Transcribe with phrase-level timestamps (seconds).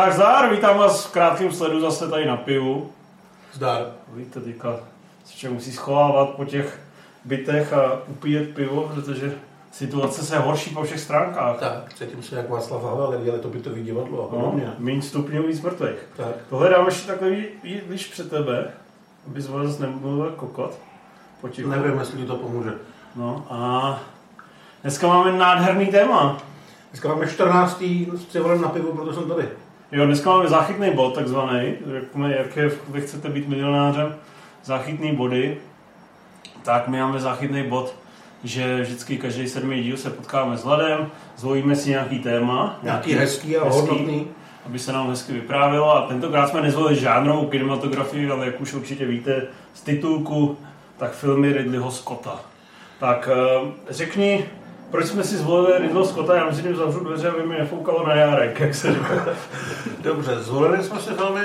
[0.00, 2.90] Tak zdar, vítám vás v krátkém sledu zase tady na pivu.
[3.52, 3.86] Zdar.
[4.14, 4.76] Víte, teďka
[5.24, 6.80] se člověk musí schovávat po těch
[7.24, 9.34] bytech a upíjet pivo, protože
[9.72, 11.58] situace se horší po všech stránkách.
[11.58, 14.64] Tak, cítím se jak Václav Havel, dělali to bytový divadlo a podobně.
[14.66, 16.08] No, méně stupňů, víc mrtvých.
[16.16, 16.34] Tak.
[16.50, 17.12] Tohle dám ještě
[17.62, 18.70] ví- víš před tebe,
[19.26, 20.78] aby zase zase nemluvil kokot.
[21.40, 21.68] Potichu.
[21.68, 22.72] Nevím, jestli ti to pomůže.
[23.16, 24.00] No a
[24.82, 26.38] dneska máme nádherný téma.
[26.90, 27.82] Dneska máme 14.
[28.16, 29.48] s na pivu, proto jsem tady.
[29.92, 32.04] Jo, dneska máme záchytný bod, takzvaný, jak,
[32.38, 34.16] jak je, vy chcete být milionářem,
[34.64, 35.58] záchytný body,
[36.62, 37.94] tak my máme záchytný bod,
[38.44, 43.56] že vždycky každý sedmý díl se potkáme s Vladem, zvolíme si nějaký téma, Nějaký hezký
[43.56, 44.26] a hodnotný.
[44.66, 49.06] aby se nám hezky vyprávělo a tentokrát jsme nezvolili žádnou kinematografii, ale jak už určitě
[49.06, 49.42] víte
[49.74, 50.58] z titulku,
[50.98, 52.40] tak filmy Ridleyho Scotta.
[52.98, 54.44] Tak eh, řekni,
[54.90, 58.14] proč jsme si zvolili Ridleyho Scotta, já myslím, že zavřu dveře, aby mi nefoukalo na
[58.14, 59.26] járek, jak se říká.
[60.00, 61.40] Dobře, zvolili jsme si filmy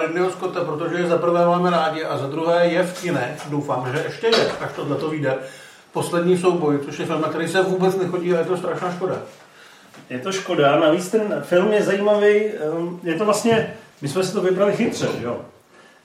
[0.00, 3.92] Ridleyho Scotta, protože je za prvé máme rádi a za druhé je v kinech, doufám,
[3.92, 5.34] že ještě je, až tohle to vyjde.
[5.92, 9.16] Poslední souboj, což je film, na který se vůbec nechodí a je to strašná škoda.
[10.10, 12.44] Je to škoda, navíc ten film je zajímavý,
[12.78, 15.40] um, je to vlastně, my jsme si to vybrali chytře, jo.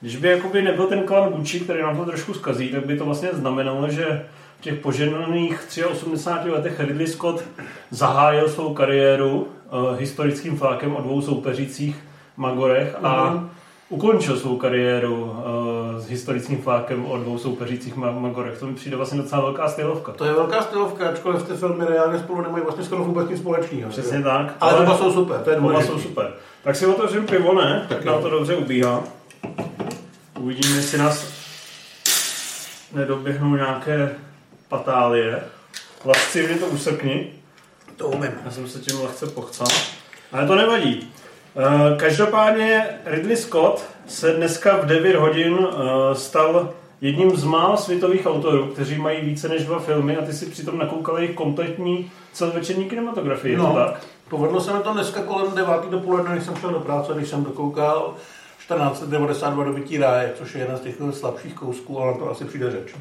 [0.00, 3.04] Když by jakoby nebyl ten klan Gucci, který nám to trošku zkazí, tak by to
[3.04, 4.26] vlastně znamenalo, že
[4.58, 7.44] v těch poženaných 83 letech Ridley Scott
[7.90, 11.96] zahájil svou kariéru uh, historickým flákem o dvou soupeřících
[12.36, 13.50] Magorech a Mhm.
[13.88, 15.32] ukončil svou kariéru uh,
[15.98, 18.58] s historickým flákem o dvou soupeřících Ma- Magorech.
[18.58, 20.12] To mi přijde vlastně docela velká stylovka.
[20.12, 23.90] To je velká stylovka, ačkoliv ty filmy reálně spolu nemají vlastně skoro vůbec nic společného.
[23.90, 24.54] Přesně tak.
[24.60, 26.32] Ale oba jsou super, to je Oba jsou super.
[26.62, 27.86] Tak si otevřím pivo, ne?
[27.88, 29.02] Tak nám to dobře ubíhá.
[30.40, 31.26] Uvidíme, jestli nás
[32.92, 34.10] nedoběhnou nějaké
[34.78, 35.42] patálie.
[36.04, 37.32] Lascivně to usrkni.
[37.96, 38.30] To umím.
[38.44, 39.66] Já jsem se tím lehce pochcal.
[40.32, 41.12] Ale to nevadí.
[41.56, 48.26] Eh, Každopádně Ridley Scott se dneska v 9 hodin eh, stal jedním z mála světových
[48.26, 52.84] autorů, kteří mají více než dva filmy a ty si přitom nakoukal jejich kompletní celovečerní
[52.84, 53.56] kinematografii.
[53.56, 54.06] No, tak?
[54.28, 55.70] povedlo se mi to dneska kolem 9.
[55.90, 58.14] dopoledne, když jsem šel do práce, když jsem dokoukal
[58.58, 62.70] 1492 dobytí ráje, což je jeden z těch slabších kousků, ale na to asi přijde
[62.70, 62.94] řeč.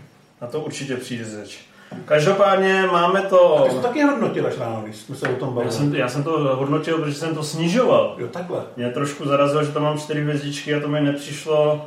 [0.45, 1.59] Na to určitě přijde řeč.
[2.05, 3.61] Každopádně máme to...
[3.63, 5.71] Ty jsi to taky hodnotil až ráno, když jsme se o tom Já bavili.
[5.73, 8.15] jsem, já jsem to hodnotil, protože jsem to snižoval.
[8.17, 8.63] Jo, takhle.
[8.77, 11.85] Mě trošku zarazilo, že tam mám čtyři hvězdičky a to mi nepřišlo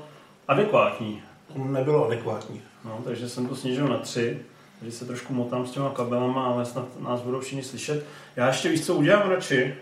[0.48, 1.22] adekvátní.
[1.52, 2.60] To nebylo adekvátní.
[2.84, 4.38] No, takže jsem to snížil na tři.
[4.80, 8.04] Takže se trošku motám s těma kabelama, ale snad nás budou všichni slyšet.
[8.36, 9.74] Já ještě víš, co udělám radši?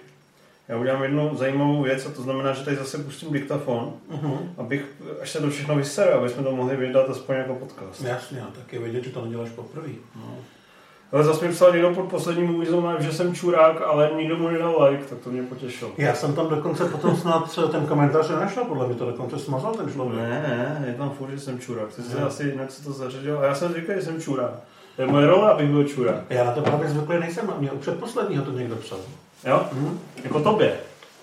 [0.69, 4.39] Já udělám jednu zajímavou věc a to znamená, že tady zase pustím diktafon, Uh-huh.
[4.59, 4.85] abych,
[5.23, 8.03] až se to všechno vysere, aby jsme to mohli vydat aspoň jako podcast.
[8.05, 9.89] Jasně, a tak je vidět, že to neděláš poprvé.
[11.13, 14.89] Ale zase mi psal někdo pod posledním úvizem, že jsem čurák, ale nikdo mu nedal
[14.91, 15.91] like, tak to mě potěšilo.
[15.99, 19.93] Já jsem tam dokonce potom snad ten komentář nenašel, podle mě to dokonce smazal ten
[19.93, 20.21] člověk.
[20.23, 20.29] Ne,
[20.81, 21.95] ne, je tam furt, že jsem čurák.
[21.95, 23.39] Ty jsi asi jinak se to zařadil.
[23.39, 24.51] A já jsem říkal, že jsem čurák.
[24.97, 26.17] To je moje role, abych byl čurák.
[26.31, 28.99] Já na to právě zvyklý nejsem, a mě u předposledního to někdo psal.
[29.45, 29.67] Jo?
[29.73, 29.99] Hm?
[30.25, 30.77] Jako tobě.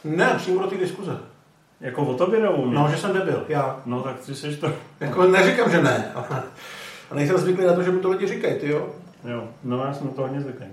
[0.03, 1.17] Ne, přímo do té diskuze.
[1.81, 2.75] Jako o tobě nebo o mně?
[2.75, 3.81] No, že jsem debil, já.
[3.85, 4.71] no tak ty jsi to...
[4.99, 6.11] Jako neříkám, že ne,
[7.11, 8.89] a nejsem zvyklý na to, že mi to lidi říkají, ty jo.
[9.25, 10.65] Jo, no já jsem na to hodně zvyklý.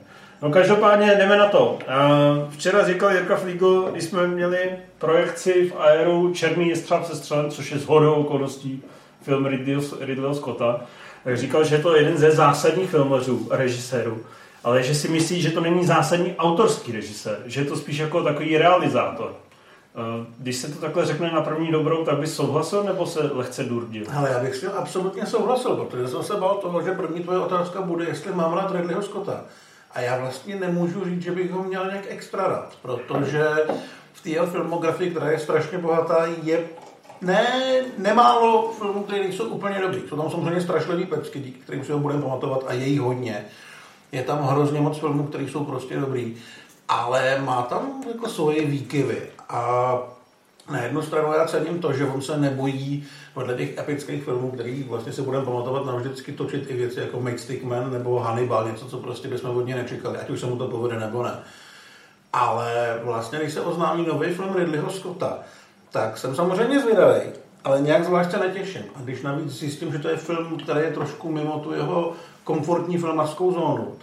[0.42, 1.70] No každopádně jdeme na to.
[1.70, 7.50] Uh, včera říkal Jirka Flígl, když jsme měli projekci v Aeru Černý jestřáb se střelem,
[7.50, 8.82] což je shodou okolností
[9.22, 10.80] film Ridleyho, Ridleyho Scotta,
[11.24, 14.18] tak říkal, že je to jeden ze zásadních filmařů režisérů,
[14.64, 18.22] ale že si myslí, že to není zásadní autorský režisér, že je to spíš jako
[18.22, 19.32] takový realizátor.
[19.96, 23.64] Uh, Když se to takhle řekne na první dobrou, tak bys souhlasil nebo se lehce
[23.64, 24.06] durdil?
[24.14, 27.38] Ale já bych s tím absolutně souhlasil, protože jsem se bál toho, že první tvoje
[27.38, 29.40] otázka bude, jestli mám rád Ridleyho Scotta.
[29.92, 33.44] A já vlastně nemůžu říct, že bych ho měl nějak extra rád, protože
[34.12, 36.64] v té filmografii, která je strašně bohatá, je
[37.20, 37.44] ne,
[37.98, 40.02] nemálo filmů, které nejsou úplně dobrý.
[40.08, 43.44] Jsou tam samozřejmě strašlivý pecky, díky kterým si ho budeme pamatovat a je jich hodně.
[44.12, 46.36] Je tam hrozně moc filmů, které jsou prostě dobrý,
[46.88, 49.22] ale má tam jako svoje výkyvy.
[49.48, 49.98] A
[50.70, 54.82] na jednu stranu já cením to, že on se nebojí podle těch epických filmů, který
[54.82, 58.98] vlastně se budeme pamatovat navždycky točit i věci jako Matchstick Man nebo Hannibal, něco, co
[58.98, 61.38] prostě bychom od něj nečekali, ať už se mu to povede nebo ne.
[62.32, 65.38] Ale vlastně, když se oznámí nový film Ridleyho Scotta,
[65.90, 67.20] tak jsem samozřejmě zvědavý,
[67.64, 68.82] ale nějak zvlášť se netěším.
[68.94, 72.12] A když navíc zjistím, že to je film, který je trošku mimo tu jeho
[72.50, 73.94] komfortní filmařskou zónu,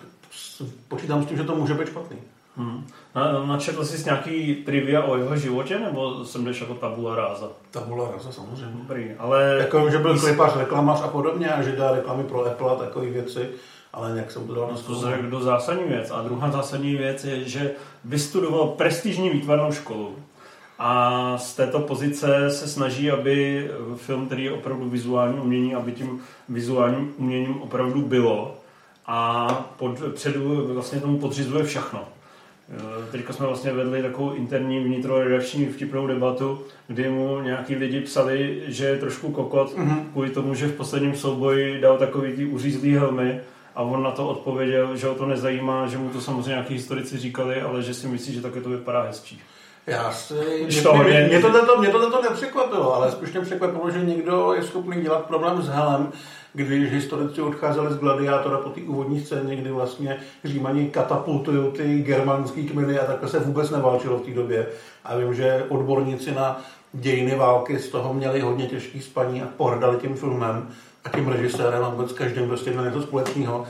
[0.87, 2.17] počítám s tím, že to může být špatný.
[2.57, 2.87] Hmm.
[3.15, 7.47] Na, načetl jsi nějaký trivia o jeho životě, nebo jsem jdeš jako tabula ráza?
[7.71, 8.75] Tabula rasa samozřejmě.
[8.77, 9.55] Dobrý, ale...
[9.59, 13.05] Jako, že byl klipař, reklamař a podobně a že dělá reklamy pro Apple a takové
[13.05, 13.49] věci,
[13.93, 16.11] ale nějak jsem to dal na To řekl do zásadní věc.
[16.11, 17.71] A druhá zásadní věc je, že
[18.05, 20.15] vystudoval prestižní výtvarnou školu
[20.79, 26.21] a z této pozice se snaží, aby film, který je opravdu vizuální umění, aby tím
[26.49, 28.57] vizuálním uměním opravdu bylo
[29.07, 29.47] a
[29.77, 32.07] pod, předu vlastně tomu podřizuje všechno.
[32.69, 38.63] Eh, teďka jsme vlastně vedli takovou interní vnitroredakční vtipnou debatu, kdy mu nějaký lidi psali,
[38.67, 40.03] že je trošku kokot mm-hmm.
[40.11, 43.39] kvůli tomu, že v posledním souboji dal takový ty uřízlý helmy
[43.75, 47.17] a on na to odpověděl, že ho to nezajímá, že mu to samozřejmě nějaký historici
[47.17, 49.41] říkali, ale že si myslí, že také to vypadá hezčí.
[49.87, 50.33] Já si...
[50.65, 54.05] Mě, to, mě, mě, to, to, mě to, to nepřekvapilo, ale spíš mě překvapilo, že
[54.05, 56.11] někdo je schopný dělat problém s helem,
[56.53, 62.63] když historici odcházeli z Gladiátora po té úvodní scéně, kdy vlastně Římani katapultují ty germánské
[62.63, 64.67] kmeny a takhle se vůbec neválčilo v té době.
[65.03, 66.61] A vím, že odborníci na
[66.93, 70.67] dějiny války z toho měli hodně těžký spaní a pohrdali tím filmem
[71.05, 73.65] a tím režisérem a vůbec každým prostě měl něco společného.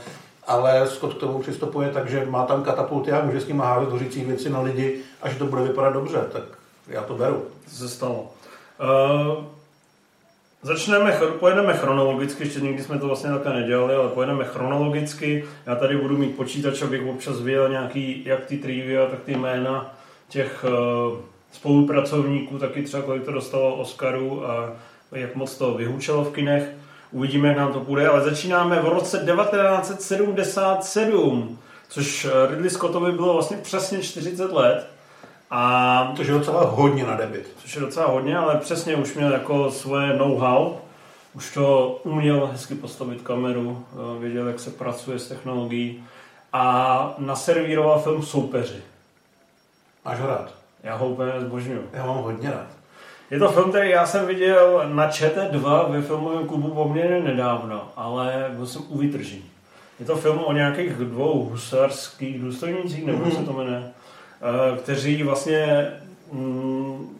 [0.48, 3.90] Ale Scott k tomu přistupuje tak, že má tam katapulty a může s nimi házet
[3.90, 6.42] hořící věci na lidi a že to bude vypadat dobře, tak
[6.88, 7.44] já to beru.
[7.64, 8.30] To se stalo.
[8.80, 9.44] Uh...
[10.62, 15.44] Začneme, pojedeme chronologicky, ještě nikdy jsme to vlastně takhle nedělali, ale pojedeme chronologicky.
[15.66, 19.94] Já tady budu mít počítač, abych občas viděl nějaký, jak ty trivia, tak ty jména
[20.28, 21.18] těch uh,
[21.52, 24.72] spolupracovníků, taky třeba kolik to dostalo Oscaru a
[25.12, 26.68] jak moc to vyhučelo v kinech.
[27.10, 31.58] Uvidíme, jak nám to půjde, ale začínáme v roce 1977,
[31.88, 34.90] což eh, Ridley Scottovi bylo vlastně přesně 40 let.
[35.50, 37.54] A, což je docela hodně na debit.
[37.58, 40.72] Což je docela hodně, ale přesně už měl jako svoje know-how.
[41.34, 46.04] Už to uměl hezky postavit kameru, eh, věděl, jak se pracuje s technologií
[46.52, 48.82] a naservíroval film Soupeři.
[50.04, 50.54] Máš ho rád?
[50.82, 51.82] Já ho úplně zbožňuju.
[51.92, 52.77] Já mám hodně rád.
[53.30, 58.46] Je to film, který já jsem viděl na ČT2 ve filmovém klubu poměrně nedávno, ale
[58.56, 59.44] byl jsem u vytržení.
[60.00, 63.36] Je to film o nějakých dvou husarských důstojnících, nebo mm-hmm.
[63.36, 63.92] se to jmenuje,
[64.42, 65.86] Eh, kteří vlastně
[66.32, 67.16] mm,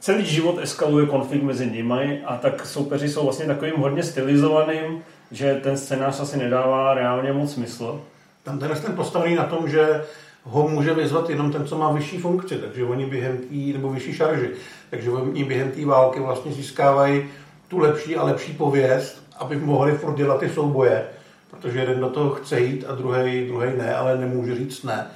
[0.00, 5.60] celý život eskaluje konflikt mezi nimi a tak soupeři jsou vlastně takovým hodně stylizovaným, že
[5.62, 8.00] ten scénář asi nedává reálně moc smysl.
[8.42, 10.04] Tam ten ten postavený na tom, že
[10.42, 14.12] ho může vyzvat jenom ten, co má vyšší funkci, takže oni během tý, nebo vyšší
[14.12, 14.50] šarži,
[14.92, 17.24] takže oni během té války vlastně získávají
[17.68, 21.04] tu lepší a lepší pověst, aby mohli furt dělat ty souboje,
[21.50, 25.06] protože jeden do toho chce jít a druhý, druhý ne, ale nemůže říct ne.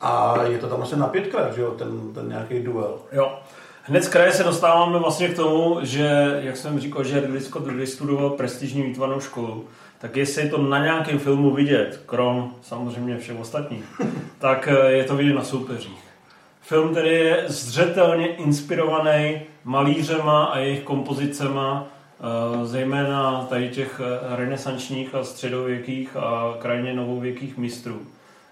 [0.00, 2.98] A je to tam asi na pětkrát, že jo, ten, ten nějaký duel.
[3.12, 3.38] Jo.
[3.82, 7.66] Hned z kraje se dostáváme vlastně k tomu, že, jak jsem říkal, že Ridley Scott
[7.66, 9.64] vystudoval prestižní výtvarnou školu,
[9.98, 13.84] tak jestli je to na nějakém filmu vidět, krom samozřejmě všech ostatních,
[14.38, 16.03] tak eh, je to vidět na soupeřích.
[16.66, 25.14] Film, který je zřetelně inspirovaný malířema a jejich kompozicema, eh, zejména tady těch eh, renesančních
[25.14, 28.00] a středověkých a krajně novověkých mistrů.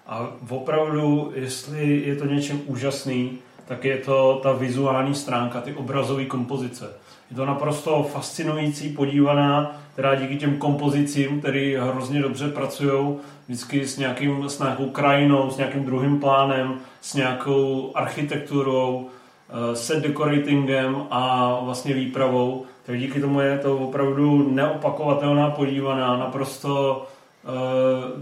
[0.07, 6.25] A opravdu, jestli je to něčem úžasný, tak je to ta vizuální stránka, ty obrazové
[6.25, 6.93] kompozice.
[7.33, 13.15] Je to naprosto fascinující, podívaná, která díky těm kompozicím, které hrozně dobře pracují,
[13.47, 19.09] vždycky s, nějakým, s nějakou krajinou, s nějakým druhým plánem, s nějakou architekturou,
[19.49, 27.05] eh, set decoratingem a vlastně výpravou, tak díky tomu je to opravdu neopakovatelná podívaná, naprosto
[27.43, 28.21] uh,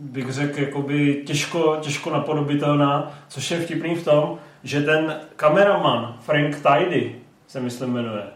[0.00, 6.56] bych řekl, jakoby těžko, těžko napodobitelná, což je vtipný v tom, že ten kameraman Frank
[6.56, 7.14] Tidy,
[7.46, 8.35] se myslím jmenuje,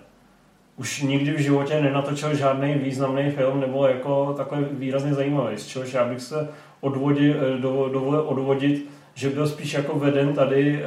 [0.81, 5.93] už nikdy v životě nenatočil žádný významný film nebo jako takhle výrazně zajímavý, z čehož
[5.93, 6.49] já bych se
[6.81, 10.83] odvodil, do, dovolil odvodit, že byl spíš jako veden tady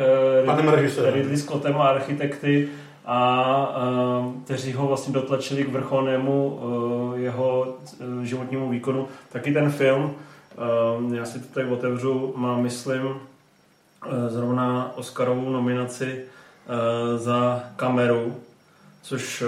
[0.55, 0.73] uh,
[1.13, 2.69] Ridley Scottem a architekty,
[3.05, 3.77] a
[4.21, 7.75] uh, kteří ho vlastně dotlačili k vrcholnému uh, jeho
[8.17, 9.07] uh, životnímu výkonu.
[9.31, 10.15] Taky ten film
[11.13, 13.01] já si to tady otevřu, mám, myslím,
[14.05, 18.35] eh, zrovna Oscarovou nominaci eh, za kameru,
[19.03, 19.43] což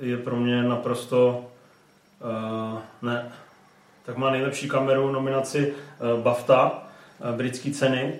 [0.00, 1.44] eh, je pro mě naprosto
[3.02, 3.32] ne,
[4.06, 5.74] tak má nejlepší kameru nominaci
[6.22, 6.82] BAFTA,
[7.36, 8.14] britské ceny,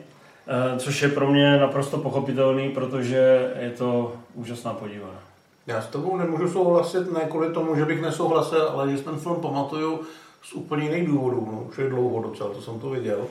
[0.78, 5.20] což je pro mě naprosto pochopitelný, protože je to úžasná podívaná.
[5.66, 9.36] Já s tobou nemůžu souhlasit, ne kvůli tomu, že bych nesouhlasil, ale když ten film
[9.36, 10.00] pamatuju,
[10.42, 13.26] z úplně jiných důvodů, no, už je dlouho docela, to jsem to viděl.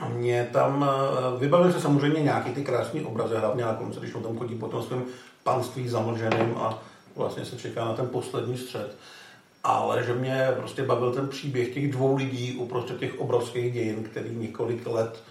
[0.00, 4.14] A mě tam, eh, vybavil se samozřejmě nějaký ty krásné obrazy, hlavně na konci, když
[4.14, 5.04] on tam chodí po tom svém
[5.42, 6.78] panství zamlženým a
[7.16, 8.96] vlastně se čeká na ten poslední střed.
[9.64, 14.34] Ale že mě prostě bavil ten příběh těch dvou lidí uprostřed těch obrovských dějin, který
[14.34, 15.22] několik let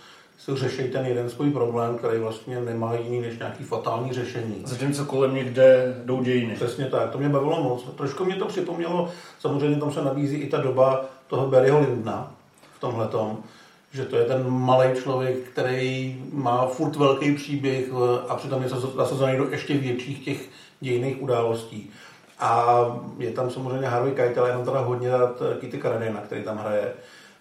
[0.45, 4.61] si řeší ten jeden svůj problém, který vlastně nemá jiný než nějaký fatální řešení.
[4.65, 6.55] Zatímco kolem někde jdou dějiny.
[6.55, 7.83] Přesně tak, to mě bavilo moc.
[7.97, 12.31] Trošku mě to připomnělo, samozřejmě tam se nabízí i ta doba toho Barryho Lindna
[12.77, 13.43] v tomhle tom,
[13.91, 18.69] že to je ten malý člověk, který má furt velký příběh eh, a přitom je
[18.69, 21.91] zasazený do ještě větších těch dějných událostí.
[22.39, 22.79] A
[23.17, 26.93] je tam samozřejmě Harvey Keitel, jenom teda hodně rád eh, Kitty Carradine, který tam hraje.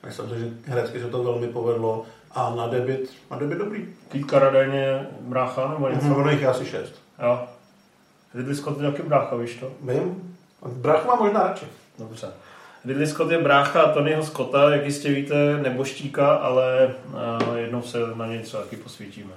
[0.07, 3.89] Myslím si, že herecky se to velmi povedlo a na debit, na debit dobrý.
[4.09, 6.05] Kitty Carradine je brácha nebo něco?
[6.05, 6.95] Mm, ono jich je asi šest.
[7.23, 7.41] Jo.
[8.35, 9.71] Ridley Scott je taky brácha, víš to?
[9.81, 10.37] Vím.
[10.67, 11.67] Brácha má možná radši.
[11.99, 12.27] Dobře.
[12.85, 16.95] Ridley Scott je brácha Tonyho Scotta, jak jistě víte, neboštíka, ale
[17.49, 19.33] uh, jednou se na něj třeba taky posvítíme.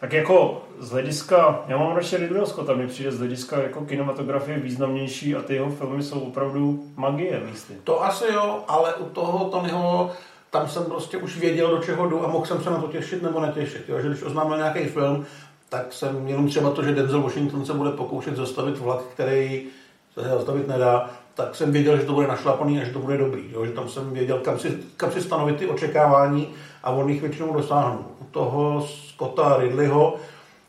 [0.00, 4.58] Tak jako z hlediska, já mám radši Ridleyho Scotta, mi přijde z hlediska jako kinematografie
[4.58, 7.74] významnější a ty jeho filmy jsou opravdu magie místy.
[7.84, 10.12] To asi jo, ale u toho Tonyho
[10.50, 13.22] tam jsem prostě už věděl, do čeho jdu a mohl jsem se na to těšit
[13.22, 13.88] nebo netěšit.
[13.88, 14.00] Jo?
[14.00, 15.26] Že když oznámil nějaký film,
[15.68, 19.66] tak jsem jenom třeba to, že Denzel Washington se bude pokoušet zastavit vlak, který
[20.14, 23.42] se zastavit nedá, tak jsem věděl, že to bude našlapaný a že to bude dobrý.
[23.52, 23.66] Jo?
[23.66, 26.48] Že tam jsem věděl, kam si, kam si stanovit ty očekávání
[26.82, 27.98] a on jich většinou dosáhnu.
[28.20, 30.16] U toho Scotta Ridleyho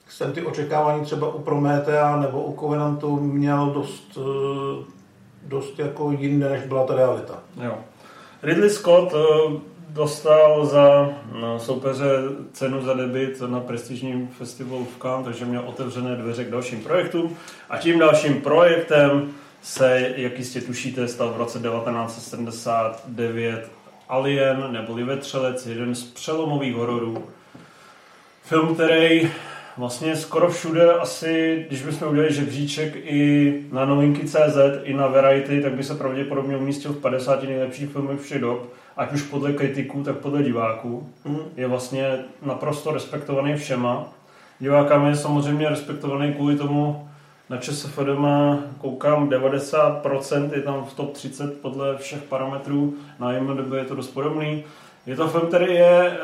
[0.10, 4.86] jsem ty očekávání třeba u Prometea nebo u Covenantu měl dost, eh,
[5.44, 7.40] dost jako jinde, než byla ta realita.
[7.64, 7.78] Jo.
[8.44, 9.60] Ridley Scott eh,
[9.90, 11.10] dostal za
[11.42, 12.10] no, soupeře
[12.54, 17.38] cenu za debit na prestižním festivalu v Cannes, takže měl otevřené dveře k dalším projektům.
[17.70, 23.72] A tím dalším projektem se, jak jistě tušíte, stal v roce 1979
[24.10, 27.24] Alien, neboli Vetřelec, jeden z přelomových hororů.
[28.44, 29.30] Film, který
[29.78, 35.62] vlastně skoro všude asi, když bychom udělali žebříček i na novinky CZ, i na Variety,
[35.62, 40.04] tak by se pravděpodobně umístil v 50 nejlepších filmech všech dob, ať už podle kritiků,
[40.04, 41.10] tak podle diváků.
[41.26, 41.40] Mm.
[41.58, 44.14] Je vlastně naprosto respektovaný všema.
[44.60, 47.09] Divákami je samozřejmě respektovaný kvůli tomu,
[47.50, 53.74] na ČSFD má, koukám, 90%, je tam v top 30 podle všech parametrů, na IMDb
[53.74, 54.64] je to dost podobný.
[55.06, 56.18] Je to film, který je e,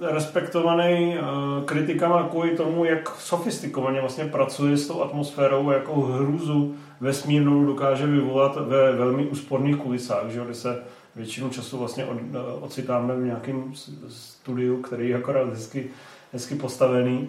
[0.00, 1.20] respektovaný e,
[1.64, 8.56] kritikama kvůli tomu, jak sofistikovaně vlastně pracuje s tou atmosférou, jakou hrůzu vesmírnou dokáže vyvolat
[8.56, 10.82] ve velmi úsporných kulisách, že, kde se
[11.16, 13.72] většinu času vlastně od, eh, ocitáme v nějakém
[14.08, 15.86] studiu, který je akorát hezky,
[16.32, 17.28] hezky postavený.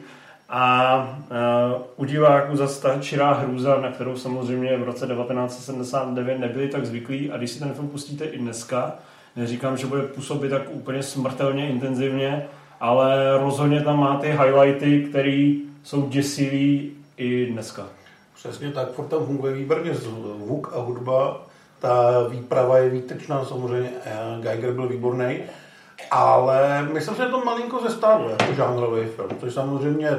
[0.49, 1.19] A
[1.75, 6.85] uh, u diváků zase ta čirá hrůza, na kterou samozřejmě v roce 1979 nebyli tak
[6.85, 7.31] zvyklí.
[7.31, 8.93] A když si ten film pustíte i dneska,
[9.35, 12.45] neříkám, že bude působit tak úplně smrtelně intenzivně,
[12.79, 17.85] ale rozhodně tam má ty highlighty, které jsou děsivý i dneska.
[18.35, 21.41] Přesně tak, furt tam funguje výborně zvuk a hudba,
[21.79, 23.89] ta výprava je výtečná, samozřejmě
[24.41, 25.39] Geiger byl výborný,
[26.11, 30.09] ale myslím si, že to malinko zestávuje jako žánrový film, což samozřejmě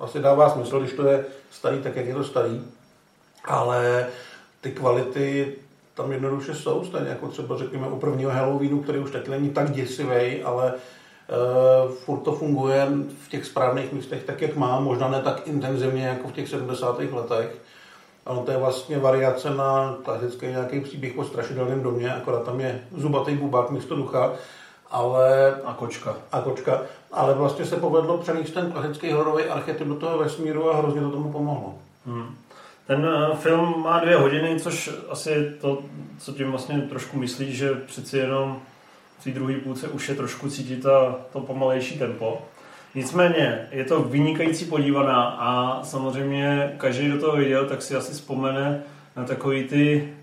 [0.00, 2.64] asi dává smysl, když to je starý, tak jak je to starý,
[3.44, 4.06] ale
[4.60, 5.54] ty kvality
[5.94, 9.70] tam jednoduše jsou, stejně jako třeba řekněme u prvního Halloweenu, který už taky není tak
[9.70, 12.88] děsivý, ale uh, furt to funguje
[13.24, 16.98] v těch správných místech tak, jak má, možná ne tak intenzivně jako v těch 70.
[16.98, 17.56] letech.
[18.26, 22.80] Ale to je vlastně variace na klasický nějaký příběh o strašidelném domě, akorát tam je
[22.96, 24.32] zubatý bubák místo ducha,
[24.90, 25.54] ale...
[25.64, 26.16] A kočka.
[26.32, 26.82] A kočka.
[27.16, 31.10] Ale vlastně se povedlo přenést ten klasický hororový archetyp do toho vesmíru a hrozně to
[31.10, 31.74] tomu pomohlo.
[32.06, 32.34] Hmm.
[32.86, 35.78] Ten uh, film má dvě hodiny, což asi je to,
[36.18, 38.58] co tím vlastně trošku myslí, že přeci jenom
[39.18, 42.38] v té druhé půlce už je trošku cítit ta, to pomalejší tempo.
[42.94, 48.82] Nicméně je to vynikající podívaná a samozřejmě každý, kdo to viděl, tak si asi vzpomene
[49.16, 50.14] na takový ty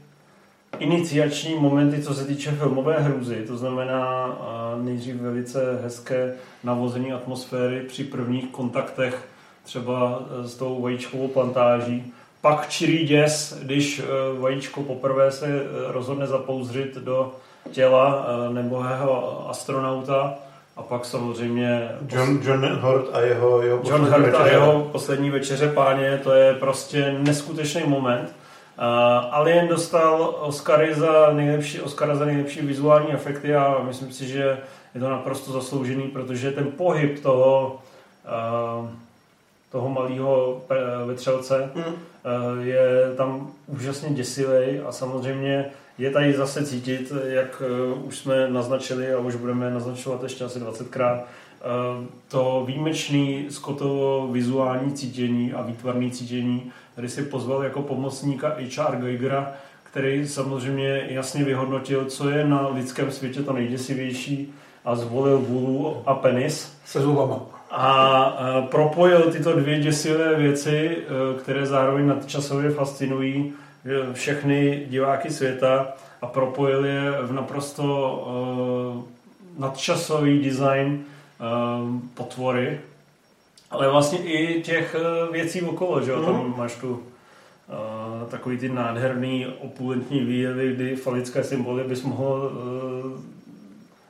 [0.80, 4.38] iniciační momenty, co se týče filmové hrůzy, to znamená
[4.82, 9.28] nejdřív velice hezké navození atmosféry při prvních kontaktech
[9.64, 14.04] třeba e, s tou vajíčkovou plantáží, pak čirý děs, když e,
[14.40, 17.32] vajíčko poprvé se e, rozhodne zapouzřit do
[17.72, 20.34] těla nebohého astronauta.
[20.76, 21.90] A pak samozřejmě...
[22.10, 26.54] John, John Hurt a jeho, jeho John Hurt a jeho poslední večeře páně, to je
[26.54, 28.36] prostě neskutečný moment.
[28.78, 34.58] Uh, Alien dostal Oscary za nejlepší, Oscara za nejlepší vizuální efekty a myslím si, že
[34.96, 37.82] je to naprosto zasloužený, protože ten pohyb toho,
[38.82, 38.90] uh,
[39.72, 40.62] toho malého
[41.06, 41.84] vetřelce mm.
[41.84, 41.94] uh,
[42.62, 45.66] je tam úžasně děsivý a samozřejmě
[45.98, 47.62] je tady zase cítit, jak
[47.96, 51.24] uh, už jsme naznačili a už budeme naznačovat ještě asi 20krát, uh,
[52.28, 58.96] to výjimečný Scottovo vizuální cítění a výtvarný cítění, který si pozval jako pomocníka H.R.
[58.96, 59.52] Geigera,
[59.84, 64.54] který samozřejmě jasně vyhodnotil, co je na lidském světě to nejděsivější
[64.86, 66.78] a zvolil vůlu a penis.
[66.86, 67.40] Se zubama.
[67.72, 73.54] A propojil tyto dvě děsivé věci, e, které zároveň nadčasově fascinují
[74.14, 75.88] všechny diváky světa
[76.22, 78.28] a propojil je v naprosto
[79.58, 81.04] nadčasový design
[81.44, 82.80] um, potvory,
[83.72, 86.20] ale vlastně i těch uh, věcí okolo, že jo?
[86.20, 86.26] Mm.
[86.26, 86.54] Tam mhm.
[86.58, 93.22] máš tu uh, takový ty nádherný opulentní výjevy, kdy falické symboly bys mohl uh,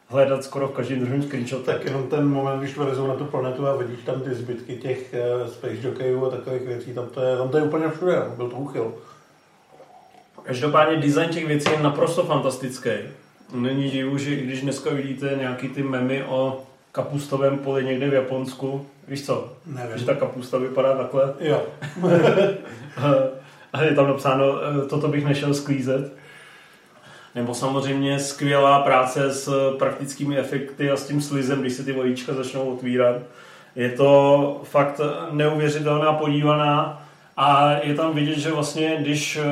[0.07, 1.63] hledat skoro v každém druhém screenshotu.
[1.63, 5.13] Tak jenom ten moment, když vylezou na tu planetu a vidíš tam ty zbytky těch
[5.13, 8.49] uh, Space Jockeyů a takových věcí, tam to je, tam to je úplně všude, byl
[8.49, 8.93] to úchyl.
[10.43, 12.89] Každopádně design těch věcí je naprosto fantastický.
[13.53, 16.63] Není divu, že i když dneska vidíte nějaký ty memy o
[16.93, 19.53] kapustovém poli někde v Japonsku, víš co?
[19.65, 19.97] Nevím.
[19.97, 21.33] Že ta kapusta vypadá takhle.
[21.39, 21.63] Jo.
[23.73, 26.13] a je tam napsáno, eh, toto bych nešel sklízet.
[27.35, 32.33] Nebo samozřejmě skvělá práce s praktickými efekty a s tím slizem, když se ty vojíčka
[32.33, 33.15] začnou otvírat.
[33.75, 37.05] Je to fakt neuvěřitelná podívaná
[37.38, 39.43] a je tam vidět, že vlastně, když eh,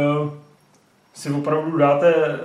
[1.13, 2.39] si opravdu dáte,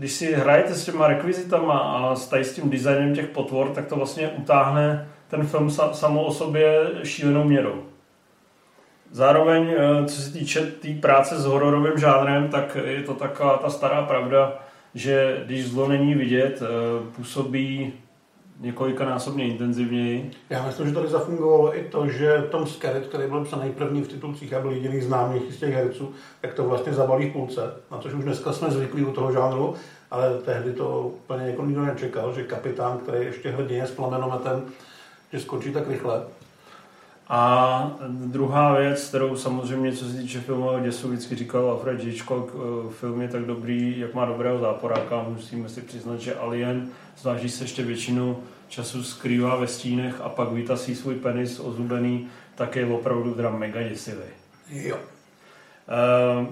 [0.00, 3.96] když si hrajete s těma rekvizitama a s, s tím designem těch potvor, tak to
[3.96, 7.82] vlastně utáhne ten film sa, samo o sobě šílenou měrou.
[9.10, 13.56] Zároveň, eh, co se týče té tý práce s hororovým žánrem, tak je to taková
[13.56, 14.58] ta stará pravda,
[14.94, 16.66] že když zlo není vidět, eh,
[17.16, 17.92] působí
[18.60, 20.30] několikanásobně intenzivněji.
[20.50, 24.08] Já myslím, že tady zafungovalo i to, že Tom Skerritt, který byl psaný první v
[24.08, 26.12] titulcích a byl jediný známý z těch herců,
[26.42, 29.74] jak to vlastně zabalí v půlce, na což už dneska jsme zvyklí u toho žánru,
[30.10, 34.62] ale tehdy to úplně jako nikdo nečekal, že kapitán, který ještě hrdině s plamenometem,
[35.32, 36.22] že skočí tak rychle.
[37.32, 42.92] A druhá věc, kterou samozřejmě, co se týče filmového děsu, vždycky říkal Alfred Hitchcock, eh,
[42.92, 45.24] film je tak dobrý, jak má dobrého záporáka.
[45.28, 48.36] Musíme si přiznat, že Alien, zvlášť se ještě většinu
[48.68, 53.82] času skrývá ve stínech a pak vytasí svůj penis ozubený, tak je opravdu teda mega
[53.82, 54.22] děsivý.
[54.70, 54.96] Jo.
[54.96, 56.46] Uh,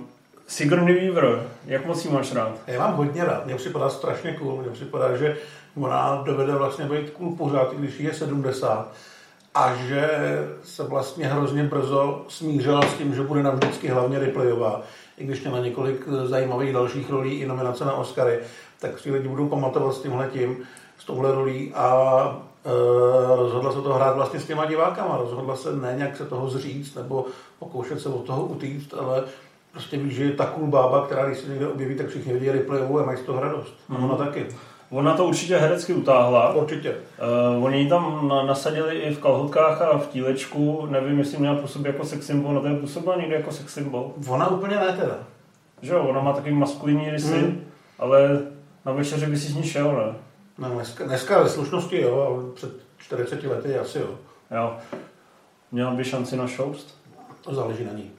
[0.46, 2.58] Sigourney Weaver, jak moc jí máš rád?
[2.66, 5.36] Já mám hodně rád, mně připadá strašně cool, mně připadá, že
[5.76, 8.94] ona dovede vlastně být cool pořád, když je 70
[9.54, 10.08] a že
[10.64, 14.82] se vlastně hrozně brzo smířila s tím, že bude navždycky hlavně replayová,
[15.16, 18.38] i když měla několik zajímavých dalších rolí i nominace na Oscary,
[18.80, 20.56] tak si lidi budou pamatovat s tímhletím,
[20.98, 25.76] s touhle rolí a e, rozhodla se to hrát vlastně s těma divákama, rozhodla se
[25.76, 27.26] ne nějak se toho zříct nebo
[27.58, 29.24] pokoušet se od toho utíct, ale
[29.72, 32.50] prostě víš, že je ta cool bába, která když se někde objeví, tak všichni vidí
[32.50, 33.74] replayovou a mají z toho radost.
[33.88, 34.04] Mm.
[34.04, 34.46] Ona taky.
[34.90, 36.54] Ona to určitě herecky utáhla.
[36.54, 36.96] Určitě.
[37.56, 40.86] Uh, oni ji tam nasadili i v kalhotkách a v tílečku.
[40.90, 42.54] Nevím, jestli měla působit jako sex symbol.
[42.54, 44.12] Na ten působila někdy jako sex symbol.
[44.28, 45.18] Ona úplně ne teda.
[45.82, 47.64] Že jo, ona má takový maskulinní rysy, hmm.
[47.98, 48.40] ale
[48.84, 50.14] na večeři by si s ní šel, ne?
[50.58, 54.08] No, dneska, dneska ve slušnosti jo, ale před 40 lety asi jo.
[54.50, 54.76] Jo.
[55.72, 56.98] Měla by šanci na šoust?
[57.40, 58.10] To záleží na ní.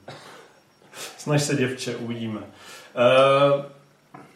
[1.18, 2.40] Snaž se, děvče, uvidíme.
[2.40, 3.64] Uh,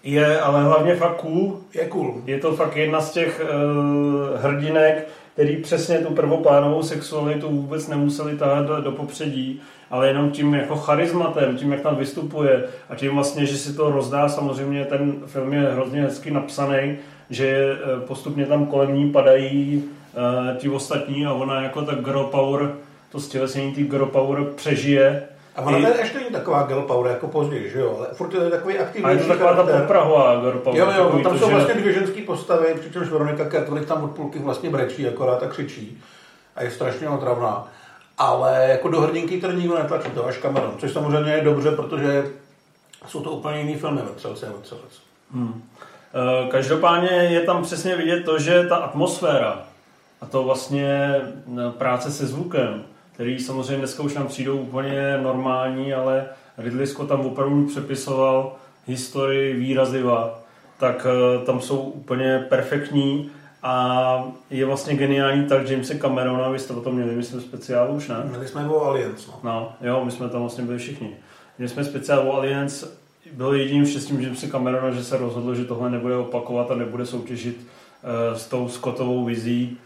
[0.04, 1.58] je ale hlavně fakt cool.
[1.74, 2.22] Je cool.
[2.26, 8.36] Je to fakt jedna z těch uh, hrdinek, který přesně tu prvoplánovou sexualitu vůbec nemuseli
[8.36, 13.14] tahat do, do popředí, ale jenom tím jako charizmatem, tím, jak tam vystupuje a tím
[13.14, 16.96] vlastně, že si to rozdá, samozřejmě ten film je hrozně hezky napsaný,
[17.30, 22.24] že eh, postupně tam kolem ní padají uh, ti ostatní a ona jako ta girl
[22.24, 22.72] power,
[23.12, 25.22] to stělesnění ty girl power přežije
[25.56, 25.98] a ona I...
[25.98, 27.94] ještě není taková girl power jako později, že jo?
[27.98, 29.04] Ale furt je takový aktivní.
[29.04, 30.78] A je to taková ta poprahová girl power.
[30.78, 31.54] Jo, jo, tam to, jsou že...
[31.54, 36.02] vlastně dvě ženské postavy, přičemž Veronika Kertlich tam od půlky vlastně brečí akorát a křičí.
[36.56, 37.68] A je strašně otravná.
[38.18, 40.74] Ale jako do hrdinky to nikdo netlačí, to až Cameron.
[40.78, 42.24] Což samozřejmě je dobře, protože
[43.06, 45.02] jsou to úplně jiný filmy ve celce celec.
[45.34, 45.62] Hmm.
[46.14, 49.62] E, každopádně je tam přesně vidět to, že ta atmosféra
[50.20, 55.94] a to vlastně e, práce se zvukem, který samozřejmě dneska už nám přijdou úplně normální,
[55.94, 56.26] ale
[56.58, 60.40] Ridley Scott tam opravdu přepisoval historii výraziva,
[60.78, 63.30] tak uh, tam jsou úplně perfektní
[63.62, 68.08] a je vlastně geniální tak Jamesa Camerona, vy jste o tom měli, myslím, speciál už,
[68.08, 68.16] ne?
[68.24, 69.40] Měli jsme o Aliens, no.
[69.42, 69.72] no.
[69.80, 71.16] jo, my jsme tam vlastně byli všichni.
[71.58, 72.84] Měli jsme speciál o Aliens,
[73.32, 77.56] byl jediným štěstím Jamesa Camerona, že se rozhodl, že tohle nebude opakovat a nebude soutěžit
[77.56, 79.78] uh, s tou Scottovou vizí,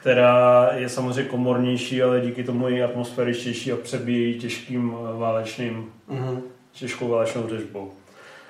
[0.00, 6.42] která je samozřejmě komornější, ale díky tomu je atmosféričtější a přebíjí těžkým eh, válečným, mm-hmm.
[6.72, 7.92] těžkou válečnou řežbou.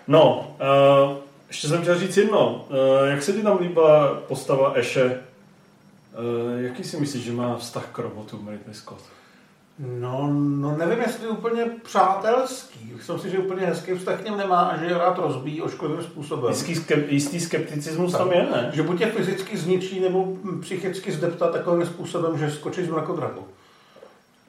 [0.08, 1.16] No, uh,
[1.48, 2.66] ještě jsem chtěl říct jedno.
[2.68, 5.04] Uh, jak se ti tam líbila postava Eše?
[5.04, 9.02] Uh, jaký si myslíš, že má vztah k robotu Ridley Scott?
[9.78, 12.92] No, no nevím, jestli úplně přátelský.
[12.96, 16.02] Myslím si, že úplně hezký vztah k něm nemá a že je rád rozbíjí ošklivým
[16.02, 16.52] způsobem.
[16.52, 18.20] Jistý, skep, jistý skepticismus tak.
[18.20, 18.70] tam je, ne?
[18.74, 20.28] Že buď je fyzicky zničí nebo
[20.60, 23.44] psychicky zdeptá takovým způsobem, že skočí z mrakodrapu.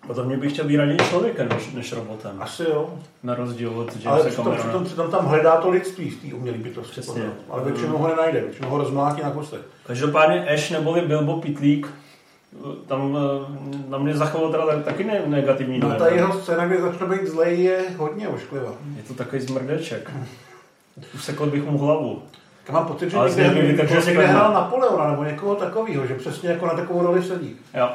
[0.07, 2.37] Potom bych chtěl být raději člověkem než, než robotem.
[2.39, 2.89] Asi jo.
[3.23, 4.63] Na rozdíl od Jamesa Ale přitom, Camerona.
[4.63, 6.91] přitom, přitom tam hledá to lidství v té umělé bytosti.
[6.91, 7.21] Přesně.
[7.21, 7.33] pořád.
[7.49, 9.61] Ale většinou ho nenajde, většinou ho rozmlátí na kostech.
[9.87, 11.87] Každopádně Ash neboli Bilbo Pitlík,
[12.87, 17.07] tam eh, na mě zachoval teda taky ne- negativní No ta jeho scéna, kde začne
[17.07, 18.71] být zlej, je hodně ošklivá.
[18.97, 20.11] Je to takový zmrdeček.
[21.15, 22.21] Usekl bych mu hlavu.
[22.67, 24.27] Já mám pocit, že někde, někde kamna.
[24.27, 27.55] hrál Napoleona nebo někoho takového, že přesně jako na takovou roli sedí.
[27.73, 27.89] Jo.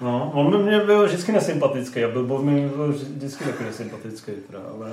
[0.00, 4.32] No, on by mě byl vždycky nesympatický a Bilbo mi byl vždycky taky nesympatický.
[4.46, 4.90] Teda, ale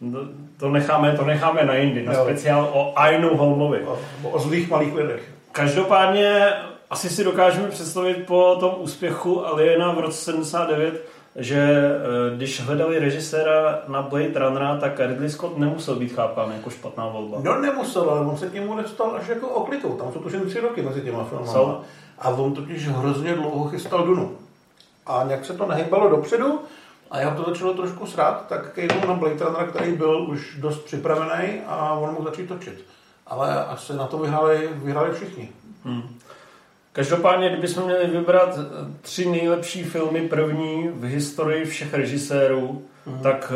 [0.00, 0.20] no,
[0.56, 2.24] to, necháme, to necháme na jindy, na Jo.
[2.24, 3.80] speciál o Ainu Holmovi.
[3.84, 3.98] O,
[4.30, 5.22] o zlých malých lidech.
[5.52, 6.52] Každopádně
[6.92, 12.98] asi si dokážeme představit po tom úspěchu Aliena v roce 79, že eh, když hledali
[12.98, 17.38] režiséra na Blade Runnera, tak Ridley Scott nemusel být chápán jako špatná volba.
[17.42, 19.96] No nemusel, ale on se k němu dostal až jako oklikou.
[19.96, 21.52] Tam jsou tuším tři roky mezi těma filmama.
[21.52, 21.80] Jsou.
[22.18, 24.36] A on totiž hrozně dlouho chystal Dunu.
[25.06, 26.60] A nějak se to nehybalo dopředu
[27.10, 30.84] a jeho to začalo trošku srát, tak kejnul na Blade Runnera, který byl už dost
[30.84, 32.84] připravený a on mohl začít točit.
[33.26, 35.48] Ale asi na to vyhráli, vyhráli všichni.
[35.84, 36.02] Hmm.
[36.92, 43.18] Každopádně, kdybychom měli vybrat eh, tři nejlepší filmy první v historii všech režisérů, Mhm.
[43.22, 43.52] tak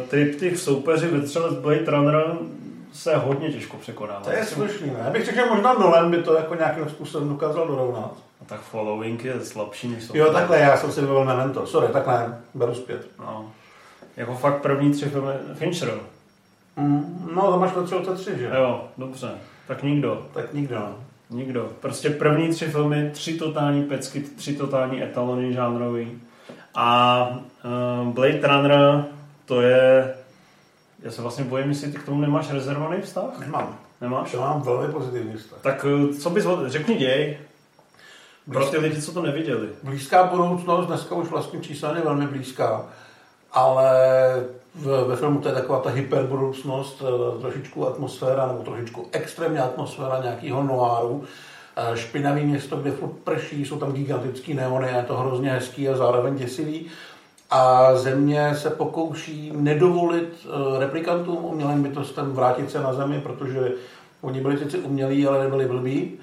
[0.00, 2.24] uh, triptych soupeři ve třele z Blade Runner
[2.92, 4.20] se hodně těžko překonává.
[4.20, 4.96] To je slušný, ne?
[5.04, 8.12] Já bych řekl, že možná Nolan by to jako nějakým způsobem dokázal dorovnat.
[8.42, 10.18] A tak Following je slabší než soupeři.
[10.24, 11.66] Jo, takhle, já jsem si vybavil Memento.
[11.66, 13.06] Sorry, takhle, beru zpět.
[13.18, 13.50] No.
[14.16, 15.90] Jako fakt první tři filmy Fincher.
[16.76, 18.50] Mm, no, to máš to tři, že?
[18.56, 19.30] Jo, dobře.
[19.66, 20.26] Tak nikdo.
[20.34, 20.94] Tak nikdo, no.
[21.30, 21.72] Nikdo.
[21.80, 26.22] Prostě první tři filmy, tři totální pecky, tři totální etalony žánrový.
[26.74, 27.28] A
[28.04, 29.04] uh, Blade Runner,
[29.44, 30.14] to je...
[31.02, 33.38] Já se vlastně bojím, jestli ty k tomu nemáš rezervovaný vztah?
[33.38, 33.78] Nemám.
[34.00, 34.30] Nemáš?
[34.32, 35.58] To mám velmi pozitivní vztah.
[35.62, 36.46] Tak eh, co bys...
[36.66, 37.38] Řekni děj.
[38.52, 39.68] Pro ty lidi, co to neviděli.
[39.82, 42.86] Blízká budoucnost, dneska už vlastně číselně velmi blízká,
[43.52, 43.90] ale
[44.74, 50.22] v, ve filmu to je taková ta hyperbudoucnost, eh, trošičku atmosféra, nebo trošičku extrémně atmosféra
[50.22, 51.24] nějakého noáru,
[51.76, 55.96] eh, špinavý město, kde furt prší, jsou tam gigantický neony, je to hrozně hezký a
[55.96, 56.86] zároveň děsivý.
[57.50, 63.72] A země se pokouší nedovolit eh, replikantům, umělým bytostem vrátit se na zemi, protože
[64.20, 66.18] oni byli sice umělí, ale nebyli blbí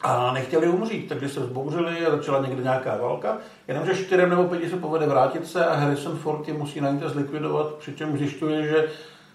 [0.00, 3.38] a nechtěli umřít, takže se vzbouřili a začala někde nějaká válka.
[3.68, 7.08] Jenomže čtyřem nebo pěti se povede vrátit se a Harrison Ford je musí najít a
[7.08, 8.88] zlikvidovat, přičemž zjišťuje, že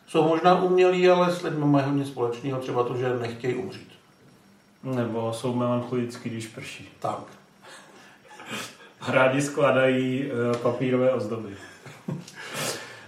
[0.08, 3.90] jsou možná umělí, ale s lidmi mají hodně společného, třeba to, že nechtějí umřít.
[4.84, 6.90] Nebo jsou melancholický, když prší.
[7.00, 7.20] Tak.
[9.08, 11.50] Rádi skládají eh, papírové ozdoby.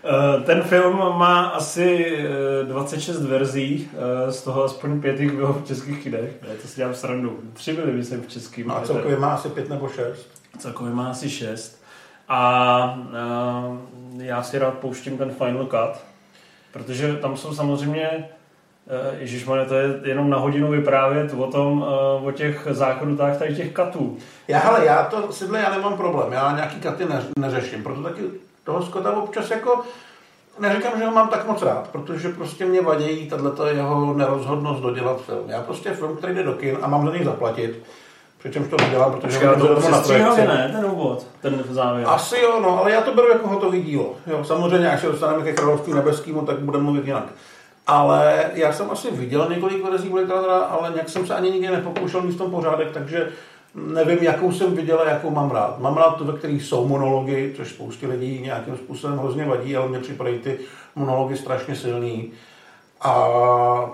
[0.04, 2.18] Eh, Ten film má asi
[2.62, 3.90] eh, 26 verzí,
[4.28, 6.32] eh, z toho aspoň pět jich bylo v českých kinech.
[6.42, 7.40] Já to si dělám srandu.
[7.54, 8.68] Tři byly, myslím, v českým.
[8.68, 10.41] No a celkově má asi pět nebo šest.
[10.58, 11.82] Celkově má asi šest.
[12.28, 13.00] A
[13.70, 16.02] uh, já si rád pouštím ten Final Cut,
[16.74, 22.28] protože tam jsou samozřejmě, uh, ježišmane, to je jenom na hodinu vyprávět o tom, uh,
[22.28, 24.18] o těch zákonutách tady těch katů.
[24.48, 28.22] Já, hele, já to, Sidle, já nemám problém, já nějaký katy ne, neřeším, proto taky
[28.64, 29.84] toho Scotta občas jako
[30.60, 35.22] neříkám, že ho mám tak moc rád, protože prostě mě vadí tato jeho nerozhodnost dodělat
[35.22, 35.50] film.
[35.50, 37.84] Já prostě film, který jde do kin a mám za něj zaplatit,
[38.44, 40.48] přičemž to nedělám, protože ale to na projekci.
[40.48, 42.08] ne, ten úvod, ten závěr.
[42.10, 44.16] Asi jo, no, ale já to beru jako hotový dílo.
[44.28, 47.24] Jo, samozřejmě, až se dostaneme ke království nebeskému, tak budeme mluvit jinak.
[47.88, 50.34] Ale já jsem asi viděl několik verzí Blade
[50.70, 53.32] ale nějak jsem se ani nikdy nepokoušel mít v tom pořádek, takže
[53.76, 55.80] nevím, jakou jsem viděl a jakou mám rád.
[55.80, 59.88] Mám rád tu, ve kterých jsou monology, což spoustě lidí nějakým způsobem hrozně vadí, ale
[59.88, 60.60] mně připadají ty
[60.96, 62.32] monology strašně silný.
[63.02, 63.28] A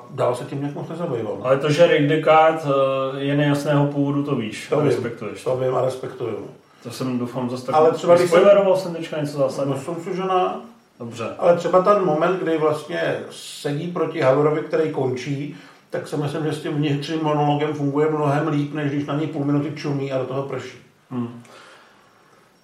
[0.10, 1.38] dál se tím nějak moc nezabývám.
[1.44, 4.86] Ale to, že Rick Descartes eh, je nejasného původu, to víš, To vím.
[4.88, 5.44] respektuješ.
[5.44, 6.48] To vím a respektuju.
[6.84, 7.76] To jsem doufám zase tak...
[7.76, 9.80] Ale třeba když jsem- jsem teďka něco zásadního.
[10.04, 10.62] Si, že na,
[11.00, 11.24] Dobře.
[11.40, 15.56] Ale třeba ten moment, kdy vlastně sedí proti Havorovi, který končí,
[15.90, 19.28] tak si myslím, že s tím vnitřním monologem funguje mnohem líp, než když na něj
[19.28, 20.78] půl minuty čumí a do toho prší.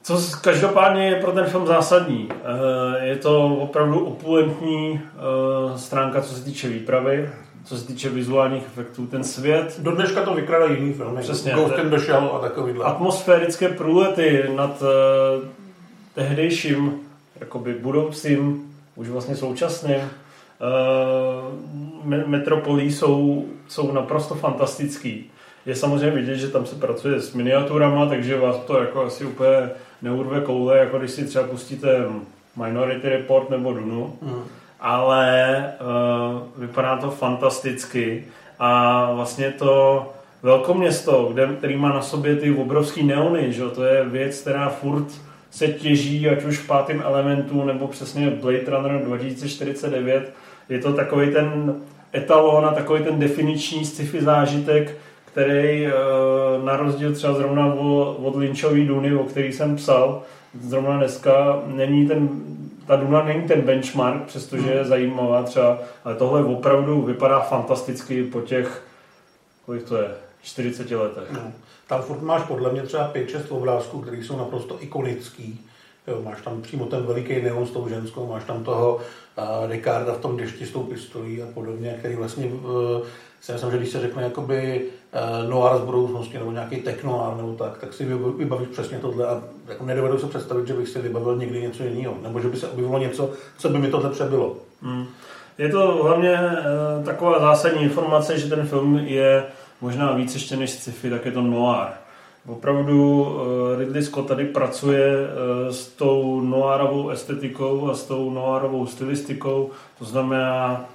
[0.04, 2.30] Co z- každopádně je pro ten film zásadní.
[2.32, 7.30] Eh, Je to opravdu opulentní eh, stránka, co se týče výpravy,
[7.66, 9.08] co se týče vizuálních efektů.
[9.08, 11.22] Ten svět, Do dneška to vykradají jiný filmy.
[11.22, 11.52] Přesně.
[11.54, 12.86] Ghost in the Shell a takovýhle.
[12.86, 15.48] atmosférické průlety nad eh,
[16.16, 17.00] tehdejším,
[17.40, 18.64] jakoby budoucím,
[18.96, 19.98] už vlastně současným
[22.04, 25.26] me- metropolí jsou, jsou naprosto fantastický.
[25.66, 29.70] Je samozřejmě vidět, že tam se pracuje s miniaturama, takže vás to jako asi úplně
[30.04, 32.06] neurve koule, jako když si třeba pustíte
[32.66, 34.42] Minority Report nebo Dunu, Hmm.
[34.80, 38.26] ale uh, vypadá to fantasticky
[38.60, 40.10] a vlastně to
[40.44, 43.64] velkoměsto, kde, který má na sobě ty obrovský neony, že?
[43.64, 45.08] to je věc, která furt
[45.52, 50.34] se těží, ať už v pátém elementu, nebo přesně Blade Runner 2049.
[50.70, 51.76] Je to takový ten
[52.14, 54.98] etalon a takový ten definiční sci-fi zážitek,
[55.34, 55.92] který eh,
[56.64, 57.74] na rozdíl třeba zrovna
[58.24, 60.22] od Lynchový Duny, o který jsem psal,
[60.62, 62.30] zrovna dneska není ten,
[62.88, 68.42] ta Duna není ten benchmark, přestože je zajímavá třeba, ale tohle opravdu vypadá fantasticky po
[68.42, 68.84] těch,
[69.66, 70.08] kolik to je,
[70.42, 71.32] 40 letech.
[71.32, 71.52] No.
[71.88, 75.62] Tam furt máš podle mě třeba 5-6 obrázků, které jsou naprosto ikonický.
[76.08, 80.14] Jo, máš tam přímo ten veliký neon s tou ženskou, máš tam toho uh, Ricarda
[80.14, 83.08] v tom dešti s tou pistolí a podobně, který vlastně uh,
[83.42, 84.90] si myslím, že když se řekne jakoby
[85.50, 88.06] noir z budoucnosti nebo nějaký technoár nebo tak, tak si
[88.38, 92.14] vybavíš přesně tohle a jako nedovedu se představit, že bych si vybavil někdy něco jiného,
[92.24, 94.56] nebo že by se objevilo něco, co by mi tohle přebylo.
[94.82, 95.06] Hmm.
[95.58, 99.44] Je to hlavně uh, taková zásadní informace, že ten film je
[99.82, 101.88] možná víc ještě než sci-fi, tak je to noir.
[102.48, 105.28] Opravdu uh, Ridley Scott tady pracuje
[105.70, 110.86] s tou noirovou estetikou a s tou noirovou stylistikou, to znamená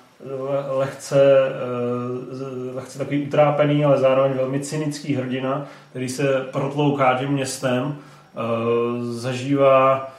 [0.78, 7.96] lehce, eh, lehce takový utrápený, ale zároveň velmi cynický hrdina, který se protlouká tím městem,
[7.96, 8.38] eh,
[9.12, 10.10] zažívá,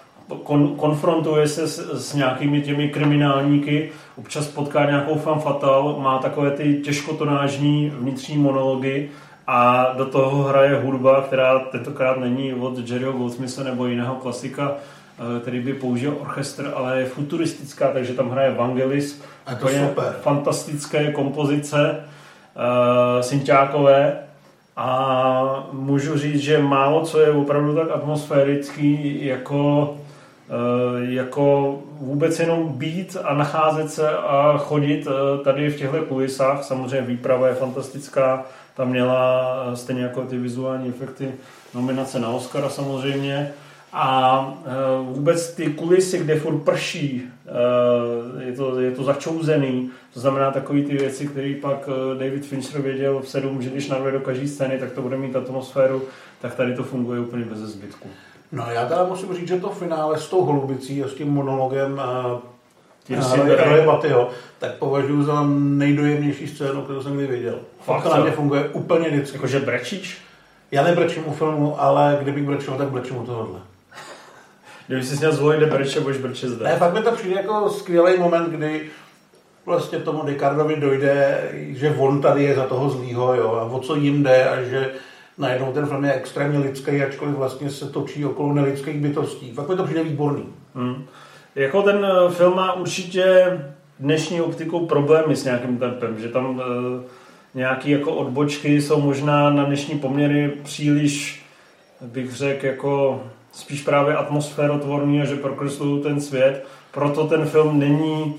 [0.44, 6.52] kon, konfrontuje se s, s nějakými těmi kriminálníky, občas potká nějakou fan fatal, má takové
[6.52, 9.10] ty těžkotonážní vnitřní monology
[9.48, 14.76] a do toho hraje hudba, která tentokrát není od Jerryho Goldsmitha nebo jiného klasika,
[15.42, 20.16] který by použil orchestr, ale je futuristická, takže tam hraje Vangelis, a to super.
[20.22, 24.18] fantastické kompozice uh, synťákové
[24.78, 32.68] a můžu říct, že málo co je opravdu tak atmosférický jako, uh, jako vůbec jenom
[32.68, 35.08] být a nacházet se a chodit
[35.44, 36.64] tady v těchto kulisách.
[36.64, 41.32] Samozřejmě výprava je fantastická, tam měla stejně jako ty vizuální efekty
[41.74, 43.54] nominace na Oscara samozřejmě.
[43.94, 47.24] A e, vůbec ty kulisy, kde furt prší,
[48.42, 52.46] e, je to, je to začouzený, to znamená takové ty věci, které pak e, David
[52.46, 56.02] Fincher věděl v sedm, že když narve do každé scény, tak to bude mít atmosféru,
[56.42, 58.10] tak tady to funguje úplně bez zbytku.
[58.52, 62.02] No já teda musím říct, že to finále s tou holubicí a s tím monologem
[63.86, 67.60] Battyho, tak považuji za nejdojemnější scénu, kterou jsem kdy viděl.
[67.82, 69.38] Fakt na mě funguje úplně vždycky.
[69.38, 70.18] Jakože brečíš?
[70.72, 73.60] Já nebrečím u filmu, ale kdybych brečil, tak brečím u tohohle.
[74.90, 76.66] Kdyby si měl zvolit, kde brče, budeš brče zde.
[76.66, 78.82] Ne, fakt mi to přijde jako skvělý moment, kdy
[79.66, 83.96] vlastně tomu Ricardovi dojde, že on tady je za toho zlýho, jo, a o co
[83.96, 84.92] jim jde a že
[85.38, 89.52] najednou ten film je extrémně lidský, ačkoliv vlastně se točí okolo nelidských bytostí.
[89.52, 90.46] Fakt mi to přijde výborný.
[90.76, 91.06] Hmm.
[91.56, 93.58] Jako ten eh, film má určitě
[94.00, 96.64] dnešní optikou problémy s nějakým tempem, že tam uh,
[97.54, 101.46] nějaké jako odbočky jsou možná na dnešní poměry příliš,
[102.02, 106.66] bych řekl, jako spíš právě atmosférotvorný a že prokreslují ten svět.
[106.92, 108.36] Proto ten film není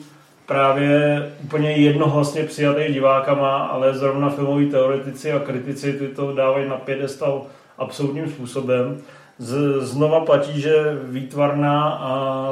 [0.47, 6.77] právě úplně jednohlasně přijatý divákama, ale zrovna filmoví teoretici a kritici ty to dávají na
[6.77, 7.43] pědestal
[7.79, 8.99] absolutním způsobem.
[9.39, 12.03] Z, znova platí, že výtvarná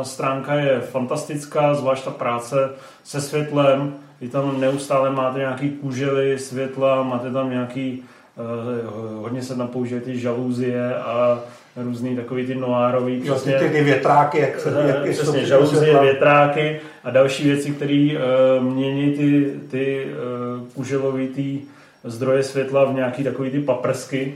[0.02, 2.70] stránka je fantastická, zvlášť ta práce
[3.04, 3.94] se světlem.
[4.20, 8.02] Vy tam neustále máte nějaký kůžely světla, máte tam nějaký,
[8.36, 8.86] eh,
[9.20, 11.40] hodně se tam používají ty žalúzie a
[11.84, 13.20] různý takový ty noárový.
[13.20, 18.16] Přesně, ty, ty větráky, jak se jak Přesně, žaluzie, větráky a další věci, které
[18.58, 21.60] uh, mění ty, ty uh, kuželový ty
[22.04, 24.34] zdroje světla v nějaký takový ty paprsky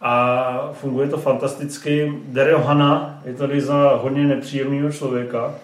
[0.00, 2.12] a funguje to fantasticky.
[2.28, 5.54] Daryl Hana je tady za hodně nepříjemného člověka.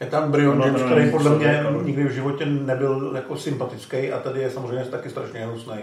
[0.00, 4.40] Je tam Brion James, který podle mě nikdy v životě nebyl jako sympatický a tady
[4.40, 5.76] je samozřejmě taky strašně hnusný.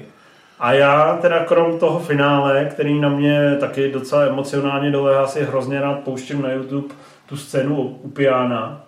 [0.62, 5.82] A já teda krom toho finále, který na mě taky docela emocionálně dolehá, si hrozně
[5.82, 6.94] rád pouštím na YouTube
[7.26, 8.86] tu scénu u piana.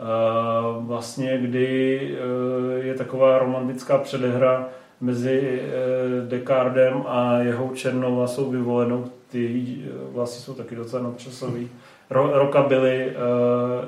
[0.00, 4.68] Uh, vlastně, kdy uh, je taková romantická předehra
[5.00, 9.04] mezi uh, Descardem a jeho černovlasou vyvolenou.
[9.30, 9.76] Ty
[10.12, 11.68] vlasy jsou taky docela nadčasový.
[12.10, 13.12] Ro, rockabilly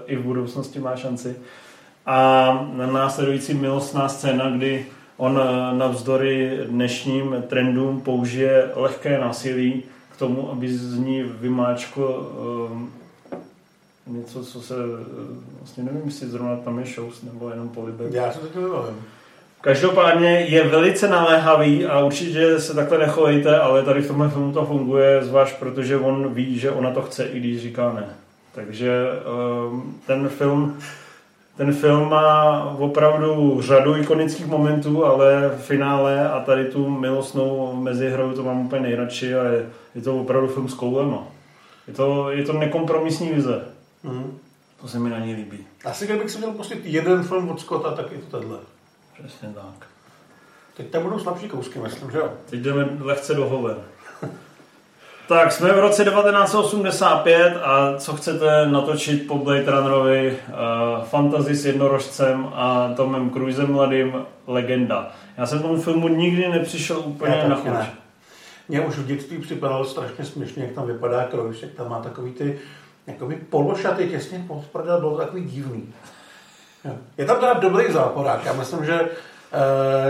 [0.06, 1.36] i v budoucnosti má šanci.
[2.06, 4.86] A následující milostná scéna, kdy
[5.16, 12.32] On eh, navzdory dnešním trendům použije lehké násilí k tomu, aby z ní vymáčkl
[12.70, 12.92] um,
[14.06, 15.04] něco, co se, eh,
[15.58, 18.12] vlastně nevím, jestli zrovna tam je shows nebo jenom polibek.
[18.12, 19.02] Já se to nevím.
[19.60, 24.66] Každopádně je velice naléhavý a určitě se takhle nechovejte, ale tady v tomhle filmu to
[24.66, 28.06] funguje, zvlášť protože on ví, že ona to chce, i když říká ne.
[28.54, 29.02] Takže
[29.68, 30.78] um, ten film
[31.56, 38.32] ten film má opravdu řadu ikonických momentů, ale v finále a tady tu milostnou mezihrou
[38.32, 41.22] to mám úplně nejradši a je, je to opravdu film s koulema.
[41.88, 43.64] Je to, je to nekompromisní vize.
[44.02, 44.38] Mm.
[44.80, 45.66] To se mi na ní líbí.
[45.84, 48.58] Asi kdybych si měl pustit jeden film od Scotta, tak je to tenhle.
[49.18, 49.86] Přesně tak.
[50.76, 52.32] Teď tam budou slabší kousky, myslím, že jo?
[52.50, 53.76] Teď jdeme lehce do hoven.
[55.28, 60.38] Tak, jsme v roce 1985 a co chcete natočit po Blade Runnerovi?
[60.48, 65.12] Uh, fantasy s jednorožcem a Tomem Cruisem mladým, legenda.
[65.38, 67.64] Já jsem tomu filmu nikdy nepřišel úplně Já na chuť.
[67.64, 67.90] ne.
[68.68, 72.32] Mně už v dětství připadalo strašně směšně, jak tam vypadá Krovis, jak tam má takový
[72.32, 72.58] ty
[73.06, 75.92] jakoby pološaty těsně pod prdel, bylo to takový divný.
[77.18, 79.00] Je tam teda dobrý záporák, já myslím, že,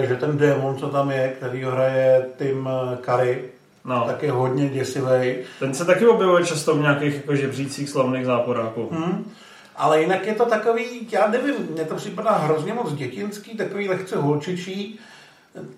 [0.03, 2.69] eh, že ten démon, co tam je, který ho hraje Tim
[3.05, 3.45] Curry,
[3.85, 5.35] No, tak je hodně děsivý.
[5.59, 8.89] ten se taky objevuje často v nějakých jako žebřících slavných záporáků.
[8.93, 9.31] Hmm.
[9.77, 14.17] Ale jinak je to takový, já nevím, mně to připadá hrozně moc dětinský, takový lehce
[14.17, 14.99] holčičí,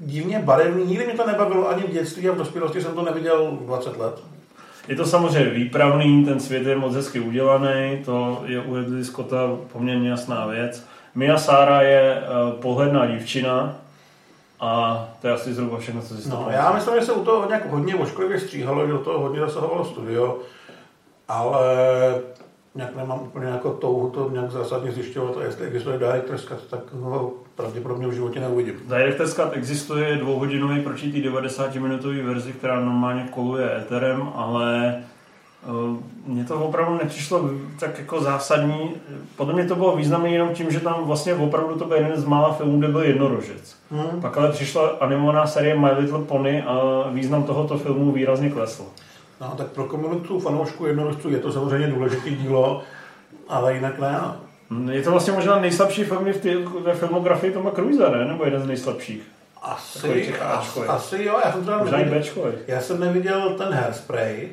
[0.00, 0.84] divně barevný.
[0.84, 4.22] Nikdy mě to nebavilo ani v dětství a v dospělosti jsem to neviděl 20 let.
[4.88, 9.56] Je to samozřejmě výpravný, ten svět je moc hezky udělaný, to je u Ridley Scotta
[9.72, 10.86] poměrně jasná věc.
[11.14, 13.76] Mia Sára je uh, pohledná dívčina
[14.60, 17.12] a to je asi zhruba všechno, co si z toho No, já myslím, že se
[17.12, 20.38] u toho hodně, hodně ošklivě stříhalo, že do toho hodně zasahovalo studio,
[21.28, 21.66] ale
[22.74, 26.92] nějak nemám úplně jako touhu to nějak zásadně zjišťovat a jestli existuje Director's Cut, tak
[26.92, 28.74] ho pravděpodobně v životě neuvidím.
[28.88, 35.02] Director's Cut existuje dvouhodinový proti té 90-minutové verzi, která normálně koluje Etherem, ale
[36.26, 37.50] mně to opravdu nepřišlo
[37.80, 38.90] tak jako zásadní.
[39.36, 42.24] Podle mě to bylo významné jenom tím, že tam vlastně opravdu to byl jeden z
[42.24, 43.76] mála filmů, kde byl jednorožec.
[43.90, 44.20] Hmm.
[44.20, 48.84] Pak ale přišla animovaná série My Little Pony a význam tohoto filmu výrazně klesl.
[49.40, 52.82] No, tak pro komunitu fanoušků jednorožců je to samozřejmě důležité dílo,
[53.48, 54.18] ale jinak ne.
[54.22, 54.36] no.
[54.70, 56.26] Mm, Je to vlastně možná nejslabší film
[56.84, 58.24] ve filmografii Toma Cruise, ne?
[58.24, 59.22] Nebo jeden z nejslabších?
[59.62, 64.48] Asi, asi, asi jo, já jsem neviděl, já jsem neviděl ten Hairspray,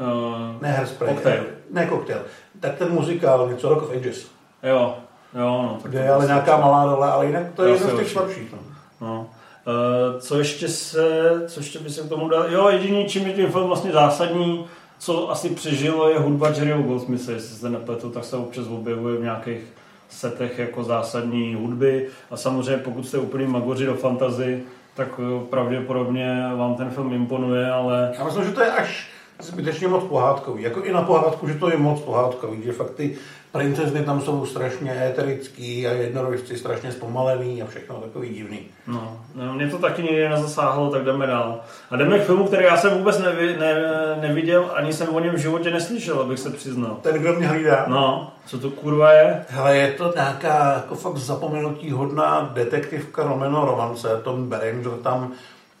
[0.00, 1.44] Uh, ne Hairspray, Cocktail.
[1.70, 2.22] ne Cocktail,
[2.60, 4.26] tak ten muzikál, něco Rock of Ages,
[4.62, 4.94] jo,
[5.34, 5.78] jo, no.
[5.82, 7.96] Tak kde to je ale prostě- nějaká malá role, ale jinak to je se z
[7.96, 8.52] těch slabších.
[8.52, 8.58] No.
[9.00, 9.26] No.
[9.66, 12.44] Uh, co ještě se, co ještě by se k tomu dal?
[12.48, 14.64] Jo, jediný, čím je ten film vlastně zásadní,
[14.98, 19.22] co asi přežilo, je hudba Jerryho Goldsmitha, jestli se nepletu, tak se občas objevuje v
[19.22, 19.60] nějakých
[20.08, 24.62] setech jako zásadní hudby a samozřejmě pokud jste úplný magoři do fantazy,
[24.94, 29.08] tak eh, pravděpodobně vám ten film imponuje, ale Já myslím, že to je až
[29.40, 30.62] zbytečně moc pohádkový.
[30.62, 33.16] Jako i na pohádku, že to je moc pohádkový, že fakt ty
[33.52, 38.60] princezny tam jsou strašně éterický a jednorožci strašně zpomalený a všechno takový divný.
[38.86, 41.60] No, no, mě to taky nikdy nezasáhlo, tak jdeme dál.
[41.90, 43.74] A jdeme k filmu, který já jsem vůbec nevi, ne,
[44.20, 46.96] neviděl, ani jsem o něm v životě neslyšel, abych se přiznal.
[47.02, 47.84] Ten, kdo mě hlídá.
[47.88, 49.44] No, co to kurva je?
[49.48, 54.20] Hele, je to nějaká jako fakt zapomenutí hodná detektivka Romeno romance.
[54.24, 55.32] Tom Berenger tam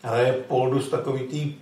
[0.02, 1.54] hraje Poldus takový tý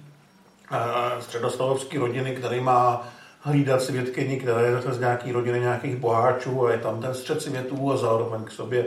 [0.71, 3.09] uh, středostavovský rodiny, který má
[3.41, 7.43] hlídat svědkyni, která je zase z nějaký rodiny nějakých boháčů a je tam ten střed
[7.43, 8.87] světů a zároveň k sobě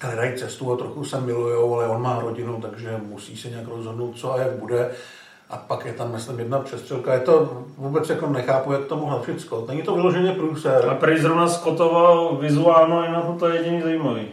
[0.00, 4.18] hledají cestu a trochu se milujou, ale on má rodinu, takže musí se nějak rozhodnout,
[4.18, 4.90] co a jak bude.
[5.50, 7.14] A pak je tam, myslím, jedna přestřelka.
[7.14, 9.68] Je to vůbec jako nechápu, jak to mohl napřít Scott.
[9.68, 10.88] Není to vyloženě průser.
[10.88, 14.26] A prý zrovna Scottova vizuálno je na to, to je jediný zajímavý.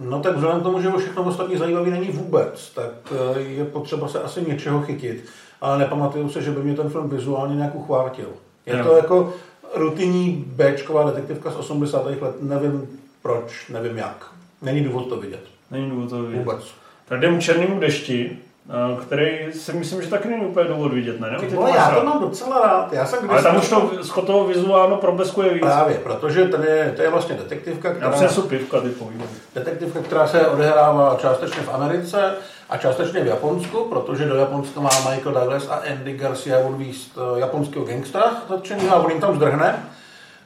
[0.00, 2.90] No tak vzhledem k tomu, že všechno ostatní zajímavý není vůbec, tak
[3.36, 5.28] eh, je potřeba se asi něčeho chytit.
[5.60, 8.28] Ale nepamatuju se, že by mě ten film vizuálně nějak uchvátil.
[8.66, 8.84] Je Jo.
[8.84, 9.32] to jako
[9.74, 12.04] rutinní Bčková detektivka z 80.
[12.06, 12.88] let, nevím
[13.22, 14.26] proč, nevím jak.
[14.62, 15.40] Není důvod to vidět.
[15.70, 16.38] Není důvod to vidět.
[16.38, 16.64] Vůbec.
[17.08, 21.36] Tak jdem Černému dešti, eh, který si myslím, že taky není úplně důvod vidět, ne?
[21.50, 21.98] Nebo já rád?
[22.00, 22.92] to mám docela rád.
[22.92, 25.62] Já jsem Ale tam už to Scottovo vizuálno probleskuje víc.
[25.62, 28.10] Právě, protože ten je, to je vlastně detektivka, Já která...
[28.10, 29.26] přinesu pivka, ty povídej.
[29.54, 32.34] Detektivka, která se odehrává částečně v Americe
[32.70, 37.40] a částečně v Japonsku, protože do Japonska má Michael Douglas a Andy Garcia odvíst eh,
[37.40, 39.82] japonského gangstra zatčeného a on jim tam zdrhne.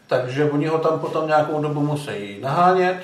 [0.07, 2.97] Takže oni ho tam potom nějakou dobu musí nahánět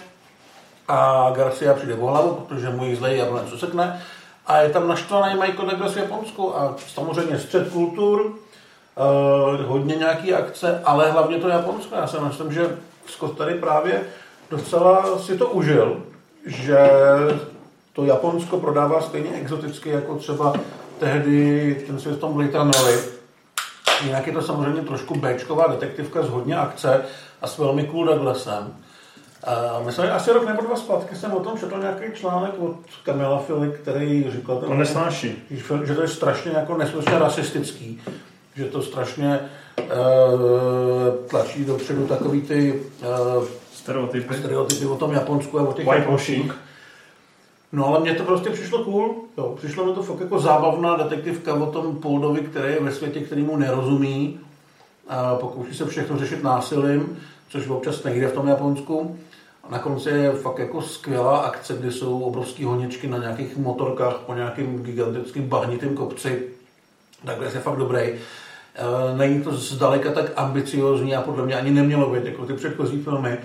[0.88, 4.02] a Garcia přijde o hlavu, protože mu ji zlej Japonec usekne
[4.46, 10.34] a je tam naštvaný Michael Douglas v Japonsku a samozřejmě střed kultur, eh, hodně nějaký
[10.34, 11.94] akce, ale hlavně to Japonsko.
[11.94, 14.02] Já si myslím, že Scott tady právě
[14.50, 16.02] docela si to užil,
[16.46, 16.78] že
[17.92, 20.54] to Japonsko prodává stejně exoticky jako třeba
[20.98, 22.98] tehdy ten svět v tom Runnerovi.
[24.04, 27.04] Jinak je to samozřejmě trošku Bčková detektivka z hodně akce
[27.42, 28.74] a s velmi cool Douglasem.
[29.78, 32.76] Uh, myslím, že asi rok nebo dva zpátky jsem o tom četl nějaký článek od
[33.04, 35.42] Kamila Fili, který říkal, To nesnáší.
[35.50, 38.02] že, že to je strašně jako nesmyslně rasistický,
[38.56, 39.40] že to strašně
[39.78, 39.86] uh,
[41.30, 42.82] tlačí dopředu takový ty
[43.38, 44.34] uh, Stereotypy.
[44.34, 46.54] stereotypy o tom Japonsku a o těch Whitewashing.
[47.72, 49.14] No ale mně to prostě přišlo cool.
[49.38, 49.54] Jo.
[49.56, 53.42] Přišlo mi to fakt jako zábavná detektivka o tom Poldovi, který je ve světě, který
[53.42, 54.40] mu nerozumí.
[55.08, 57.18] A pokouší se všechno řešit násilím,
[57.48, 59.18] což občas nejde v tom Japonsku.
[59.64, 64.16] A na konci je fakt jako skvělá akce, kdy jsou obrovské honičky na nějakých motorkách
[64.26, 66.42] po nějakým gigantickým bahnitým kopci.
[67.24, 68.00] Takhle je fakt dobrý.
[68.00, 68.16] E,
[69.16, 73.38] Není to zdaleka tak ambiciozní a podle mě ani nemělo být jako ty předchozí filmy,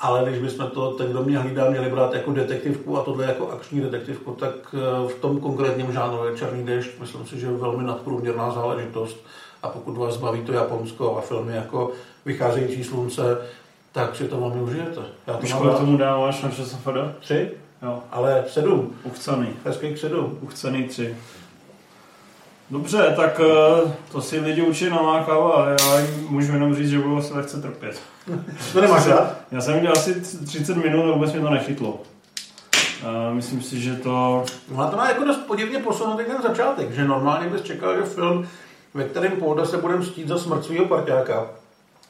[0.00, 3.50] ale když bychom to, ten, kdo mě hlídá, měli brát jako detektivku a tohle jako
[3.50, 7.52] akční detektivku, tak e, v tom konkrétním žánru je Černý déšť, myslím si, že je
[7.52, 9.16] velmi nadprůměrná záležitost.
[9.62, 11.90] A pokud vás baví to Japonsko a filmy jako
[12.24, 13.38] Vycházející slunce,
[13.92, 15.00] tak si to velmi užijete.
[15.26, 16.88] Já to Už mám tomu dáváš na ČSFD?
[17.20, 17.50] Tři,
[17.82, 18.94] Jo, ale sedm.
[19.04, 19.48] uchcený.
[19.64, 20.38] Hezkých sedm.
[20.40, 21.16] Uchcený tři.
[22.70, 26.98] Dobře, tak eh, to si lidi určitě namákal a já jim můžu jenom říct, že
[26.98, 28.00] budu se lehce trpět.
[28.72, 29.36] To nemáš rád?
[29.52, 32.00] Já jsem viděl asi 30 minut a vůbec mě to nechytlo.
[33.06, 34.44] A myslím si, že to...
[34.76, 38.48] No to má jako dost podivně posunutý ten začátek, že normálně bys čekal, že film,
[38.94, 41.50] ve kterém Polda se bude mstít za smrt svého parťáka,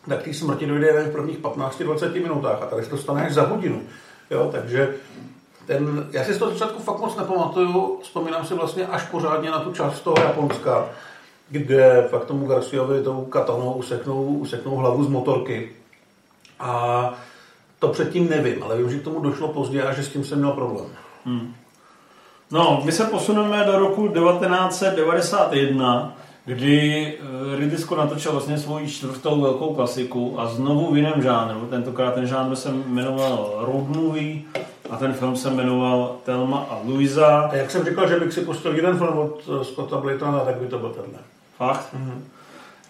[0.09, 3.35] tak té smrti dojde jen v prvních 15-20 minutách a tady se to stane až
[3.35, 3.83] za hodinu.
[4.31, 4.95] Jo, takže
[5.67, 9.59] ten, já si z toho začátku fakt moc nepamatuju, vzpomínám si vlastně až pořádně na
[9.59, 10.87] tu část toho Japonska,
[11.51, 15.71] kde fakt tomu Garciovi tou katanou useknou, useknou hlavu z motorky.
[16.61, 17.13] A
[17.79, 20.39] to předtím nevím, ale vím, že k tomu došlo později a že s tím jsem
[20.39, 20.87] měl problém.
[22.51, 29.41] No, my se posuneme do roku 1991, kdy eh, Ridley Scott natočil vlastně svoji čtvrtou
[29.41, 31.67] velkou klasiku a znovu v jiném žánru.
[31.71, 34.43] Tentokrát ten žánr se jmenoval Road Movie
[34.91, 37.41] a ten film se jmenoval Telma a Louisa.
[37.41, 40.57] A jak jsem říkal, že bych si pustil jeden film od eh, Scotta Blaytona, tak
[40.57, 41.19] by to byl tenhle.
[41.57, 41.95] Fakt?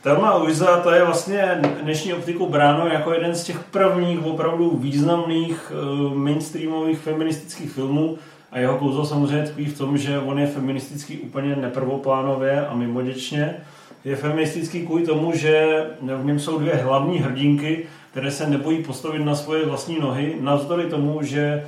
[0.02, 4.76] Thelma a Louisa to je vlastně dnešní optikou bráno jako jeden z těch prvních opravdu
[4.76, 8.18] významných uh, mainstreamových feministických filmů
[8.52, 13.56] a jeho kouzlo samozřejmě tkví v tom, že on je feministický úplně neprvoplánově a mimoděčně.
[14.04, 19.18] Je feministický kvůli tomu, že v něm jsou dvě hlavní hrdinky, které se nebojí postavit
[19.18, 21.64] na svoje vlastní nohy, navzdory tomu, že eh,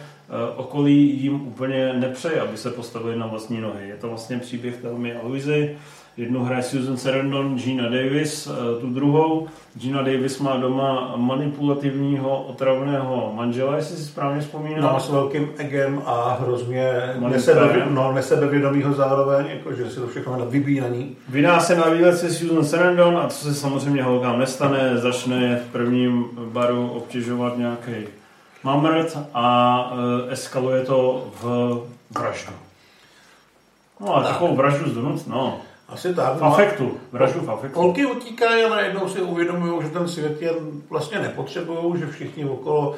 [0.56, 3.88] okolí jim úplně nepřeje, aby se postavili na vlastní nohy.
[3.88, 5.76] Je to vlastně příběh Telmy a Louisy.
[6.16, 9.48] Jednu hraje Susan Sarandon, Gina Davis, eh, tu druhou.
[9.78, 14.82] Gina Davis má doma manipulativního, otravného manžela, jestli si správně vzpomínám.
[14.82, 17.32] No, s velkým egem a hrozně Manipulérem.
[17.32, 21.16] nesebe, no, nesebevědomýho zároveň, jako, že si to všechno na ní.
[21.28, 25.72] Vydá se na výlet se Susan Sarandon a co se samozřejmě holkám nestane, začne v
[25.72, 27.92] prvním baru obtěžovat nějaký
[28.64, 29.92] mamrt a
[30.28, 31.78] e, eskaluje to v
[32.10, 32.52] vraždu.
[34.00, 35.60] No a takovou vraždu z donuc, no.
[35.90, 36.36] Asi tak.
[36.36, 37.80] V no afektu, vraždu v afektu.
[37.80, 40.52] Holky utíkají a najednou si uvědomují, že ten svět je
[40.90, 42.94] vlastně nepotřebují, že všichni okolo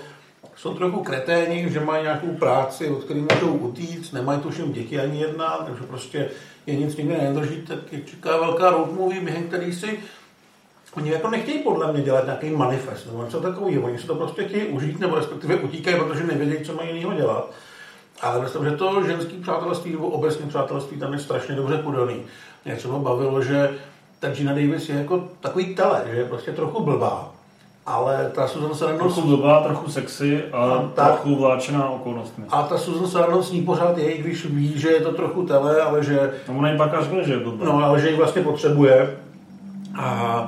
[0.56, 5.20] jsou trochu kreténi, že mají nějakou práci, od které můžou utíct, nemají tuším děti ani
[5.20, 6.30] jedna, takže prostě
[6.66, 9.98] je nic nikdy nedrží, tak je čeká velká road movie, během který si
[10.96, 13.82] Oni jako nechtějí podle mě dělat nějaký manifest nebo něco takového.
[13.82, 17.50] Oni si to prostě chtějí užít nebo respektive utíkají, protože nevědí, co mají jiného dělat.
[18.20, 22.22] Ale myslím, že to ženský přátelství nebo obecně přátelství tam je strašně dobře podaný.
[22.64, 23.70] Mě třeba bavilo, že
[24.20, 27.28] ta Gina Davis je jako takový tele, že je prostě trochu blbá.
[27.86, 31.06] Ale ta Susan Sarandon, Trochu blbá, trochu sexy a No, tak.
[31.06, 32.44] trochu vláčená okolnostmi.
[32.48, 35.46] a ta Susan Sarandon s ní pořád je, i když ví, že je to trochu
[35.46, 37.64] tele, ale že A ona jim pak až že je blbá.
[37.64, 39.16] No, ale že ji vlastně potřebuje.
[39.98, 40.46] A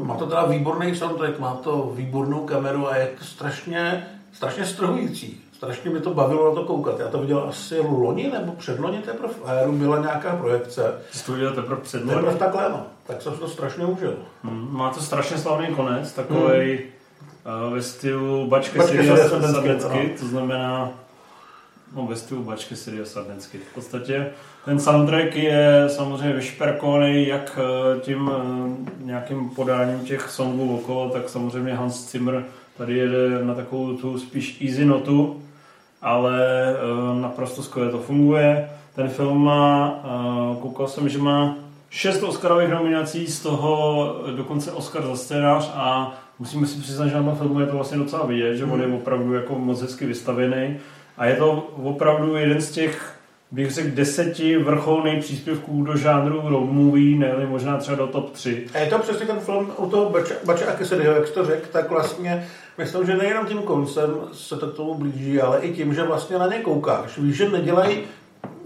[0.00, 4.66] e, má to teda výborný soundtrack, má to výbornou kameru a je to strašně, strašně
[4.66, 5.40] strhující.
[5.56, 7.00] Strašně mi to bavilo na to koukat.
[7.00, 10.94] Já to viděl asi loni nebo předloni teprve v Aeru byla nějaká projekce.
[11.12, 12.86] Jsi to viděl teprve před Teprve takhle, no.
[13.06, 14.14] Tak jsem to strašně užil.
[14.42, 19.02] Hmm, Má to strašně slavný konec, takový uh, ve stylu Bačka Bačka
[19.90, 20.00] ano.
[20.20, 20.90] to znamená
[21.96, 23.58] no, ve stylu Bačky Siria Sardenský.
[23.58, 24.30] V podstatě
[24.64, 31.28] ten soundtrack je samozřejmě vyšperkovaný jak eh, tím eh, nějakým podáním těch songů okolo, tak
[31.28, 32.44] samozřejmě Hans Zimmer
[32.78, 35.42] tady jede na takovou tu spíš easy notu,
[36.02, 38.70] ale eh, naprosto skvěle to funguje.
[38.94, 41.56] Ten film má, eh, koukal jsem, že má
[41.90, 47.22] šest Oscarových nominací, z toho dokonce Oscar za scénář a musíme si přiznat, že na
[47.22, 50.76] tom filmu je to vlastně docela vidět, že on je opravdu jako moc hezky vystavěný
[51.18, 51.52] a je to
[51.82, 53.15] opravdu jeden z těch
[53.50, 58.66] bych řekl, deseti vrcholných příspěvků do žánru road movie, ne možná třeba do top 3.
[58.74, 61.44] A je to přesně ten film u toho Bača, Bača a Cassidyho, jak jsi to
[61.44, 62.46] řekl, tak vlastně
[62.78, 66.38] myslím, že nejenom tím koncem se to k tomu blíží, ale i tím, že vlastně
[66.38, 67.18] na ně koukáš.
[67.18, 67.98] Víš, že nedělají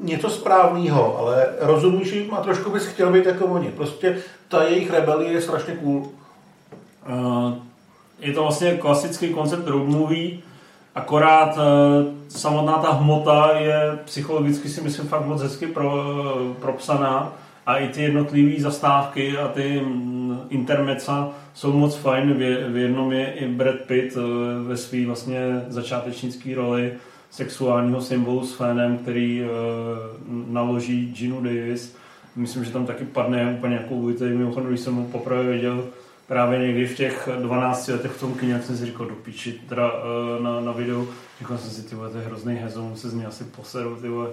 [0.02, 3.68] něco správného, ale rozumíš jim a trošku bys chtěl být jako oni.
[3.68, 4.18] Prostě
[4.48, 6.08] ta jejich rebelie je strašně cool.
[7.08, 7.54] Uh,
[8.20, 10.38] je to vlastně klasický koncept road movie,
[10.94, 11.62] akorát uh,
[12.28, 16.04] samotná ta hmota je psychologicky si myslím fakt moc hezky pro,
[16.60, 17.32] propsaná
[17.66, 22.34] a i ty jednotlivé zastávky a ty mm, intermeca jsou moc fajn.
[22.70, 24.22] V, jednom je i Brad Pitt uh,
[24.68, 26.92] ve své vlastně začátečnické roli
[27.30, 29.48] sexuálního symbolu s fanem, který uh,
[30.48, 31.96] naloží Ginu Davis.
[32.36, 34.28] Myslím, že tam taky padne úplně jako uvítej.
[34.28, 35.84] Mimochodem, když jsem ho poprvé viděl
[36.30, 39.52] právě někdy v těch 12 letech v tom kyně, jak jsem si říkal, do piči,
[39.68, 41.08] teda uh, na, na videu,
[41.38, 44.08] říkal jsem si, ty vole, to je hrozný hezon, se z mě asi poseru, ty
[44.08, 44.28] vole,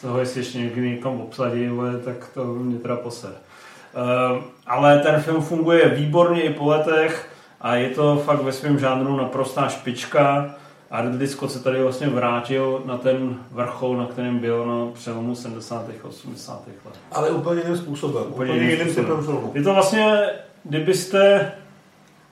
[0.00, 3.30] toho jestli ještě někdy někam obsadí, vole, tak to mě teda poser.
[3.30, 7.30] Uh, ale ten film funguje výborně i po letech
[7.60, 10.54] a je to fakt ve svém žánru naprostá špička.
[10.90, 15.34] A Ridley Scott se tady vlastně vrátil na ten vrchol, na kterém byl na přelomu
[15.34, 15.88] 70.
[16.04, 16.66] a 80.
[16.66, 16.94] let.
[17.12, 18.22] Ale úplně jiným způsobem.
[18.28, 19.52] Úplně, úplně jiným filmu.
[19.54, 20.30] Je to vlastně,
[20.68, 21.52] kdybyste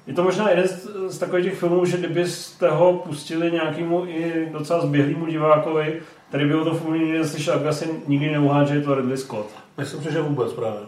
[0.06, 4.48] je to možná jeden z, z takových těch filmů, že kdybyste ho pustili nějakému i
[4.52, 8.80] docela zběhlému divákovi, který by o tom filmu nikdy neslyšel, tak asi nikdy neuhádže, že
[8.80, 9.46] je to Ridley Scott.
[9.78, 10.80] Myslím si, že vůbec právě.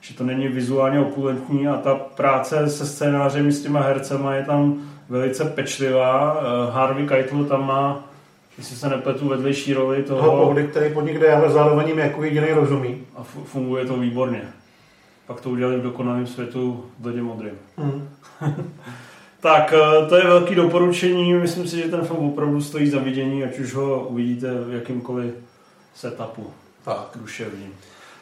[0.00, 4.82] Že to není vizuálně opulentní a ta práce se scénářem s těma hercema je tam
[5.08, 6.40] velice pečlivá.
[6.40, 8.04] Eh, Harvey Keitel tam má,
[8.58, 10.20] jestli se nepletu, vedlejší roli toho...
[10.20, 13.06] Toho pohody, který pod někde ale zároveň jim jako jediný rozumí.
[13.16, 14.42] A funguje to výborně.
[15.26, 17.54] Pak to udělali v dokonalém světu bledě modrým.
[17.76, 18.08] Mm.
[19.40, 21.34] tak eh, to je velký doporučení.
[21.34, 25.34] Myslím si, že ten film opravdu stojí za vidění, ať už ho uvidíte v jakýmkoliv
[25.94, 26.50] setupu.
[26.84, 27.08] Tak.
[27.16, 27.74] Duševním.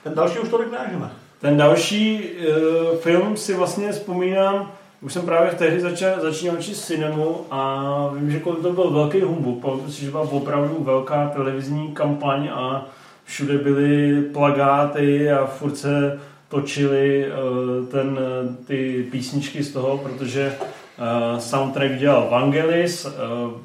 [0.04, 1.10] Ten další už tolik nežeme.
[1.40, 4.72] Ten další uh, film si vlastně vzpomínám,
[5.02, 9.62] už jsem právě tehdy začal, začínal učit cinemu a vím, že to byl velký humbuk.
[9.62, 12.86] Pamatuju si, že byla opravdu velká televizní kampaň a
[13.24, 16.20] všude byly plagáty a furt se
[16.50, 18.18] točili uh, ten,
[18.66, 23.06] ty písničky z toho, protože uh, soundtrack dělal Vangelis,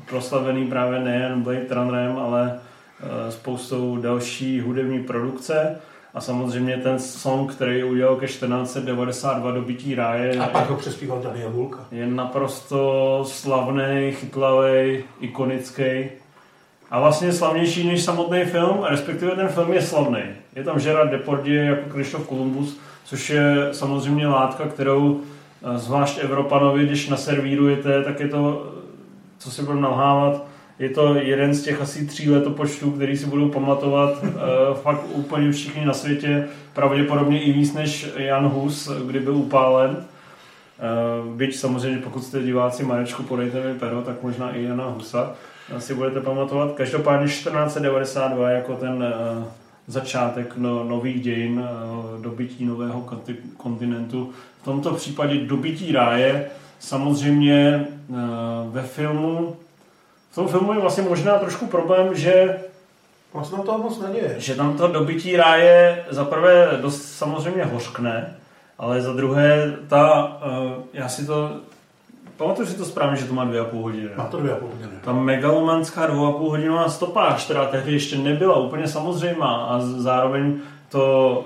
[0.10, 2.60] proslavený právě nejen Blade Runnerem, ale
[3.30, 5.82] spoustou další hudební produkce.
[6.16, 10.40] A samozřejmě ten song, který udělal ke 1492 dobytí ráje.
[10.40, 11.86] A pak ho přespíval Daniel Hulka.
[11.92, 16.10] Je naprosto slavný, chytlavý, ikonický.
[16.92, 20.22] A vlastně slavnější než samotný film, respektive ten film je slavný.
[20.56, 26.86] Je tam Gerard Depardieu jako Krištof Columbus, což je samozřejmě látka, kterou eh, zvlášť Evropanovi,
[26.86, 28.74] když naservírujete, tak je to,
[29.38, 30.46] co si budeme nalhávat,
[30.80, 34.30] je to jeden z těch asi tří letopočtů, který si budou pamatovat uh,
[34.74, 39.90] fakt úplně všichni na světě, pravděpodobně i víc než Jan Hus, kdy byl upálen.
[39.98, 45.34] Uh, byť samozřejmě, pokud jste diváci Marečku, podejte mi pero, tak možná i Jana Husa
[45.78, 46.74] si budete pamatovat.
[46.74, 49.14] Každopádně 1492 jako ten
[49.88, 53.10] začátek no, nových dějin, uh, dobytí nového
[53.58, 54.32] kontinentu.
[54.62, 56.50] V tomto případě dobytí ráje.
[56.80, 58.18] Samozřejmě uh,
[58.72, 59.56] ve filmu
[60.32, 62.60] v tom filmu je vlastně možná trošku problém, že
[63.36, 64.36] Vlastně toho moc neděje.
[64.38, 68.36] Že tam to dobytí ráje za prvé dost samozřejmě hořkne,
[68.78, 71.60] ale za druhé ta, uh, já si to,
[72.38, 74.10] pamatuju si to správně, že to má dvě a půl hodiny.
[74.18, 74.92] Má to dvě a půl hodiny.
[75.04, 80.60] Ta megalomanská dvou a půl hodinová stopáž, která tehdy ještě nebyla úplně samozřejmá a zároveň
[80.90, 81.46] to,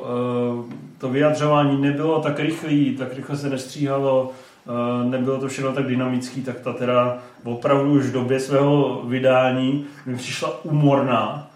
[0.66, 4.32] uh, to vyjadřování nebylo tak rychlý, tak rychle se nestříhalo,
[4.66, 9.86] uh, nebylo to všechno tak dynamický, tak ta teda opravdu už v době svého vydání
[10.06, 11.50] mi přišla umorná.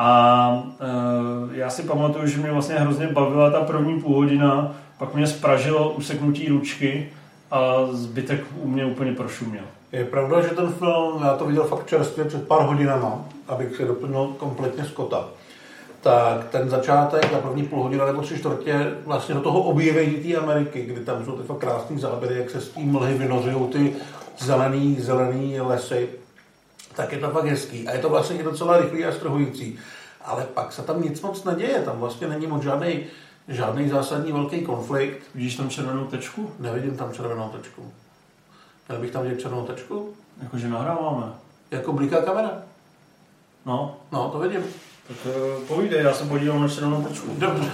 [0.00, 5.14] A e, já si pamatuju, že mě vlastně hrozně bavila ta první půl hodina, pak
[5.14, 7.08] mě spražilo useknutí ručky
[7.50, 9.64] a zbytek u mě úplně prošuměl.
[9.92, 13.84] Je pravda, že ten film, já to viděl fakt čerstvě před pár hodinama, abych si
[13.84, 15.28] doplnil kompletně Scotta.
[16.00, 20.36] Tak ten začátek, ta první půl hodina nebo tři čtvrtě, vlastně do toho objevení té
[20.36, 23.94] Ameriky, kdy tam jsou ty fakt krásné záběry, jak se s tím mlhy vynořují ty
[24.38, 26.08] zelený, zelený lesy,
[26.96, 27.88] tak je to fakt hezký.
[27.88, 29.78] A je to vlastně docela rychlý a strhující.
[30.24, 33.00] Ale pak se tam nic moc neděje, tam vlastně není moc žádný,
[33.48, 35.22] žádný zásadní velký konflikt.
[35.34, 36.50] Vidíš tam červenou tečku?
[36.58, 37.92] Nevidím tam červenou tečku.
[38.88, 40.14] Měl bych tam vidět červenou tečku?
[40.42, 41.26] Jakože nahráváme.
[41.70, 42.50] Jako bliká kamera?
[43.66, 43.96] No.
[44.12, 44.64] No, to vidím.
[45.08, 47.28] Tak uh, povídej, já jsem podíval na červenou tečku.
[47.38, 47.70] Dobře.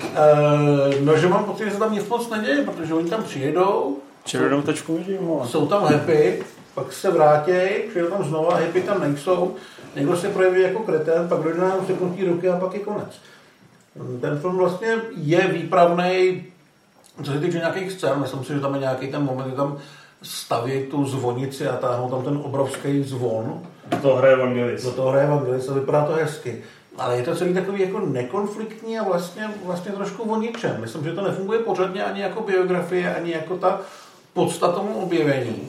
[0.00, 3.98] uh, no, že mám pocit, že se tam nic moc neděje, protože oni tam přijedou,
[4.24, 5.48] Červenou tečku vidím, ale.
[5.48, 6.42] Jsou tam happy,
[6.74, 7.52] pak se vrátí,
[7.88, 9.54] přijde tam znova, happy tam nejsou,
[9.96, 13.20] někdo se projeví jako kretén, pak dojde na seknutí ruky a pak je konec.
[14.20, 16.44] Ten film vlastně je výpravný,
[17.22, 19.78] co se týče nějakých scén, myslím si, že tam je nějaký ten moment, kdy tam
[20.22, 23.62] staví tu zvonici a táhnou tam ten obrovský zvon.
[23.86, 24.84] Do toho hraje Vangelis.
[24.84, 26.62] Do toho hraje Vangelis a vypadá to hezky.
[26.98, 30.76] Ale je to celý takový jako nekonfliktní a vlastně, vlastně trošku o ničem.
[30.80, 33.80] Myslím, že to nefunguje pořádně ani jako biografie, ani jako ta
[34.32, 35.68] podstatou objevení.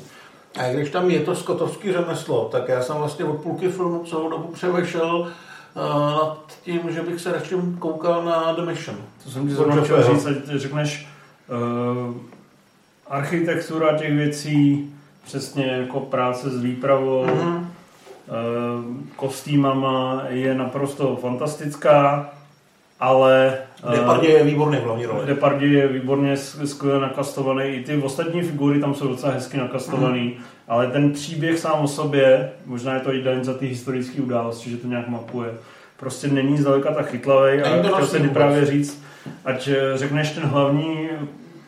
[0.59, 4.29] A když tam je to skotovský řemeslo, tak já jsem vlastně od půlky filmu celou
[4.29, 5.27] dobu převešel uh,
[5.75, 8.97] nad tím, že bych se radši koukal na The Mission.
[9.23, 11.07] To jsem ti zrovna chtěl říct, ať řekneš
[12.07, 12.15] uh,
[13.07, 14.89] architektura těch věcí,
[15.23, 17.57] přesně jako práce s výpravou, mm-hmm.
[17.57, 17.65] uh,
[19.15, 22.29] kostýmama je naprosto fantastická,
[22.99, 23.57] ale...
[23.91, 25.25] Depardě je výborný v hlavní roli.
[25.25, 30.43] Depardě je výborně skvěle nakastovaný, i ty ostatní figury tam jsou docela hezky nakastovaný, mm.
[30.67, 34.69] ale ten příběh sám o sobě, možná je to i den za ty historické události,
[34.69, 35.49] že to nějak mapuje,
[35.99, 39.03] prostě není zdaleka tak chytlavý a chtěl se právě říct,
[39.45, 41.09] ať eh, řekneš ten hlavní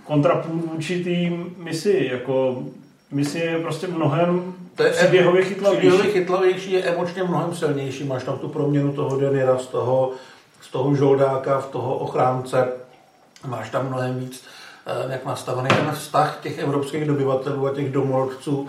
[0.03, 2.63] kontrapunkt vůči té misi, jako
[3.11, 5.87] misi je prostě mnohem to je příběhově chytlavější.
[5.87, 8.03] Příběhově chytlavější je emočně mnohem silnější.
[8.03, 10.11] Máš tam tu proměnu toho Denira z toho,
[10.61, 12.67] z toho žoldáka v toho ochránce.
[13.47, 14.43] Máš tam mnohem víc
[14.85, 18.67] eh, jak nastavený ten vztah těch evropských dobyvatelů a těch domorodců.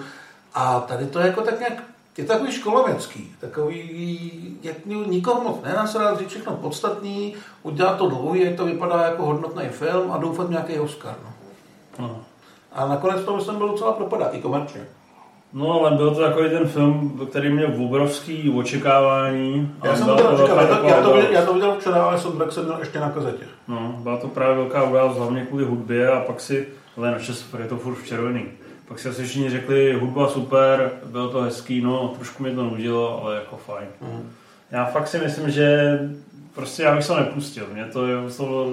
[0.54, 1.82] A tady to je jako tak nějak
[2.18, 8.56] je takový školovecký, takový, jak nikoho moc nenasrat, říct všechno podstatný, udělat to dlouhý, jak
[8.56, 11.14] to vypadá jako hodnotný film a doufat nějaký Oscar.
[11.24, 11.32] No.
[11.98, 12.20] no.
[12.72, 14.86] A nakonec to myslím byl docela propadá, i komerčně.
[15.52, 19.74] No, ale byl to takový ten film, který měl obrovský očekávání.
[19.84, 22.64] Já jsem to očekával, já, já, to viděl, já to viděl včera, ale soundtrack jsem
[22.64, 23.44] měl ještě na kazetě.
[23.68, 27.60] No, byla to právě velká událost, hlavně kvůli hudbě a pak si, ale naše super,
[27.60, 28.44] je to furt v červený.
[28.88, 33.22] Pak si asi všichni řekli, hudba super, bylo to hezký, no trošku mě to nudilo,
[33.22, 33.86] ale jako fajn.
[34.00, 34.30] Mm.
[34.70, 35.98] Já fakt si myslím, že
[36.54, 37.66] prostě já bych se nepustil.
[37.72, 38.16] Mě to je,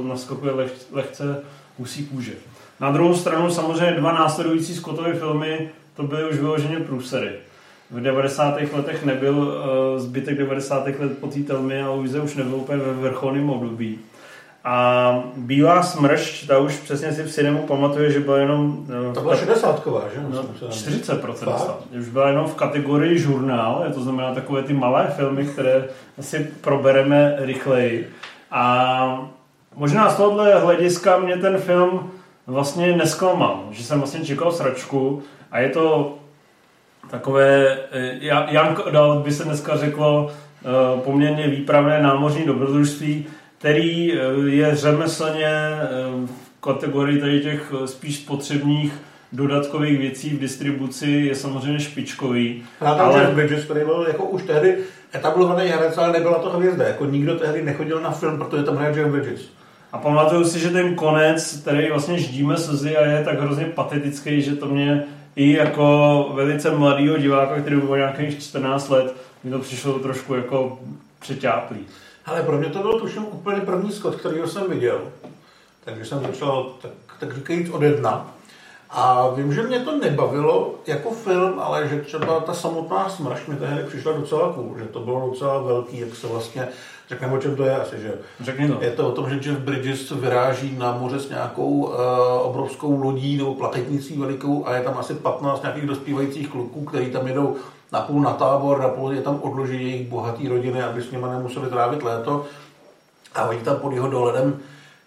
[0.03, 1.43] naskakuje leh, lehce
[1.77, 2.33] husí kůže.
[2.79, 7.31] Na druhou stranu samozřejmě dva následující Scottovy filmy, to byly už vyloženě průsery.
[7.91, 8.57] V 90.
[8.73, 10.87] letech nebyl uh, zbytek 90.
[10.87, 13.99] let po té telmě a Luise už nebyl úplně ve vrcholném období.
[14.67, 18.85] A Bílá smršť, ta už přesně si v cinemu pamatuje, že byla jenom...
[19.09, 20.21] Eh, to byla 60 že?
[20.29, 25.85] No, 40% Už byla jenom v kategorii žurnál, to znamená takové ty malé filmy, které
[26.17, 28.09] asi probereme rychleji.
[28.51, 29.29] A
[29.75, 32.11] možná z tohohle hlediska mě ten film
[32.47, 35.23] vlastně nesklamal, že jsem vlastně čekal sračku
[35.55, 36.17] a je to
[37.09, 38.17] takové, eh,
[38.49, 43.25] Jan Dal by se dneska řeklo, eh, poměrně výpravné námořní dobrodružství,
[43.57, 45.49] který eh, je řemeslně
[46.25, 48.93] v kategorii tady těch spíš spotřebních
[49.31, 52.63] dodatkových věcí v distribuci je samozřejmě špičkový.
[52.79, 53.21] Hrál tam ale...
[53.21, 54.77] Jeff Bridges, který byl jako už tehdy
[55.15, 56.87] etablovaný herec, ale nebyla to hvězda.
[56.87, 59.41] Jako nikdo tehdy nechodil na film, protože tam hraje Jeff Bridges.
[59.91, 64.41] A pamatuju si, že ten konec, který vlastně ždíme slzy a je tak hrozně patetický,
[64.41, 65.05] že to mě
[65.35, 70.79] i jako velice mladýho diváka, který byl nějakých 14 let, mi to přišlo trošku jako
[71.19, 71.79] přeťáplý.
[72.25, 75.01] Ale pro mě to byl tuším úplně první skot, který jsem viděl.
[75.83, 78.34] Takže jsem začal, tak, tak říkajíc, od jedna.
[78.89, 83.55] A vím, že mě to nebavilo jako film, ale že třeba ta samotná smrš mi
[83.55, 86.67] tehdy přišla docela cool, že to bylo docela velký, jak se vlastně
[87.09, 88.13] Řekneme, o čem to je asi, že?
[88.39, 88.77] Řekni to.
[88.81, 91.93] Je to o tom, že Jeff Bridges vyráží na moře s nějakou uh,
[92.41, 97.27] obrovskou lodí nebo plaketnicí velikou a je tam asi 15 nějakých dospívajících kluků, kteří tam
[97.27, 97.55] jedou
[97.91, 101.27] na půl na tábor, na půl je tam odloží jejich bohatý rodiny, aby s nimi
[101.29, 102.45] nemuseli trávit léto.
[103.35, 104.59] A oni tam pod jeho dohledem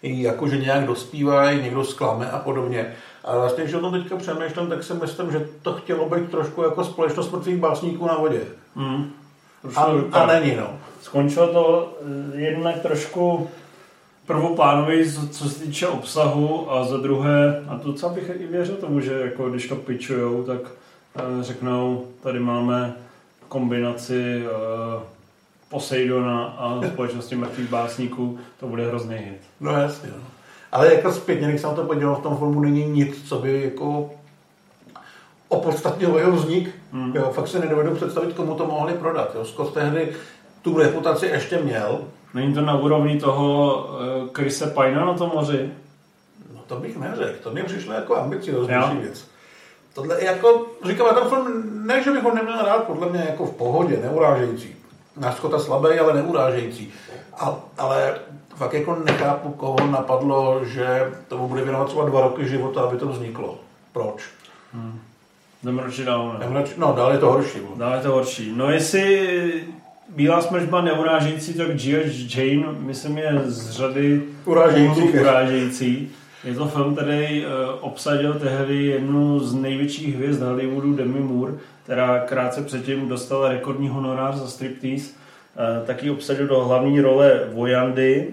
[0.03, 2.93] jakože nějak dospívají, někdo sklame a podobně.
[3.29, 6.63] A vlastně, když o tom teďka přemýšlím, tak si myslím, že to chtělo být trošku
[6.63, 8.41] jako společnost mrtvých básníků na vodě.
[8.75, 9.11] Mm.
[9.75, 10.69] A, a není, no.
[11.01, 11.93] Skončilo to
[12.35, 13.49] eh, jednak trošku
[14.25, 18.99] prvoplánový, co se týče obsahu a za druhé, a to co bych i věřil tomu,
[18.99, 22.93] že jako když to pičujou, tak uh, řeknou, tady máme
[23.47, 25.03] kombinaci uh,
[25.69, 29.41] Poseidona a společnosti mrtvých básníků, to bude hrozný hit.
[29.59, 30.23] No jasně, no.
[30.71, 34.09] Ale jako zpětně, když jsem to podíval, v tom filmu není nic, co by jako
[35.47, 36.69] opodstatnilo jeho vznik.
[36.91, 37.15] Hmm.
[37.15, 39.35] Jo, fakt si nedovedu představit, komu to mohli prodat.
[39.35, 39.45] Jo.
[39.45, 40.15] Scott tehdy
[40.61, 41.99] tu reputaci ještě měl.
[42.33, 43.75] Není to na úrovni toho
[44.21, 45.69] uh, Krise Pajna na tom moři?
[46.53, 49.27] No to bych neřekl, to mi přišlo jako ambicioznější věc.
[49.93, 53.55] Tohle jako, říkám, ten film, ne, že bych ho neměl rád, podle mě jako v
[53.55, 54.75] pohodě, neurážející.
[55.19, 56.91] Na Skota slabý, ale neurážející.
[57.39, 58.19] A, ale
[58.55, 63.07] fakt jako nechápu, koho napadlo, že tomu bude věnovat třeba dva roky života, aby to
[63.07, 63.57] vzniklo.
[63.93, 64.23] Proč?
[64.73, 64.99] Hmm.
[65.77, 66.63] Radši dál, ne?
[66.77, 67.59] no, dál je to horší.
[67.75, 68.53] Dál je to horší.
[68.55, 69.63] No jestli
[70.15, 72.37] Bílá byla neurážející, tak G.H.
[72.37, 75.01] Jane, myslím, je z řady urážející.
[75.01, 76.11] urážející.
[76.43, 82.19] Je to film, který uh, obsadil tehdy jednu z největších hvězd Hollywoodu, Demi Moore, která
[82.19, 85.13] krátce předtím dostala rekordní honorář za striptease.
[85.85, 88.27] taky obsadil do hlavní role Vojandy,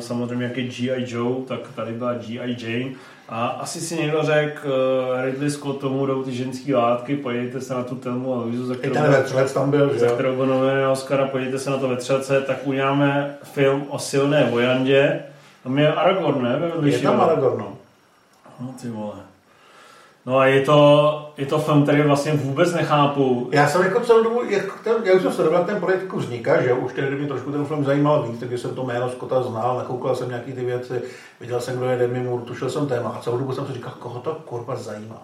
[0.00, 1.04] samozřejmě jak je G.I.
[1.06, 2.56] Joe, tak tady byla G.I.
[2.60, 2.94] Jane.
[3.28, 7.74] A asi si někdo řekl, uh, Ridley Scott tomu jdou ty ženské látky, pojďte se
[7.74, 10.86] na tu Telmu a Luizu, za kterou, ten vetřelec tam byl, za kterou byl nominovaný
[10.92, 15.22] Oscara, pojďte se na to vetřelce, tak uděláme film o silné Vojandě.
[15.62, 16.60] Tam je Aragorn, ne?
[16.90, 17.76] Je tam Aragorn, no.
[18.60, 19.14] No ty vole.
[20.26, 23.48] No a je to, je to film, který vlastně vůbec nechápu.
[23.52, 26.62] Já jsem jako celou dobu, jak, ten, já už jsem sledoval, ten projekt jako vzniká,
[26.62, 29.76] že už tehdy mě trošku ten film zajímal víc, takže jsem to jméno Scotta znal,
[29.76, 31.02] nakoukal jsem nějaký ty věci,
[31.40, 33.92] viděl jsem, kdo je Demi Moore, tušil jsem téma a celou dobu jsem si říkal,
[33.98, 35.22] koho to kurva zajímá.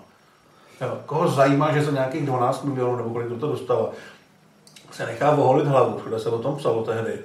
[0.81, 3.91] Jo, koho zajímá, že za nějakých 12 milionů nebo kolik to dostalo,
[4.91, 7.19] se nechá voholit hlavu, všude se o tom psalo tehdy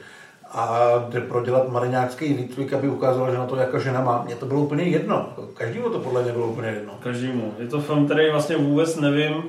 [0.54, 0.90] a
[1.28, 4.24] prodělat mariňácký výcvik, aby ukázal, že na to jako žena má.
[4.26, 5.30] Mně to bylo úplně jedno.
[5.54, 6.94] Každému to podle mě bylo úplně jedno.
[7.00, 7.54] Každému.
[7.60, 9.44] Je to film, který vlastně vůbec nevím,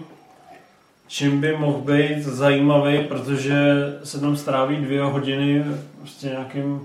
[1.07, 3.55] čím by mohl být zajímavý, protože
[4.05, 5.65] se tam stráví dvě hodiny
[5.99, 6.81] prostě nějakým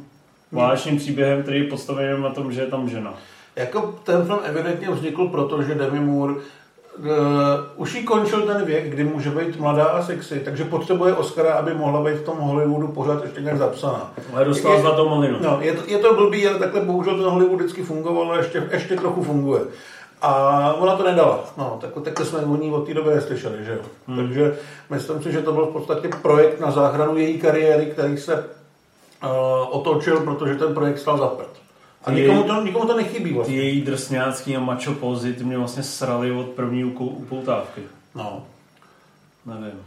[0.51, 3.13] válečným příběhem, který je postavený na tom, že je tam žena.
[3.55, 6.34] Jako ten film evidentně vznikl proto, že Demi Moore
[7.00, 7.06] uh,
[7.76, 11.74] už jí končil ten věk, kdy může být mladá a sexy, takže potřebuje Oscara, aby
[11.74, 14.14] mohla být v tom Hollywoodu pořád ještě nějak zapsaná.
[14.34, 15.38] Ale dostala zlatou malinu.
[15.41, 18.70] No, je to, je to blbý, ale takhle bohužel ten Hollywood vždycky fungoval a ještě,
[18.72, 19.62] ještě trochu funguje.
[20.22, 21.39] A ona to nedala.
[21.58, 23.80] No, tak, takhle jsme o ní od té doby neslyšeli, že jo.
[24.08, 24.18] Hmm.
[24.18, 24.58] Takže
[24.89, 29.30] myslím si, že to byl v podstatě projekt na záchranu její kariéry, který se uh,
[29.70, 31.57] otočil, protože ten projekt stal za prd.
[32.08, 33.55] A nikomu to, nikomu to nechybí vlastně.
[33.55, 37.82] Její drsňácký a macho pozy, ty mě vlastně srali od první upoutávky.
[38.16, 38.43] No.
[39.45, 39.80] Nevím.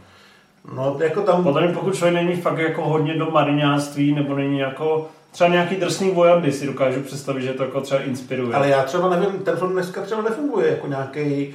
[0.75, 1.43] No, jako tam...
[1.43, 5.75] Podle mě, pokud člověk není fakt jako hodně do mariňáctví, nebo není jako třeba nějaký
[5.75, 8.55] drsný vojandy si dokážu představit, že to jako třeba inspiruje.
[8.55, 11.53] Ale já třeba nevím, ten film dneska třeba nefunguje jako nějaký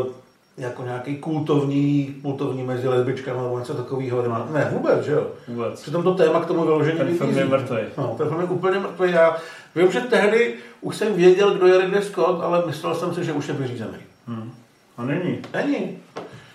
[0.00, 0.06] uh,
[0.56, 4.46] jako nějaký kultovní, kultovní mezi lesbičkami nebo něco takového.
[4.52, 5.26] Ne, vůbec, že jo?
[5.48, 5.82] Vůbec.
[5.82, 7.78] Přitom to téma k tomu vyložení Ten film je mrtvý.
[7.98, 9.12] No, ten film je úplně mrtvý.
[9.12, 9.36] Já
[9.74, 13.32] vím, že tehdy už jsem věděl, kdo je Ridley Scott, ale myslel jsem si, že
[13.32, 13.98] už je vyřízený.
[14.26, 14.52] Hmm.
[14.96, 15.42] A není.
[15.54, 15.98] Není.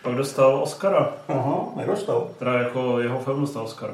[0.02, 1.14] Pak dostal Oscara.
[1.28, 2.28] Aha, nedostal.
[2.39, 3.93] Teda jako jeho film dostal Oscara.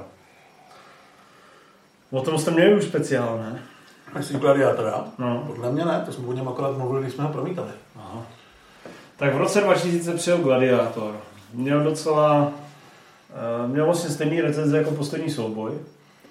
[2.11, 3.59] O tom jste měli už speciál, ne?
[4.17, 5.05] Myslíš Gladiátora?
[5.17, 5.43] No.
[5.47, 7.69] Podle mě ne, to jsme o něm akorát mluvili, když jsme ho promítali.
[9.17, 11.15] Tak v roce 2000 přijel Gladiátor.
[11.53, 12.51] Měl docela...
[13.63, 15.71] Uh, měl vlastně stejný recenze jako poslední souboj.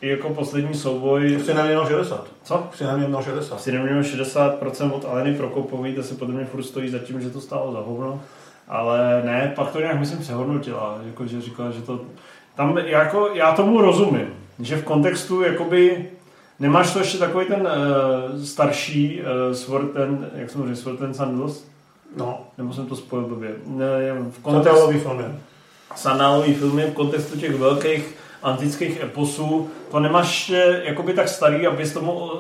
[0.01, 1.41] I jako poslední souboj...
[1.45, 2.27] Jsi neměl 60.
[2.45, 2.67] Co?
[2.75, 3.61] Jsi neměl 60.
[3.61, 7.31] Jsi neměl 60% od Aleny Prokopový, to se podle mě furt stojí za tím, že
[7.31, 8.23] to stálo za hovno.
[8.69, 12.01] Ale ne, pak to nějak myslím přehodnotila, jako že říkala, že to...
[12.57, 16.09] Tam jako, já tomu rozumím, že v kontextu jakoby
[16.61, 21.15] Nemáš to ještě takový ten uh, starší uh, Sword ten, jak jsem říkal, Sword ten
[21.15, 21.65] Sandals?
[22.17, 22.41] No.
[22.59, 23.55] Nebo jsem to spojil blbě.
[24.31, 25.25] V kontextu, filmy.
[25.97, 29.69] Sandalový filmy v kontextu těch velkých antických eposů.
[29.91, 32.31] To nemáš ještě jakoby tak starý, abys tomu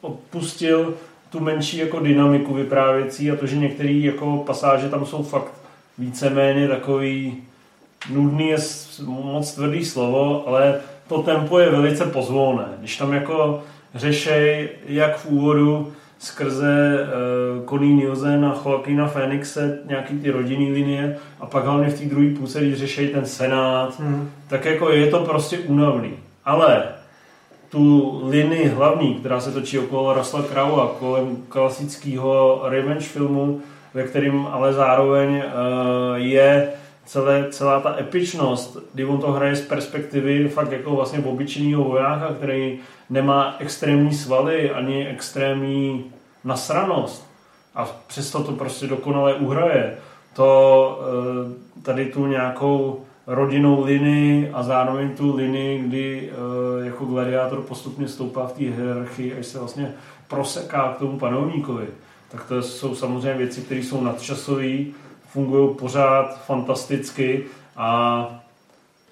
[0.00, 0.94] odpustil
[1.30, 5.52] tu menší jako dynamiku vyprávěcí a to, že některé jako pasáže tam jsou fakt
[5.98, 7.36] víceméně takový
[8.10, 8.56] nudný je
[9.06, 12.64] moc tvrdý slovo, ale to tempo je velice pozvolné.
[12.78, 13.62] Když tam jako
[13.94, 15.92] řešej, jak v úvodu
[16.22, 16.98] skrze
[17.58, 22.06] uh, Connie Nielsen a Joaquina Phoenixe nějaký ty rodinný linie a pak hlavně v té
[22.06, 24.30] druhé půlce, když řešejí ten senát, hmm.
[24.48, 26.10] tak jako je to prostě únavný.
[26.44, 26.84] Ale
[27.68, 33.60] tu linii hlavní, která se točí okolo Crowe a kolem klasického revenge filmu,
[33.94, 35.42] ve kterým ale zároveň uh,
[36.14, 36.68] je
[37.06, 42.34] celé, celá ta epičnost, kdy on to hraje z perspektivy fakt jako vlastně obyčejného vojáka,
[42.34, 42.78] který
[43.10, 46.04] nemá extrémní svaly ani extrémní
[46.44, 47.26] nasranost
[47.74, 49.98] a přesto to prostě dokonale uhraje.
[50.34, 57.62] To eh, tady tu nějakou rodinnou linii a zároveň tu linii, kdy eh, jako gladiátor
[57.62, 59.94] postupně stoupá v té hierarchii, až se vlastně
[60.28, 61.86] proseká k tomu panovníkovi.
[62.30, 64.78] Tak to jsou samozřejmě věci, které jsou nadčasové,
[65.32, 67.44] fungují pořád fantasticky
[67.76, 68.42] a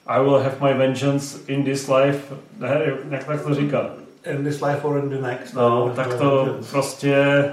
[0.06, 3.90] I will have my vengeance in this life, ne, jak tak to říká?
[4.30, 5.54] In this life or in the next.
[5.54, 6.70] No, tak to vengeance.
[6.70, 7.44] prostě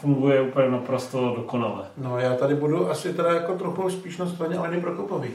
[0.00, 1.84] funguje úplně naprosto dokonale.
[1.96, 5.30] No já tady budu asi teda jako trochu spíš na straně Aleny Prokopový.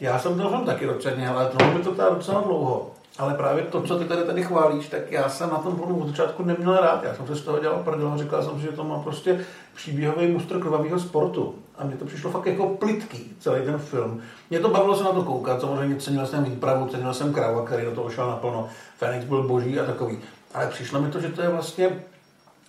[0.00, 2.90] Já jsem to film taky docenil, ale to by to teda docela dlouho.
[3.18, 6.08] Ale právě to, co ty tady tady chválíš, tak já jsem na tom filmu od
[6.08, 7.04] začátku neměl rád.
[7.04, 9.44] Já jsem se z toho dělal prdel a říkal jsem si, že to má prostě
[9.74, 11.54] příběhový mustr krvavého sportu.
[11.78, 14.20] A mně to přišlo fakt jako plitký, celý ten film.
[14.50, 17.84] Mě to bavilo se na to koukat, samozřejmě cenil jsem výpravu, cenil jsem Krava, který
[17.84, 18.68] do toho šel naplno.
[18.98, 20.18] Fenix byl boží a takový.
[20.54, 21.90] Ale přišlo mi to, že to je vlastně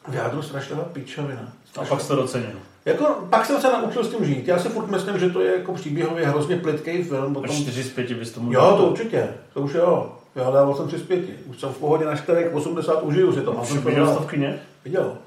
[0.07, 1.51] v jádru strašného píčovina.
[1.81, 2.57] A pak jste docenil.
[2.85, 4.47] Jako, pak jsem se naučil s tím žít.
[4.47, 7.37] Já si furt myslím, že to je jako příběhově hrozně plitký film.
[7.43, 9.29] A 4 z 5 bys tomu Jo, to určitě.
[9.53, 10.15] To už jo.
[10.35, 11.25] Já dával jsem 3 z 5.
[11.45, 13.51] Už jsem v pohodě na 4, 80 užiju si to.
[13.51, 14.59] Už viděl to v kině?
[14.85, 15.17] Viděl.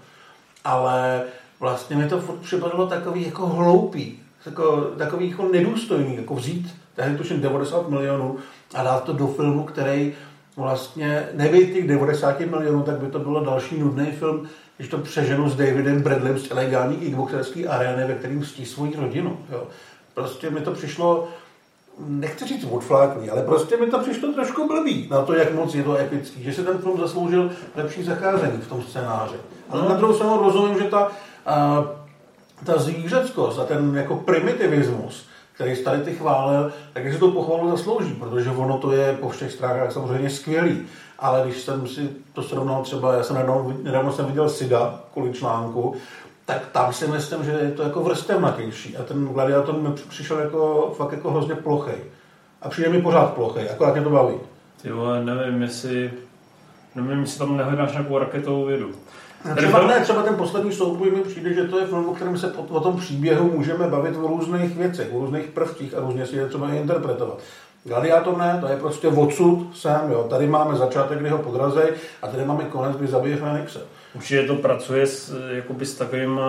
[0.65, 1.23] Ale
[1.63, 4.19] vlastně mi to furt připadalo takový jako hloupý.
[4.47, 6.17] Jako, takový jako nedůstojný.
[6.17, 8.37] Jako vzít tehdy tuším 90 milionů
[8.75, 10.15] a dát to do filmu, který
[10.57, 15.51] vlastně nebejt těch 90 milionů, tak by to bylo další nudný film, když to přeženu
[15.51, 19.39] s Davidem Bradleym z ilegální kickboxerské arény, ve kterým stí svoji rodinu.
[19.53, 19.67] Jo.
[20.15, 21.29] Prostě mi to přišlo,
[21.99, 25.83] nechci říct odfláklý, ale prostě mi to přišlo trošku blbý na to, jak moc je
[25.83, 29.37] to epický, že si ten film zasloužil lepší zacházení v tom scénáři.
[29.71, 31.13] Ale na druhou stranu rozumím, že ta,
[31.47, 31.85] a,
[32.65, 38.15] ta zvířeckost a ten jako primitivismus, který tady ty chválil, tak si to pochvalu zaslouží,
[38.15, 40.83] protože ono to je po všech stránkách samozřejmě skvělý.
[41.19, 45.33] Ale když jsem si to srovnal třeba, já jsem nedávno, nedávno jsem viděl Sida kvůli
[45.33, 45.95] článku,
[46.47, 48.97] tak tam si myslím, že je to jako vrstevnatější.
[48.97, 51.99] A ten gladiátor mi přišel jako fakt jako hrozně plochej.
[52.63, 54.35] A přijde mi pořád plochej, akorát mě to baví.
[54.83, 56.13] Ty vole, nevím, jestli,
[56.95, 58.91] nevím, jestli tam nehledáš nějakou raketovou vědu.
[59.57, 62.49] Třeba, ne, třeba ten poslední souboj mi přijde, že to je film, o kterém se
[62.49, 66.37] po, o tom příběhu můžeme bavit o různých věcech, o různých prvcích a různě si
[66.37, 67.39] je třeba interpretovat.
[67.85, 70.27] Gladiátor ne, to je prostě odsud sem, jo.
[70.31, 71.91] Tady máme začátek, kdy ho podrazej
[72.23, 73.81] a tady máme konec, kdy zabije Fenixe.
[74.15, 76.41] Určitě to pracuje s, jakoby s takovým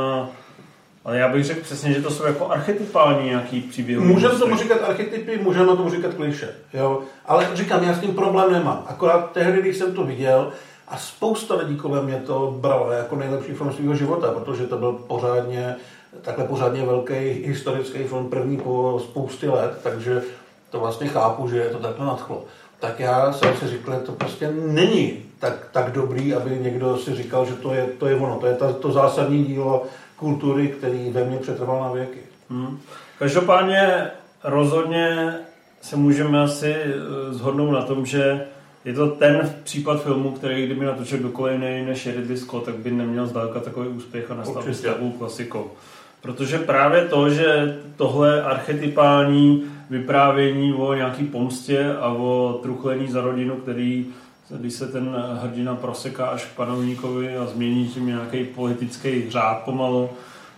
[1.06, 4.00] ale já bych řekl přesně, že to jsou jako archetypální nějaký příběh.
[4.00, 6.50] Můžeme tomu říkat archetypy, můžeme tomu říkat kliše.
[6.74, 7.02] Jo?
[7.26, 8.84] Ale říkám, já s tím problém nemám.
[8.88, 10.52] Akorát tehdy, když jsem to viděl,
[10.88, 14.94] a spousta lidí kolem mě to bralo jako nejlepší film svého života, protože to byl
[14.94, 15.76] pořádně,
[16.22, 17.14] takhle pořádně velký
[17.46, 20.22] historický film, první po spoustě let, takže
[20.70, 22.44] to vlastně chápu, že je to takhle nadchlo.
[22.80, 27.16] Tak já jsem si říkal, že to prostě není tak, tak dobrý, aby někdo si
[27.16, 29.84] říkal, že to je, to je ono, to je ta, to zásadní dílo
[30.16, 32.20] kultury, který ve mně přetrval na věky.
[32.50, 32.80] Hmm.
[33.20, 34.12] Každopádně
[34.44, 35.36] rozhodně
[35.82, 38.46] se můžeme asi eh, shodnout na tom, že
[38.86, 42.92] je to ten případ filmu, který kdyby natočil kdokoliv jiný než Ridley Scott, tak by
[42.92, 45.72] neměl zdaleka takový úspěch a nastal by takovou klasikou.
[46.22, 53.56] Protože právě to, že tohle archetypální vyprávění o nějaký pomstě a o truchlení za rodinu,
[53.56, 54.06] který
[54.50, 60.10] když se ten hrdina proseká až k panovníkovi a změní tím nějaký politický řád pomalu,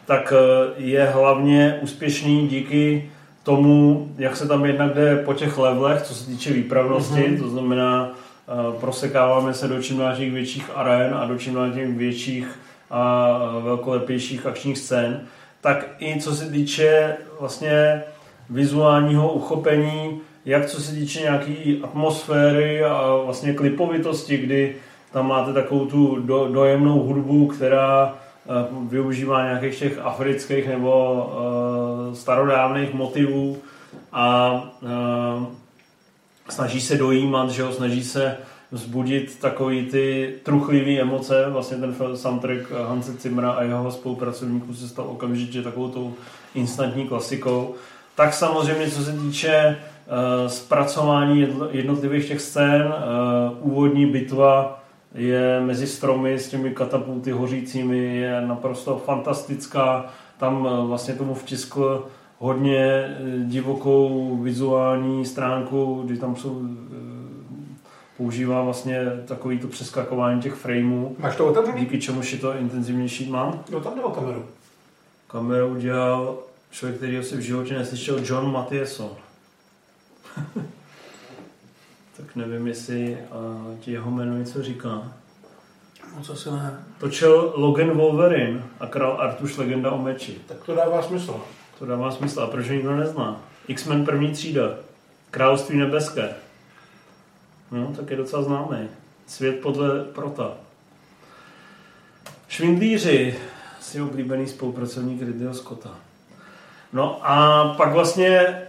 [0.06, 3.10] tak eh, je hlavně úspěšný díky
[3.46, 7.42] tomu, jak se tam jednak jde po těch levelech, co se týče výpravnosti, mm-hmm.
[7.42, 11.72] to znamená, uh, prosekáváme se do čím dál těch větších arén a do čím dál
[11.72, 12.60] těch větších
[12.92, 15.22] a velkolepějších akčních scén,
[15.62, 18.04] tak i co se týče vlastně
[18.50, 24.76] vizuálního uchopení, jak co se týče nějaký atmosféry a vlastně klipovitosti, kdy
[25.12, 28.25] tam máte takovou tu do, dojemnou hudbu, která Eh,
[28.88, 33.58] využívá nějakých těch afrických nebo uh, starodávných motivů
[34.12, 35.46] a uh,
[36.50, 38.38] snaží se dojímat, že jo, snaží se
[38.72, 41.46] vzbudit takový ty truchlivý emoce.
[41.50, 46.14] Vlastně ten soundtrack Hanse Zimra a jeho spolupracovníků se stal okamžitě takovou tou
[46.56, 47.76] instantní klasikou.
[48.16, 49.78] Tak samozřejmě, co se týče
[50.48, 52.94] zpracování jednotlivých těch scén,
[53.60, 54.85] úvodní bitva
[55.16, 60.06] je mezi stromy s těmi katapulty hořícími, je naprosto fantastická.
[60.38, 62.08] Tam eh, vlastně tomu vtiskl
[62.40, 66.96] hodně eh, divokou vizuální stránku, kdy tam jsou eh,
[68.18, 71.16] používá vlastně takový to přeskakování těch frameů.
[71.20, 71.80] Máš to otevřený?
[71.80, 73.64] Díky čemu je to intenzivnější mám.
[73.72, 74.46] Jo, tam nebo kameru?
[75.28, 76.38] Kameru dělal
[76.72, 79.10] člověk, který si v životě neslyšel, John Mattieson.
[82.26, 85.12] tak nevím, jestli uh, ti jeho jméno něco říká.
[86.16, 86.84] No co se ne.
[86.98, 90.38] Točil Logan Wolverine a král Artuš legenda o meči.
[90.46, 91.42] Tak to dává smysl.
[91.80, 92.42] To dává smysl.
[92.42, 93.42] A proč nikdo nezná?
[93.68, 94.62] X-Men první třída.
[95.32, 96.30] Království nebeské.
[97.72, 98.88] No, tak je docela známý.
[99.28, 100.52] Svět podle Prota.
[102.48, 103.36] Švindlíři,
[103.82, 105.96] si oblíbený spolupracovník Ridleyho Scotta.
[106.94, 108.62] No a pak vlastně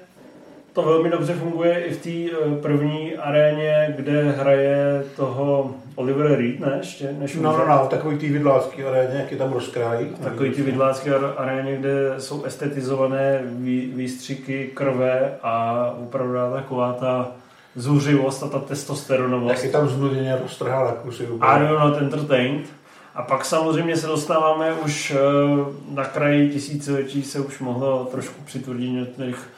[0.77, 6.61] to velmi dobře funguje i v té eh, první aréně, kde hraje toho Oliver Reed,
[6.61, 6.74] ne?
[6.79, 10.07] Ještě, než no, no, no, takový ty vidlácký aréně, jak je tam rozkrájí.
[10.24, 17.29] Takový ty vidlácký aréně, kde jsou estetizované vý, výstřiky krve a opravdu taková ta
[17.74, 19.55] zuřivost a ta testosteronovost.
[19.55, 21.29] Jak je tam znuděně roztrhá na kusy.
[21.41, 22.66] Are you not entertained?
[23.14, 29.16] A pak samozřejmě se dostáváme už eh, na kraji tisíciletí se už mohlo trošku přitvrdit
[29.16, 29.55] těch Eh,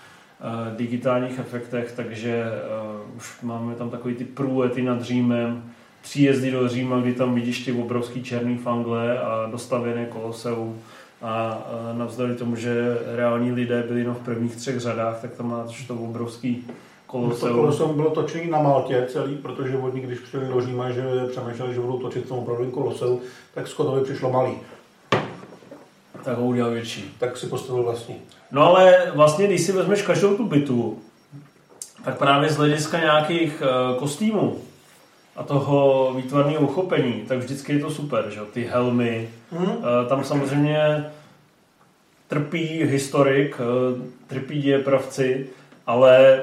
[0.77, 2.45] digitálních efektech, takže
[3.05, 5.63] uh, už máme tam takový ty průlety nad Římem,
[6.03, 10.79] příjezdy do Říma, kdy tam vidíš ty obrovský černý fangle a dostavěné koloseum,
[11.23, 15.51] A, a navzdory tomu, že reální lidé byli jenom v prvních třech řadách, tak tam
[15.51, 16.67] máš to obrovský
[17.07, 17.53] koloseum.
[17.53, 21.75] To koloseum bylo točený na Maltě celý, protože oni, když přijeli do Říma, že přemýšleli,
[21.75, 23.21] že budou točit v tom opravdu koloseu,
[23.55, 24.53] tak Scottovi přišlo malý.
[26.25, 27.15] Tak ho udělal větší.
[27.19, 28.17] Tak si postavil vlastní.
[28.53, 30.99] No ale vlastně, když si vezmeš každou tu bytu,
[32.05, 34.59] tak právě z hlediska nějakých uh, kostýmů
[35.37, 39.61] a toho výtvarného uchopení, tak vždycky je to super, že ty helmy, mm.
[39.61, 41.05] uh, tam samozřejmě
[42.29, 45.47] trpí historik, uh, trpí dějepravci,
[45.87, 46.43] ale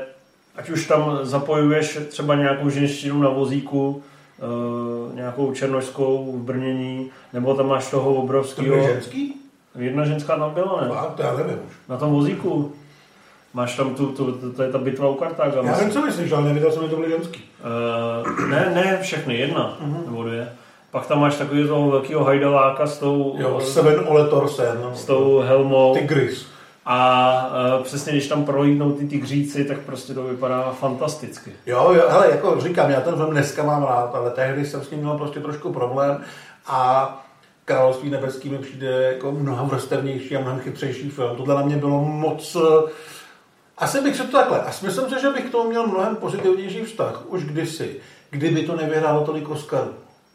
[0.56, 4.04] ať už tam zapojuješ třeba nějakou ženštinu na vozíku,
[5.14, 8.78] nějakou černožskou v brnění, nebo tam máš toho obrovského...
[8.78, 9.45] To ženský?
[9.78, 10.88] Jedna ženská tam byla, ne?
[10.88, 11.74] A, to já nevím už.
[11.90, 12.72] Na tom vozíku.
[13.54, 15.62] Máš tam tu, tu, tu to je ta bitva u Kartága.
[15.64, 17.44] Já vím, co myslíš, ale neviděl jsem, že to byly ženský.
[18.24, 20.06] Uh, ne, ne, všechny, jedna uh-huh.
[20.06, 20.50] nebo dvě.
[20.92, 23.36] Pak tam máš takový toho velkého hajdaláka s tou...
[23.40, 24.78] Jo, Seven Ole Thorsen.
[24.82, 24.96] No.
[24.96, 25.94] S tou helmou.
[25.94, 26.48] Tigris.
[26.86, 31.52] A uh, přesně, když tam prolítnou ty tygříci, tak prostě to vypadá fantasticky.
[31.66, 34.92] Jo, jo, hele, jako říkám, já ten film dneska mám rád, ale tehdy jsem s
[34.92, 36.22] ním měl prostě trošku problém
[36.68, 37.25] a
[37.66, 41.36] Království nebeský mi přijde jako mnohem vrstevnější a mnohem chytřejší film.
[41.38, 42.56] Tohle na mě bylo moc...
[42.56, 42.92] Eh,
[43.78, 44.62] asi bych se to takhle.
[44.62, 47.24] A myslím si, že bych k tomu měl mnohem pozitivnější vztah.
[47.28, 47.96] Už kdysi.
[48.30, 49.94] Kdyby to nevyhrálo tolik Oscarů.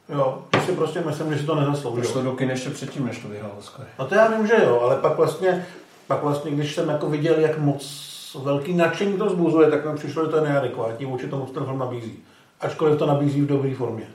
[0.08, 2.06] Jo, to si prostě myslím, že si to nezasloužilo.
[2.06, 3.86] Už to do kin ještě předtím, než to vyhrál Oscar.
[3.98, 5.66] No to já vím, že jo, ale pak vlastně,
[6.06, 8.10] pak vlastně, když jsem jako viděl, jak moc
[8.44, 11.64] velký nadšení to zbuzuje, tak mi přišlo, že to je neadekvátní vůči tomu, co ten
[11.64, 12.18] film nabízí.
[12.60, 14.06] Ačkoliv to nabízí v dobré formě.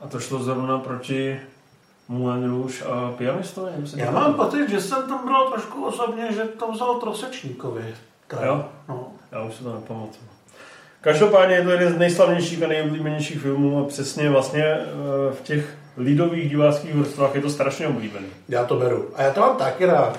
[0.00, 1.40] A to šlo zrovna proti
[2.08, 3.70] Moulin Rouge a pianistovi?
[3.96, 7.94] Já mám pocit, že jsem tam bral trošku osobně, že to vzal Trosečníkovi.
[8.44, 8.64] Jo?
[8.88, 9.06] No.
[9.32, 10.28] Já už se to nepamatuju.
[11.00, 14.86] Každopádně je to jeden z nejslavnějších a nejoblíbenějších filmů a přesně vlastně eh,
[15.32, 18.26] v těch lidových diváckých vrstvách je to strašně oblíbený.
[18.48, 19.10] Já to beru.
[19.14, 20.18] A já to mám taky rád.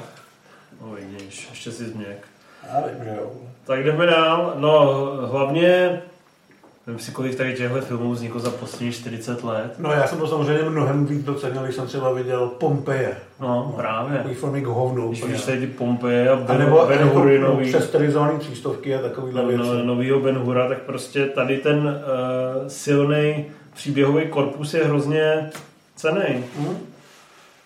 [0.82, 2.28] No vidíš, ještě si změk.
[2.74, 3.32] Já vím, že jo.
[3.66, 4.54] Tak jdeme dál.
[4.58, 4.80] No
[5.32, 6.02] hlavně
[6.90, 9.76] Vím si, kolik tady těchto filmů vzniklo za poslední 40 let.
[9.78, 13.18] No já jsem to samozřejmě mnohem víc docenil, když jsem třeba viděl Pompeje.
[13.40, 14.18] No, no právě.
[14.18, 15.08] Takový filmy k hovnu.
[15.08, 17.70] Když vidíš tady ty Pompeje a Ben, a nebo, ben Hury nový.
[17.70, 19.64] Přesterizovaný přístovky a takovýhle no, věci.
[19.64, 25.50] No, novýho Ben Hura, tak prostě tady ten uh, silný příběhový korpus je hrozně
[25.96, 26.44] cený.
[26.60, 26.78] Mm.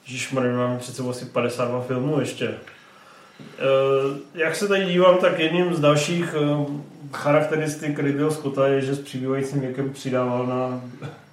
[0.08, 2.48] Ježišmarja, máme před sebou asi 52 filmů ještě.
[2.50, 6.68] Uh, jak se tady dívám, tak jedním z dalších uh,
[7.14, 10.82] charakteristik Ridleyho Scotta je, že s přibývajícím věkem přidával na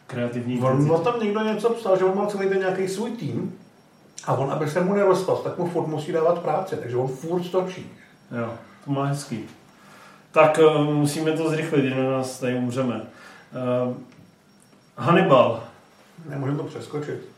[0.06, 3.58] kreativní On, on tam někdo něco psal, že on má celý den nějaký svůj tým
[4.24, 7.44] a on, aby se mu nerozpal, tak mu furt musí dávat práce, takže on furt
[7.44, 7.92] stočí.
[8.38, 8.54] Jo,
[8.84, 9.44] to má hezký.
[10.32, 12.94] Tak uh, musíme to zrychlit, jinak nás tady umřeme.
[13.86, 13.94] Uh,
[14.96, 15.62] Hannibal.
[16.28, 17.28] Nemůžeme to přeskočit.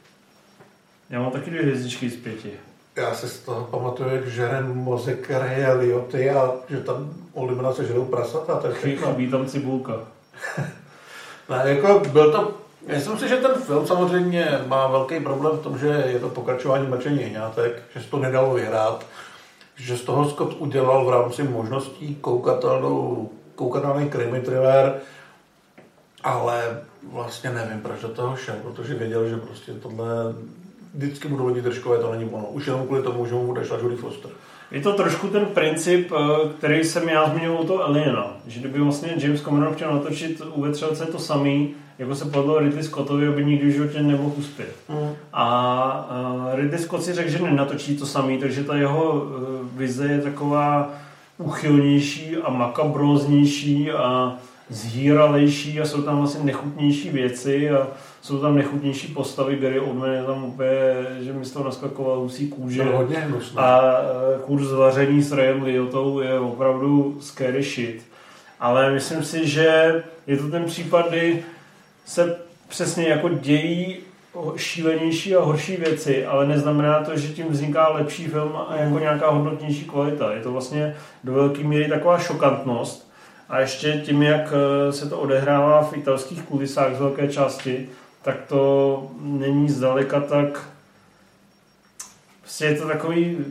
[1.10, 2.52] Já mám taky dvě hvězdičky z pěti.
[2.96, 7.86] Já se z toho pamatuju, jak žerem mozek Ray Lioty a že tam o se
[7.86, 8.56] žerou prasata.
[8.56, 9.92] Tak Chybí tam cibulka.
[11.50, 15.78] ne, jako byl to Myslím si, že ten film samozřejmě má velký problém v tom,
[15.78, 19.06] že je to pokračování mlčení jehňátek, že se to nedalo vyhrát,
[19.76, 25.00] že z toho Scott udělal v rámci možností koukatelnou, koukatelný krimi thriller,
[26.24, 30.06] ale vlastně nevím, proč do toho šel, protože věděl, že prostě tohle
[30.94, 32.46] vždycky budou lidi držkové, to není ono.
[32.46, 34.30] Už jenom kvůli tomu, že mu odešla Julie Foster.
[34.72, 39.14] Je to trošku ten princip, eh, který jsem já zmiňoval to Aliena, že kdyby vlastně
[39.16, 43.66] James Cameron chtěl natočit u Vetřelce to samý, jako se povedlo Ridley Scottovi, aby nikdy
[43.66, 44.76] v životě nemohl uspět.
[44.88, 45.10] Mm.
[45.32, 46.10] A
[46.50, 49.30] uh, Ridley Scott si řekl, že nenatočí to samý, takže ta jeho uh,
[49.78, 50.90] vize je taková
[51.38, 54.34] uchylnější a makabróznější a
[54.68, 57.86] zhýralejší a jsou tam vlastně nechutnější věci a
[58.22, 60.70] jsou tam nechutnější postavy, Gary Oldman je tam úplně,
[61.20, 62.84] že mi z toho naskakoval husí kůže.
[62.84, 63.58] No, hodně hnusný.
[63.58, 63.80] A
[64.36, 68.02] e, kurz vaření s Rayem Liotou je opravdu scary shit.
[68.60, 71.44] Ale myslím si, že je to ten případ, kdy
[72.04, 72.36] se
[72.68, 73.96] přesně jako dějí
[74.56, 79.30] šílenější a horší věci, ale neznamená to, že tím vzniká lepší film a jako nějaká
[79.30, 80.32] hodnotnější kvalita.
[80.32, 83.12] Je to vlastně do velké míry taková šokantnost.
[83.48, 87.88] A ještě tím, jak e, se to odehrává v italských kulisách z velké části,
[88.22, 90.68] tak to není zdaleka tak...
[92.40, 93.44] Prostě je to takový...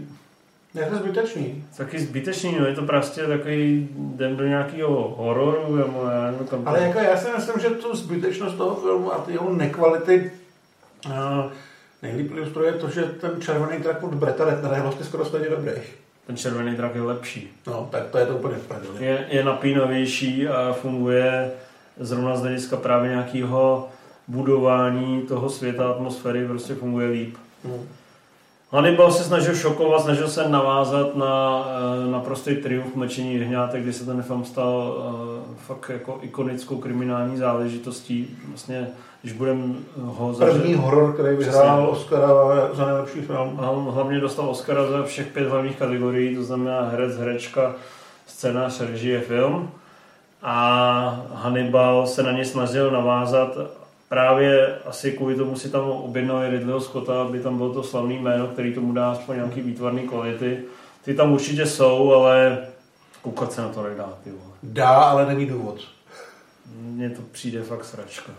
[0.74, 1.66] Je to zbytečný.
[1.78, 6.68] Taky zbytečný, no je to prostě takový den do nějakého hororu, nebo já nevím, kam
[6.68, 10.32] Ale jako já si myslím, že tu zbytečnost toho filmu a ty jeho nekvality
[11.06, 11.52] uh,
[12.02, 15.72] nejlíp ilustruje to, že ten červený trak od Breta Ratnera je vlastně skoro stejně dobrý.
[16.28, 17.50] Ten červený drak je lepší.
[17.68, 21.52] No, tak to je to úplně v je, je napínavější a funguje
[22.00, 23.90] zrovna z hlediska právě nějakého
[24.32, 27.36] budování toho světa, atmosféry prostě funguje líp.
[27.66, 27.88] Hmm.
[28.72, 31.66] Hannibal se snažil šokovat, snažil se navázat na
[32.12, 37.38] na prostý triumf mlčení hňátek, kdy se ten film stal uh, fakt jako ikonickou kriminální
[37.38, 38.38] záležitostí.
[38.50, 38.88] Vlastně,
[39.22, 40.60] když budem ho zařadit...
[40.60, 42.28] První horor, který vyhrál Oscara
[42.74, 43.60] za nejlepší film.
[43.62, 47.76] A on hlavně dostal Oscara za všech pět hlavních kategorií, to znamená herec, herečka,
[48.28, 49.72] scénář, režie, film.
[50.44, 53.58] A Hannibal se na ně snažil navázat
[54.12, 58.48] právě asi kvůli tomu si tam objednali Ridleyho Scotta, aby tam bylo to slavný jméno,
[58.48, 60.64] který tomu dá aspoň nějaký výtvarný kvality.
[61.04, 62.58] Ty tam určitě jsou, ale
[63.22, 64.14] koukat se na to nedá.
[64.24, 64.54] Ty vole.
[64.64, 65.82] Dá, ale není důvod.
[66.76, 68.32] Mně to přijde fakt sračka.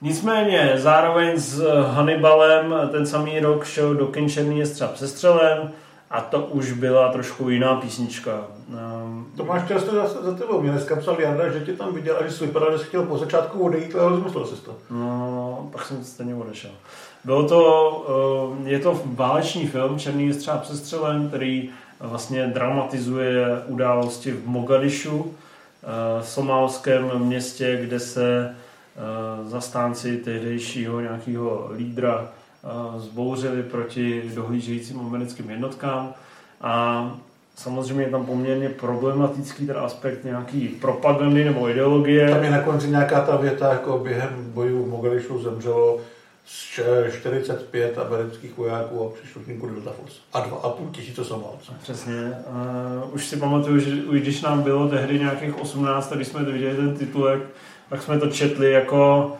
[0.00, 5.72] Nicméně, zároveň s Hannibalem ten samý rok šel do kin Černý jestřáb se střelem
[6.14, 8.40] a to už byla trošku jiná písnička.
[8.68, 10.60] Um, to máš často za, za tebou.
[10.60, 13.02] Mě dneska psal Jarda, že tě tam viděl a že jsi vypadal, že jsi chtěl
[13.02, 14.76] po začátku odejít, ale rozmyslel jsi to.
[14.90, 16.70] No, pak jsem stejně odešel.
[17.24, 24.32] Bylo to, uh, je to válečný film, Černý střáb se střelem, který vlastně dramatizuje události
[24.32, 25.26] v Mogadišu, uh,
[26.22, 28.54] somálském městě, kde se
[28.96, 32.28] uh, zastánci tehdejšího nějakého lídra
[32.96, 36.14] zbouřili proti dohlížejícím americkým jednotkám
[36.60, 37.14] a
[37.56, 42.30] samozřejmě je tam poměrně problematický ten aspekt nějaký propagandy nebo ideologie.
[42.30, 46.00] Tam je na konci nějaká ta věta, jako během bojů v Mogadišu zemřelo
[46.46, 50.16] 45 amerických vojáků a příslušníků Delta Force.
[50.32, 51.72] A dva a půl tisíce Somálců.
[51.82, 52.12] Přesně.
[53.04, 56.96] Uh, už si pamatuju, že když nám bylo tehdy nějakých 18, když jsme viděli ten
[56.96, 57.40] titulek,
[57.88, 59.32] tak jsme to četli jako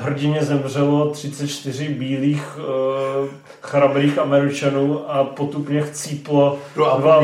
[0.00, 3.28] hrdině zemřelo 34 bílých uh,
[3.60, 7.20] chrabrých Američanů a potupně chcíplo no, dva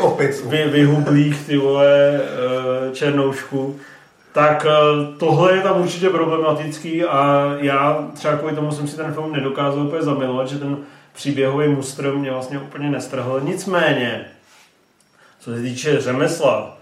[0.00, 0.44] opic.
[0.46, 2.20] Vy, vyhublých ty vole
[2.86, 3.76] uh, černoušků
[4.34, 4.66] tak
[5.18, 9.86] tohle je tam určitě problematický a já třeba kvůli tomu jsem si ten film nedokázal
[9.86, 10.76] úplně zamilovat, že ten
[11.12, 13.40] příběhový mustr mě vlastně úplně nestrhl.
[13.44, 14.24] Nicméně,
[15.40, 16.78] co se týče řemesla,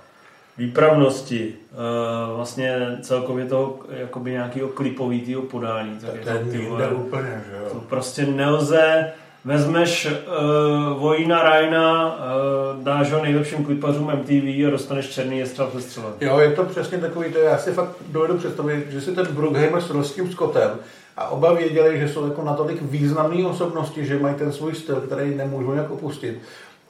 [0.59, 5.99] výpravnosti, uh, vlastně celkově toho jakoby nějakého klipovitého podání.
[6.01, 7.69] Tak, tak je to, ty vole, úplně, že jo.
[7.73, 9.13] To prostě nelze,
[9.45, 15.83] vezmeš uh, Vojina Rajna, uh, dáš ho nejlepším klipařům MTV a dostaneš černý jestřel se
[15.83, 16.13] střelem.
[16.21, 19.83] Jo, je to přesně takový, to já si fakt dovedu představit, že si ten Brookheimer
[19.83, 20.71] s tím Scottem
[21.17, 25.35] a oba věděli, že jsou jako natolik významné osobnosti, že mají ten svůj styl, který
[25.35, 26.39] nemůžou nějak opustit,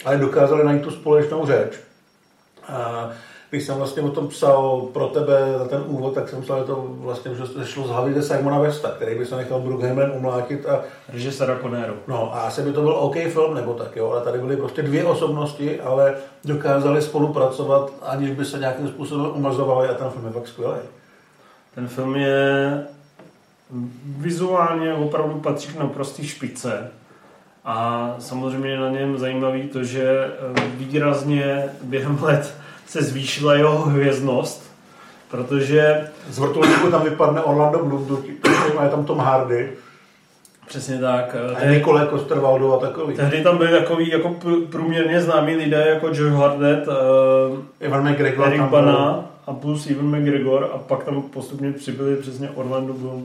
[0.04, 1.80] ale dokázali najít tu společnou řeč.
[2.68, 3.12] Uh,
[3.52, 6.64] když jsem vlastně o tom psal pro tebe na ten úvod, tak jsem psal, že
[6.64, 10.66] to vlastně že šlo z hlavy ze Simona Vesta, který by se nechal Brookhamen umlátit
[10.66, 11.94] a režisera Conneru.
[12.08, 14.82] No a asi by to byl OK film nebo tak, jo, ale tady byly prostě
[14.82, 20.32] dvě osobnosti, ale dokázali spolupracovat, aniž by se nějakým způsobem umazovali a ten film je
[20.32, 20.80] fakt skvělý.
[21.74, 22.86] Ten film je
[24.04, 26.90] vizuálně opravdu patří k naprostý špice.
[27.64, 30.30] A samozřejmě na něm zajímavý to, že
[30.76, 32.61] výrazně během let
[32.92, 34.72] se zvýšila jeho hvězdnost,
[35.30, 36.08] protože...
[36.30, 38.24] Z vrtulníku tam vypadne Orlando Bloom,
[38.82, 39.72] je tam Tom Hardy.
[40.66, 41.36] Přesně tak.
[41.62, 43.14] A Nikole Kosterwaldov a takový.
[43.14, 44.36] Tehdy tam byli takový jako
[44.70, 46.94] průměrně známí lidé jako Joe Hardet, uh,
[47.80, 52.92] Evan McGregor, Eric Bana a plus Evan McGregor a pak tam postupně přibyli přesně Orlando
[52.92, 53.24] Bloom,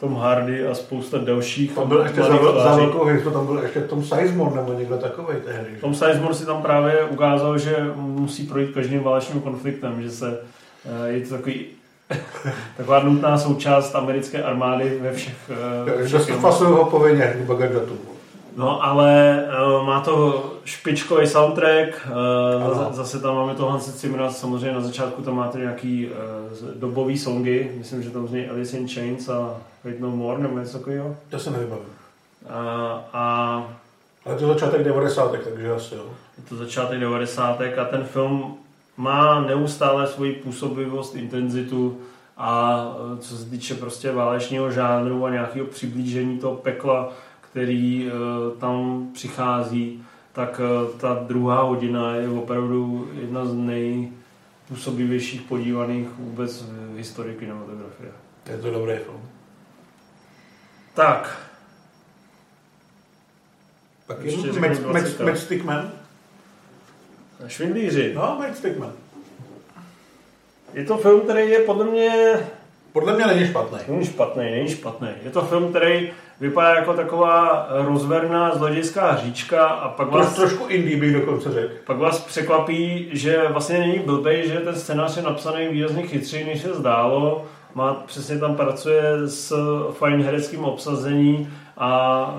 [0.00, 1.72] Tom Hardy a spousta dalších.
[1.72, 5.36] Tam byl ještě za, za velkou hvězdu, tam byl ještě Tom Sizemore nebo někdo takový
[5.44, 5.80] tehdy.
[5.80, 10.40] Tom Sizemore si tam právě ukázal, že musí projít každým válečným konfliktem, že se
[10.84, 11.66] eh, je to takový
[12.76, 15.50] taková nutná součást americké armády ve všech...
[16.04, 17.98] Všech že fasují ho povinně Bagdatu.
[18.58, 22.08] No, ale uh, má to špičkový soundtrack,
[22.76, 26.12] uh, zase tam máme toho Hanse Zimmera, samozřejmě na začátku tam máte nějaký uh,
[26.74, 30.78] dobový songy, myslím, že tam zní Alice in Chains a Wait No More, nebo něco
[30.78, 31.16] takového.
[31.30, 31.84] To se nevybavím.
[31.84, 32.50] Uh,
[33.12, 33.64] a...
[34.26, 35.32] Ale to začátek 90.
[35.44, 36.04] takže asi jo.
[36.38, 37.60] Je to začátek 90.
[37.60, 38.56] a ten film
[38.96, 41.98] má neustále svoji působivost, intenzitu
[42.36, 42.84] a
[43.20, 47.12] co se týče prostě válečního žánru a nějakého přiblížení toho pekla,
[47.50, 48.12] který uh,
[48.58, 56.96] tam přichází, tak uh, ta druhá hodina je opravdu jedna z nejpůsobivějších podívaných vůbec v
[56.96, 58.12] historii kinematografie.
[58.50, 59.20] Je to dobrý film.
[60.94, 61.50] Tak.
[64.06, 64.32] Tak je
[65.24, 65.92] Matt Stickman.
[67.46, 68.12] Švindlíři.
[68.14, 68.92] No, Matt Stickman.
[70.74, 72.10] Je to film, který je podle mě...
[72.92, 73.78] Podle mě není špatný.
[73.88, 75.08] Není špatný, není špatný.
[75.24, 76.10] Je to film, který
[76.40, 80.34] vypadá jako taková rozverná zlodějská říčka a pak vás...
[80.34, 81.74] Troš, trošku indie bych dokonce řekl.
[81.86, 86.62] Pak vás překvapí, že vlastně není blbej, že ten scénář je napsaný výrazně chytřeji, než
[86.62, 87.44] se zdálo.
[87.74, 89.56] Má, přesně tam pracuje s
[89.92, 91.48] fajn hereckým obsazení
[91.78, 92.34] a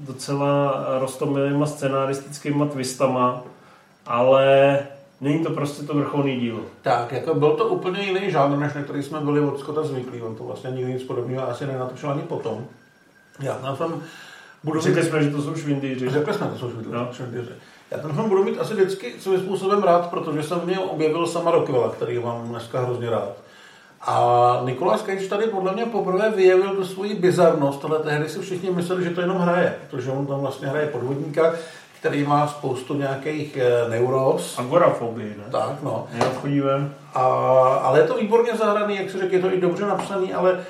[0.00, 3.42] docela rostomilýma scenaristickýma twistama,
[4.06, 4.78] ale
[5.20, 6.60] není to prostě to vrcholný dílo.
[6.82, 10.22] Tak, jako byl to úplně jiný žánr, než na který jsme byli od Scotta zvyklí.
[10.22, 12.66] On to vlastně nikdy nic podobného asi nenatočil ani potom.
[13.40, 14.02] Já ten film
[14.64, 15.08] budu Řekli mít...
[15.08, 16.10] jsme, že to jsou švindýři.
[16.10, 16.94] Řekli jsme, to jsou švindýři.
[16.94, 17.08] No.
[17.12, 17.52] švindýři.
[17.90, 21.26] Já ten film budu mít asi vždycky svým způsobem rád, protože jsem v něm objevil
[21.26, 23.36] sama Rockwella, který mám dneska hrozně rád.
[24.02, 28.70] A Nicolas Cage tady podle mě poprvé vyjevil tu svoji bizarnost, ale tehdy si všichni
[28.70, 31.54] mysleli, že to jenom hraje, protože on tam vlastně hraje podvodníka,
[32.00, 34.58] který má spoustu nějakých eh, neuros.
[34.58, 35.44] Agorafobii, ne?
[35.50, 36.06] Tak, no.
[36.18, 36.92] Neodchodíme.
[37.14, 37.22] A,
[37.82, 40.60] ale je to výborně zahraný, jak se řekl, je to i dobře napsaný, ale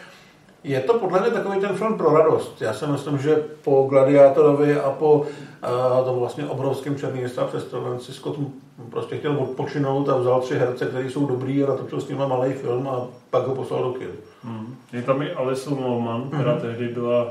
[0.64, 2.62] je to podle mě takový ten film pro radost.
[2.62, 8.12] Já si myslím, že po Gladiátorovi a po uh, tom vlastně obrovském černým města představenci
[8.12, 8.36] Scott
[8.90, 12.52] prostě chtěl odpočinout a vzal tři herce, kteří jsou dobrý a natočil s nimi malý
[12.52, 14.10] film a pak ho poslal do kinu.
[14.44, 14.76] Hmm.
[14.92, 16.60] Je tam i Alison Lohman, která Mhm.
[16.60, 17.26] tehdy byla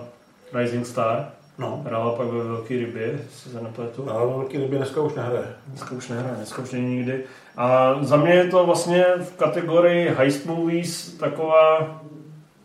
[0.53, 1.29] Rising Star.
[1.59, 1.81] No.
[1.85, 4.11] Hrála pak ve Velké rybě, se nepletu.
[4.11, 5.45] Ale velký ryby dneska už nehraje.
[5.67, 7.23] Dneska už nehraje, dneska už není nikdy.
[7.57, 12.01] A za mě je to vlastně v kategorii heist movies taková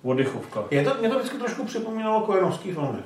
[0.03, 0.65] oddychovka.
[0.71, 2.99] Je to, mě to vždycky trošku připomínalo kojenovský filmy.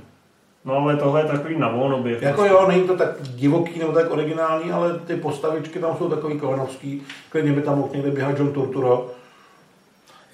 [0.64, 2.18] No ale tohle je takový na volnobě.
[2.20, 6.38] Jako jo, není to tak divoký nebo tak originální, ale ty postavičky tam jsou takový
[6.38, 7.02] kojenovský.
[7.28, 9.10] Klidně by tam mohl někde běhat John Turturro.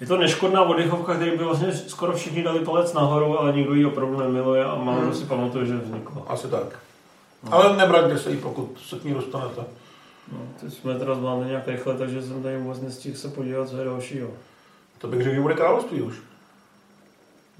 [0.01, 3.85] Je to neškodná oddychovka, který by vlastně skoro všichni dali palec nahoru, ale nikdo ji
[3.85, 6.23] opravdu nemiluje a málo kdo si pamatuje, že vznikla.
[6.27, 6.79] Asi tak.
[7.51, 9.61] Ale nebraňte se jí, pokud se k ní dostanete.
[10.31, 13.77] No, teď jsme teda zvládli nějak rychle, takže jsem tady vůbec nestihl se podívat, co
[13.77, 14.27] je dalšího.
[14.97, 16.15] To bych řekl, že bude království už.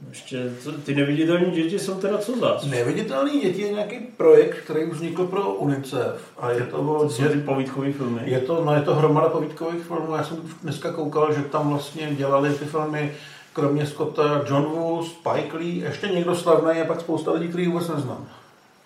[0.10, 2.64] Ještě, co, ty neviditelní děti jsou teda co zač?
[2.64, 7.38] Neviditelný děti je nějaký projekt, který vznikl pro UNICEF a je to, To jsou ty
[7.38, 8.22] povídkové filmy.
[8.26, 10.16] je to, no, je to hromada povídkových filmů.
[10.16, 13.14] Já jsem dneska koukal, že tam vlastně dělali ty filmy
[13.54, 17.88] kromě Scotta John Woo, Spike Lee, ještě někdo slavný a pak spousta lidí, který vůbec
[17.88, 18.28] neznám.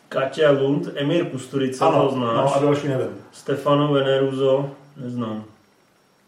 [0.09, 2.35] Katia Lund, Emir Kusturica, to znáš.
[2.35, 3.17] no a další nevím.
[3.31, 5.43] Stefano Veneruso, neznám.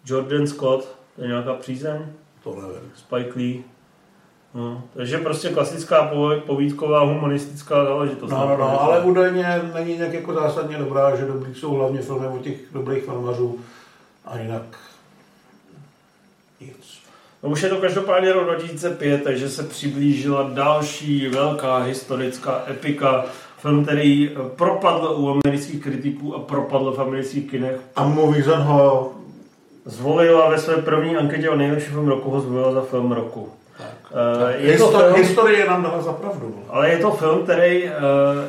[0.06, 1.98] Jordan Scott, to je nějaká přízeň.
[2.44, 2.92] To nevím.
[2.96, 3.64] Spike Lee.
[4.56, 8.32] No, takže prostě klasická po- povídková humanistická záležitost.
[8.32, 12.28] No, no, no, ale údajně není nějak jako zásadně dobrá, že dobrý jsou hlavně filmy
[12.28, 13.60] o těch dobrých filmařů
[14.26, 14.80] a jinak
[16.62, 17.02] nic.
[17.44, 23.26] No už je to každopádně rok 2005, takže se přiblížila další velká historická epika.
[23.58, 27.80] Film, který propadl u amerických kritiků a propadl v amerických kinech.
[27.96, 29.14] A Moviesen ho
[29.86, 33.50] Zvolila ve své první anketě o nejlepší film roku, ho zvolila za film roku.
[34.14, 36.56] Eh, Je to film, historie nám dala za pravdu.
[36.70, 37.92] ale je to film, který eh,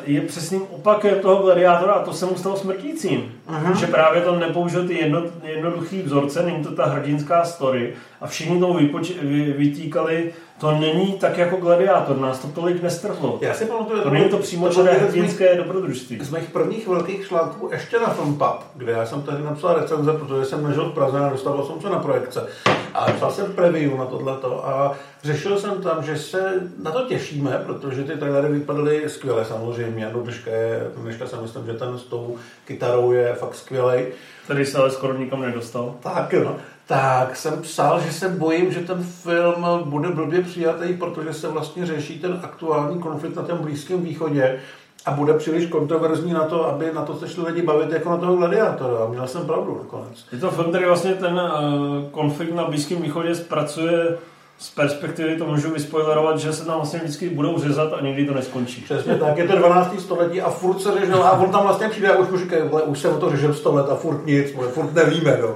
[0.06, 3.32] je přesným opakem toho gladiátora a to se mu stalo smrtícím.
[3.46, 3.74] Aha.
[3.74, 8.60] Že právě to nepoužil ty jedno, jednoduchý vzorce, není to ta hrdinská story a všichni
[8.60, 10.32] tomu vypoč- vy, vytíkali,
[10.62, 13.38] to není tak jako gladiátor, nás to tolik nestrhlo.
[13.40, 16.18] Já si pamatuju, To není to přímo čeré hrdinské dobrodružství.
[16.24, 20.44] z mých prvních velkých článků ještě na Filmpub, kde já jsem tady napsal recenze, protože
[20.44, 22.46] jsem nežil v Praze a dostával jsem se na projekce.
[22.94, 27.62] A psal jsem preview na tohleto a řešil jsem tam, že se na to těšíme,
[27.66, 30.10] protože ty trailery vypadaly skvěle samozřejmě.
[30.12, 34.06] Do dneška, je, dneška si myslím, že ten s tou kytarou je fakt skvělej.
[34.44, 35.94] Který se ale skoro nikam nedostal.
[36.02, 36.56] Tak, no.
[36.86, 41.86] Tak jsem psal, že se bojím, že ten film bude blbě přijatý, protože se vlastně
[41.86, 44.60] řeší ten aktuální konflikt na tom Blízkém východě
[45.06, 48.16] a bude příliš kontroverzní na to, aby na to se šli lidi bavit jako na
[48.16, 49.04] toho gladiátora.
[49.04, 50.24] A měl jsem pravdu nakonec.
[50.32, 54.18] Je to film, který vlastně ten uh, konflikt na Blízkém východě zpracuje
[54.58, 58.34] z perspektivy, to můžu vyspoilerovat, že se tam vlastně vždycky budou řezat a nikdy to
[58.34, 58.80] neskončí.
[58.80, 60.00] Přesně tak, je to 12.
[60.00, 62.98] století a furt se řežil a on tam vlastně přijde a už mu říkají, už
[62.98, 65.54] se o to řežil 100 let a furt nic, furt nevíme, no.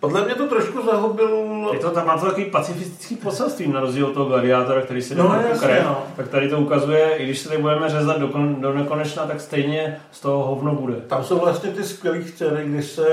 [0.00, 4.06] Podle mě to trošku zahubil Je to tam má to takový pacifistický poselství na rozdíl
[4.06, 6.02] od toho gladiátora, který si No, no, jasně, krev, no.
[6.16, 9.40] tak tady to ukazuje, i když se tady budeme řezat do, kon, do nekonečna, tak
[9.40, 10.94] stejně z toho hovno bude.
[10.94, 13.06] Tam jsou vlastně ty skvělé scény, kdy se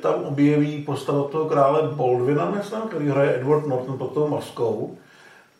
[0.00, 4.96] tam objeví postava toho krále Baldwina, myslím, který hraje Edward Norton pod tou maskou.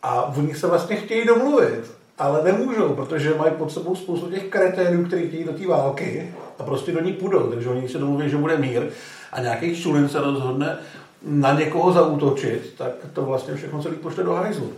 [0.03, 5.05] A oni se vlastně chtějí domluvit, ale nemůžou, protože mají pod sebou spoustu těch kreténů,
[5.05, 7.39] kteří chtějí do té války a prostě do ní půjdou.
[7.39, 8.83] Takže oni se domluví, že bude mír
[9.31, 10.77] a nějaký šulin se rozhodne
[11.25, 14.73] na někoho zautočit, tak to vlastně všechno celý pošle do hajzlu.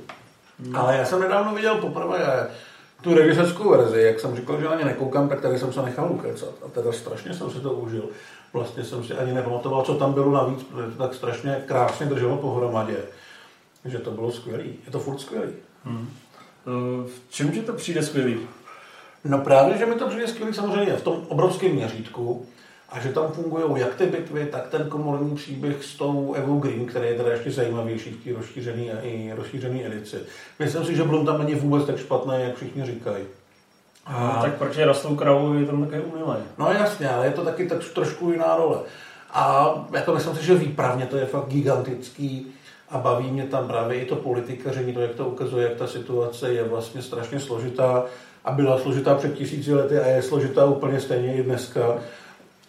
[0.73, 2.47] Ale já jsem nedávno viděl poprvé
[3.01, 6.11] tu režisérskou verzi, jak jsem říkal, že na ně nekoukám, tak tady jsem se nechal
[6.11, 6.53] ukecat.
[6.65, 8.03] A teda strašně jsem si to užil.
[8.53, 12.37] Vlastně jsem si ani nepamatoval, co tam bylo navíc, protože to tak strašně krásně drželo
[12.37, 12.97] pohromadě.
[13.85, 14.75] Že to bylo skvělý.
[14.85, 15.53] Je to furt skvělý.
[15.85, 16.09] Hmm.
[16.65, 18.39] Uh, v čem ti to přijde skvělý?
[19.25, 22.47] No právě, že mi to přijde skvělý samozřejmě v tom obrovském měřítku
[22.93, 26.85] a že tam fungují jak ty bitvy, tak ten komorní příběh s tou Evou Green,
[26.85, 30.17] který je teda ještě zajímavější v té rozšířené i rozšířené edici.
[30.59, 33.23] Myslím si, že Blum tam není vůbec tak špatný, jak všichni říkají.
[34.05, 34.33] A...
[34.35, 36.37] No, tak proti rostou kravu je tam také umilé.
[36.57, 38.79] No jasně, ale je to taky tak trošku jiná role.
[39.31, 42.47] A jako myslím si, že výpravně to je fakt gigantický
[42.89, 46.53] a baví mě tam právě i to politikaření, to, jak to ukazuje, jak ta situace
[46.53, 48.05] je vlastně strašně složitá
[48.45, 51.99] a byla složitá před tisíci lety a je složitá úplně stejně i dneska.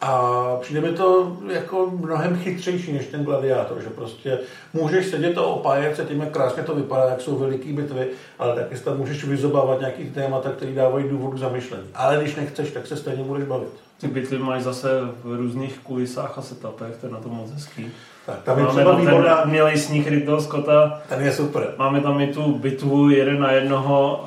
[0.07, 4.39] A přijde mi to jako mnohem chytřejší než ten gladiátor, že prostě
[4.73, 8.09] můžeš sedět a opájet se tím, jak krásně to vypadá, jak jsou veliký bitvy,
[8.39, 11.85] ale taky tam můžeš vyzobávat nějaký témata, které dávají důvod k zamyšlení.
[11.95, 13.69] Ale když nechceš, tak se stejně budeš bavit.
[14.01, 14.89] Ty bitvy máš zase
[15.25, 17.93] v různých kulisách a setupech, to je na to moc hezký.
[18.27, 19.37] Tak, tam je Máme třeba tam výborná...
[19.43, 21.75] ten sníh Ridley Scotta, Ten je super.
[21.79, 24.25] máme tam i tu bitvu jeden na jednoho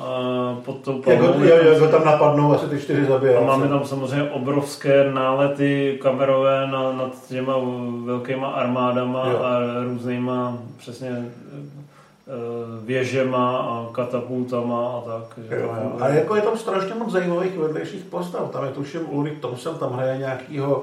[0.56, 1.44] uh, pod tou Jak ho, palmou.
[1.44, 3.36] jak, jak ho tam napadnou, asi ty čtyři zabije.
[3.36, 7.54] A máme tam samozřejmě obrovské nálety kamerové na, nad těma
[8.04, 9.38] velkýma armádama Jo.
[9.42, 12.32] a různýma přesně eh,
[12.84, 15.38] věžema a katapultama a tak.
[15.50, 15.92] Jo, jo.
[16.00, 18.50] A jako je tam strašně moc zajímavých vedlejších postav.
[18.50, 20.82] Tam je tuším Ulrich Thompson, tam hraje nějakýho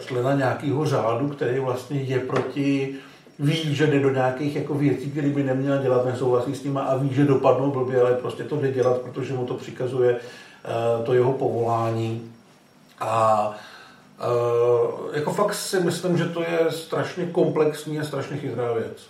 [0.00, 2.96] člena nějakého řádu, který vlastně je proti
[3.38, 6.96] ví, že jde do nějakých jako věcí, které by neměl dělat, nesouhlasí s nima a
[6.96, 11.14] ví, že dopadnou blbě, ale prostě to jde dělat, protože mu to přikazuje eh, to
[11.14, 12.32] jeho povolání.
[13.00, 13.54] A
[14.20, 19.06] eh, jako fakt si myslím, že to je strašně komplexní a strašně chytrá věc.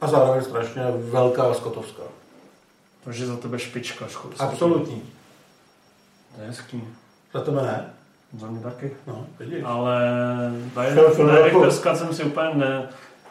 [0.00, 2.02] A zároveň strašně velká a skotovská.
[3.04, 4.06] Takže za tebe špička.
[4.06, 5.02] ško- Absolutní.
[6.36, 6.84] To je hezký.
[7.34, 7.94] Za tebe ne?
[8.36, 8.90] Za mě taky.
[9.06, 9.58] No, vidíš.
[9.64, 10.00] Ale
[10.74, 11.36] Film- film roku.
[11.42, 12.82] Director's Cut jsem si úplně ne...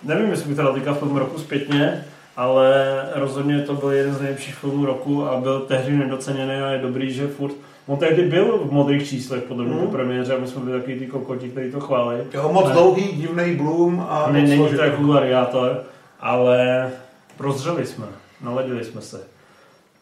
[0.04, 2.06] Nevím, jestli bych teda teďka film roku zpětně,
[2.38, 6.80] ale rozhodně to byl jeden z nejlepších filmů roku a byl tehdy nedoceněný a je
[6.80, 7.52] dobrý, že furt...
[7.88, 9.86] On tehdy byl v modrých číslech podle mě Mhm.
[9.86, 12.24] po premiéře a my jsme byli takový ty kokoti, kteří to chválili.
[12.34, 12.74] Jo, moc Ne.
[12.74, 15.84] dlouhý, divný bloom a Ne, není to jako gladiátor,
[16.20, 16.90] ale
[17.38, 18.06] prozřeli jsme,
[18.42, 19.22] naladili jsme se.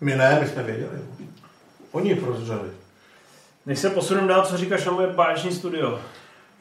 [0.01, 0.89] My ne, my jsme věděli.
[1.91, 2.69] Oni prozřeli.
[3.65, 5.99] Než se posuneme dál, co říkáš na moje báječní studio?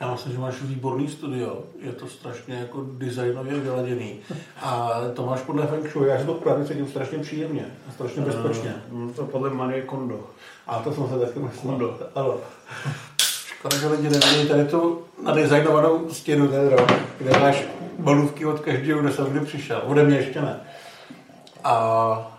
[0.01, 1.59] Já myslím, že máš výborný studio.
[1.81, 4.21] Je to strašně jako designově vyladěný.
[4.63, 6.09] A to máš podle Feng Shui.
[6.09, 8.75] Já si to právě cítím strašně příjemně a strašně bezpečně.
[8.91, 10.21] Uh, to podle Marie Kondo.
[10.67, 11.61] A to jsem se taky myslel.
[11.63, 11.99] Kondo.
[12.15, 12.37] Ano.
[13.23, 17.65] Škoda, že lidi nevidí tady tu nadizajnovanou stěnu, ten rok, kde máš
[17.99, 19.83] balůvky od každého, kdo jsem kdy přišel.
[19.87, 20.61] Ode mě ještě ne.
[21.65, 22.39] A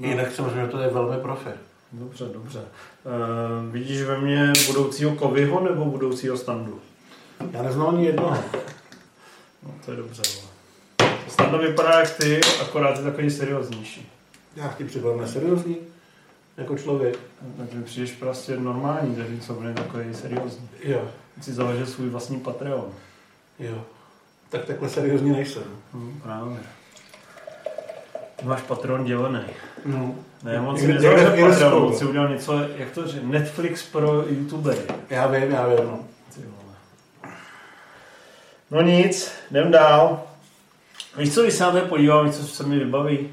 [0.00, 1.50] jinak si myslím, že to je velmi profi.
[1.92, 2.58] Dobře, dobře.
[2.58, 6.80] Uh, vidíš ve mně budoucího Kovyho nebo budoucího standu?
[7.52, 8.36] Já neznám ani jednoho.
[9.62, 10.22] No, to je dobře.
[10.34, 10.48] vole.
[11.28, 14.08] Standa vypadá jak ty, akorát je takový serióznější.
[14.56, 15.76] Já ti připadám neseriózní,
[16.56, 17.18] jako člověk.
[17.58, 20.68] Tak mi přijdeš prostě normální, zatímco on je takový seriózní.
[20.84, 21.08] Jo,
[21.40, 22.92] Si založil svůj vlastní Patreon.
[23.58, 23.84] jo.
[24.48, 25.62] Tak takhle seriózní nejsem.
[25.94, 26.58] Hm, právě.
[28.42, 29.40] Máš Patreon dělený.
[29.86, 30.14] No.
[30.42, 30.92] Ne, on si.
[30.92, 34.78] Patreon, on si udělal něco, jak to říct, Netflix pro youtubery.
[35.10, 35.98] Já vím, já vím, no.
[38.70, 40.22] No nic, jdem dál.
[41.16, 43.28] Víš co, když se na to podívám, co se mi vybaví?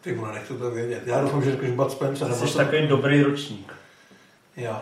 [0.00, 1.02] Ty vole, nechci to vědět.
[1.06, 2.26] Já doufám, že řekneš Bud Spencer.
[2.28, 3.72] Ty nebo jsi to- takový dobrý ročník.
[4.56, 4.76] Jo.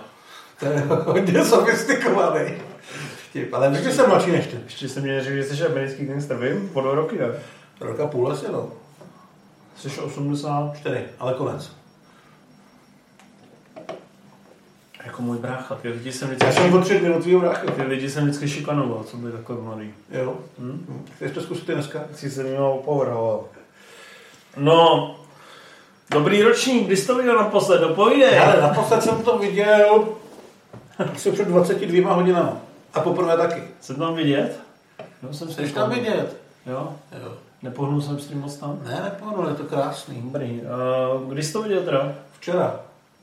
[0.61, 2.53] To je hodně sofistikovaný.
[3.31, 4.57] Vtip, ale vždycky jsem mladší než ty.
[4.65, 6.69] Ještě jsem mě řekl, že jsi americký gangster, vím?
[6.69, 7.27] Po dva roky, ne?
[7.81, 8.73] Roka půl asi, no.
[9.79, 11.73] Jsi 80, Čtyři, ale konec.
[15.07, 15.75] jako můj brácha.
[15.75, 17.67] Ty lidi jsem Já vždycky, jsem o tři dny od tvýho bráchy.
[17.67, 19.95] ty lidi jsem vždycky šikanoval, co byli takhle mladý.
[20.11, 20.37] Jo.
[20.59, 20.87] Hm?
[20.89, 21.05] Hm.
[21.17, 22.01] Chceš to zkusit dneska?
[22.13, 23.45] Chci se mě opovrhoval.
[24.57, 25.17] No,
[26.11, 28.39] dobrý ročník, kdy jsi to viděl naposled, dopovídej.
[28.39, 30.09] Ale naposled jsem to viděl
[31.15, 32.51] asi před 22 hodinami.
[32.95, 33.63] A poprvé taky.
[33.81, 34.61] Jsem tam vidět?
[35.23, 36.37] Jo, jsem Chceš tam vidět?
[36.67, 37.33] Jo, Jo.
[37.63, 38.81] Nepohnul jsem s tím moc tam.
[38.85, 40.23] Ne, nepohnul, je to krásný.
[40.23, 40.61] Dobrý.
[40.61, 42.13] Uh, kdy jsi to viděl teda?
[42.33, 42.81] Včera.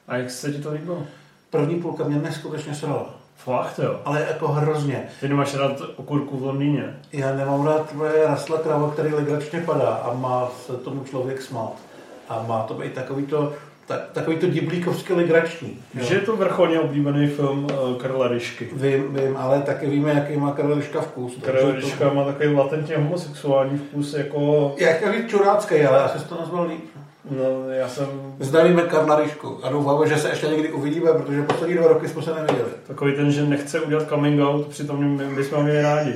[0.08, 1.04] A jak se ti to líbilo?
[1.50, 3.10] První půlka mě neskutečně srala.
[3.36, 4.00] Fakt jo.
[4.06, 5.08] Ale jako hrozně.
[5.20, 7.00] Ty nemáš rád okurku v Londýně?
[7.14, 11.74] Já nemám rád tvoje rasla krava, který legračně padá a má se tomu člověk smát.
[12.30, 13.54] A má to být takový to,
[13.88, 15.80] ta, takový to diblíkovsky legrační.
[16.02, 18.70] Že je to vrcholně oblíbený film uh, Karla Ryšky.
[18.74, 21.32] Vím, vím, ale taky víme, jaký má Karel Liška vkus.
[21.34, 24.74] takže Karel to- Ryška má takový latentně homosexuální vkus, jako...
[24.78, 26.86] Jak víc čurácký, ale asi jsi to nazval líp.
[27.32, 28.08] No, já jsem
[28.40, 32.22] Zdravíme Karla Ryšku a doufáme, že se ještě někdy uvidíme, protože poslední dva roky jsme
[32.22, 32.70] se neviděli.
[32.88, 36.14] takový ten, že nechce udělat coming out, přitom my bychom měli rádi.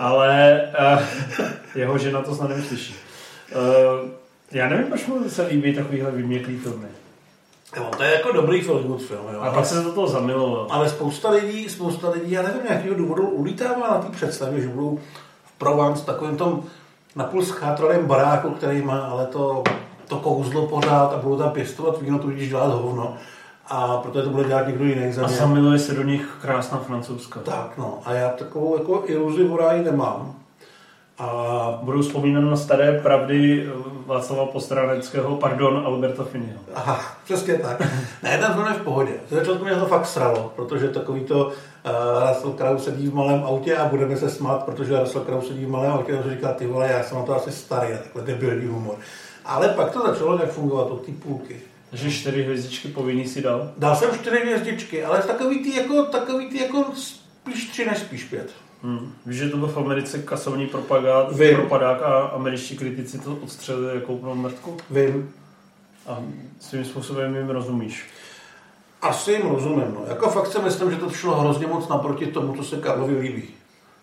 [0.00, 0.60] Ale
[0.94, 1.02] uh,
[1.74, 2.94] jeho žena to snad nevyslyší.
[3.56, 4.10] Uh,
[4.52, 6.88] já nevím, proč mu se líbí takovýhle vyměklý filmy.
[7.76, 9.40] Jo, to je jako dobrý Feelgood film, jo.
[9.40, 10.66] A pak se do toho zamiloval.
[10.70, 14.98] Ale spousta lidí, spousta lidí, já nevím, jakého důvodu ulítává na té představě, že budou
[15.44, 16.62] v Provence takovým tom
[17.16, 19.62] napůl schátralém baráku, který má ale to,
[20.08, 23.16] to kouzlo pořád a budou tam pěstovat víno, tudíž dělat hovno.
[23.68, 25.36] a protože to bude dělat někdo jiný za A mě.
[25.36, 27.40] samiluje se do nich krásná francouzska.
[27.40, 27.98] Tak, no.
[28.04, 30.34] A já takovou jako iluzi ráji nemám.
[31.20, 33.70] A Budu vzpomínat na staré pravdy eh,
[34.06, 36.60] Václava Postráneckého, pardon, Alberta Finneyho.
[36.74, 37.80] Aha, přesně tak.
[38.22, 39.12] Ne, ten film je v pohodě.
[39.28, 41.52] Z začátku mě to fakt sralo, protože takový to uh,
[42.28, 45.70] Russell Crowe sedí v malém autě a budeme se smát, protože Russell Crowe sedí v
[45.70, 48.66] malém autě a říká, ty vole, já jsem na to asi starý, a takhle debilní
[48.66, 48.96] humor.
[49.44, 51.60] Ale pak to začalo nějak fungovat od té půlky.
[51.90, 53.70] Takže čtyři hvězdičky povinný si dal.
[53.78, 58.24] Dal jsem čtyři hvězdičky, ale takový ty jako, takový ty jako spíš tři než spíš
[58.24, 58.50] pět.
[58.82, 59.12] Hmm.
[59.26, 61.56] Víš, že to byl v Americe kasovní propagát, Vím.
[61.56, 64.76] propadák a američtí kritici to odstřelili jako úplnou mrtku?
[64.90, 65.32] Vím.
[66.06, 66.18] A
[66.60, 68.04] svým způsobem jim rozumíš.
[69.02, 69.94] Asi jim rozumím.
[69.94, 70.00] No.
[70.08, 73.48] Jako fakt si myslím, že to šlo hrozně moc naproti tomu, co se Karlovi líbí.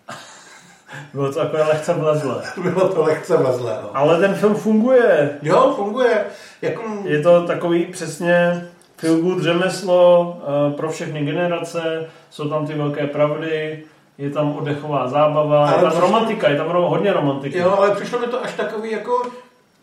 [1.14, 2.42] Bylo to takové lehce vlezlé.
[2.62, 3.78] Bylo to lehce vlezlé.
[3.82, 3.96] No.
[3.96, 5.38] Ale ten film funguje.
[5.42, 6.24] Jo, funguje.
[6.62, 12.74] Jako, Je to takový přesně feel good řemeslo eh, pro všechny generace, jsou tam ty
[12.74, 13.82] velké pravdy,
[14.18, 17.58] je tam oddechová zábava, Ale je tam přišlo- romantika, je tam hodně romantiky.
[17.58, 19.22] jo, ale přišlo mi to až takový jako,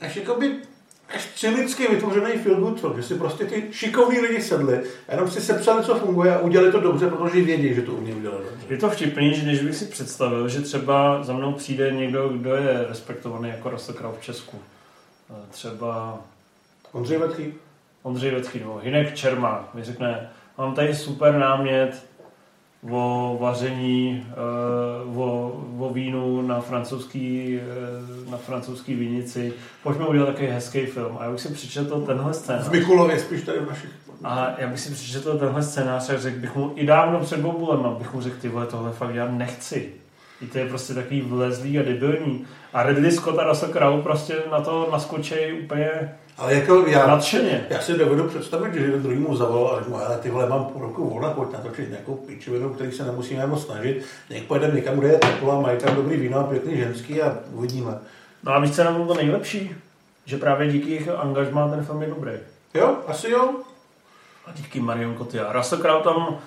[0.02, 0.52] až jakoby,
[1.16, 5.84] až cynicky vytvořený film, že si prostě ty šikovní lidi sedli a jenom si sepsali,
[5.84, 8.66] co funguje a udělali to dobře, protože vědí, že to umí udělat dobře.
[8.70, 12.56] Je to vtipný, že když bych si představil, že třeba za mnou přijde někdo, kdo
[12.56, 14.57] je respektovaný jako Crowe v Česku.
[15.32, 16.18] Eh, Třeba
[16.91, 17.53] Ondřej Vetchý,
[18.03, 22.06] Ondřej Vecký nebo Hinek Čermák mi řekne, mám tady super námět
[22.90, 29.53] o vaření, eh, o, o vínu na francouzský, eh, na francouzský vinici.
[29.84, 31.18] Pojďme udělat takový hezký film.
[31.20, 32.70] A já bych si přečetl tenhle v scénář.
[32.70, 33.90] Mikulově spíš tady v našich.
[34.24, 37.86] A já bych si přečetl tenhle scénář a řekl bych mu i dávno před Bobulem,
[37.86, 39.91] abych mu řekl, ty vole, tohle fakt já nechci.
[40.41, 42.45] I to je prostě takový vlezlý a debilní.
[42.74, 47.66] A Ridley Scott a Russell Crowe prostě na to naskočí úplně Ale jako já, nadšeně.
[47.70, 50.66] já si dovedu představit, že jeden druhýmu zavolal a řekl mu, ale ty vole, mám
[50.66, 54.06] půl roku volna, pojď natočit nějakou pičovinu, který se nemusíme moc snažit.
[54.30, 57.38] Něk pojedeme někam, kde je teplo a mají tam dobrý víno a pěkný ženský a
[57.52, 57.91] uvidíme.
[58.44, 59.76] No a víš, co tom to nejlepší?
[60.26, 62.32] Že právě díky jejich angažmá ten film je dobrý.
[62.74, 63.49] Jo, asi jo.
[64.45, 65.56] A díky Marion Cotillard.
[65.56, 66.38] Russell Crowe tam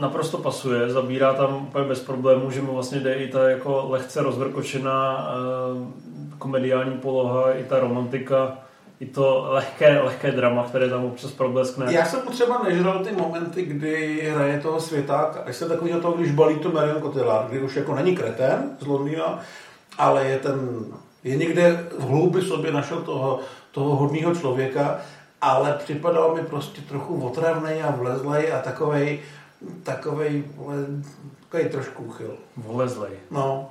[0.00, 4.22] naprosto pasuje, zabírá tam úplně bez problémů, že mu vlastně jde i ta jako lehce
[4.22, 8.58] rozvrkočená eh, komediální poloha, i ta romantika,
[9.00, 11.92] i to lehké, lehké drama, které tam občas probleskne.
[11.92, 15.40] Já jsem třeba nežral ty momenty, kdy hraje toho světáka.
[15.46, 18.86] Až jsem takový toho, když balí to Marion Cotillard, kdy už jako není kretén z
[18.86, 19.38] Londýna,
[19.98, 20.84] ale je ten,
[21.24, 23.40] je někde v hloubi sobě našel toho,
[23.70, 25.00] toho hodného člověka,
[25.40, 29.20] ale připadal mi prostě trochu otravnej a vlezlej a takovej,
[29.82, 30.44] takovej,
[31.44, 32.36] takovej trošku uchyl.
[32.56, 33.12] Volezlej.
[33.30, 33.70] No,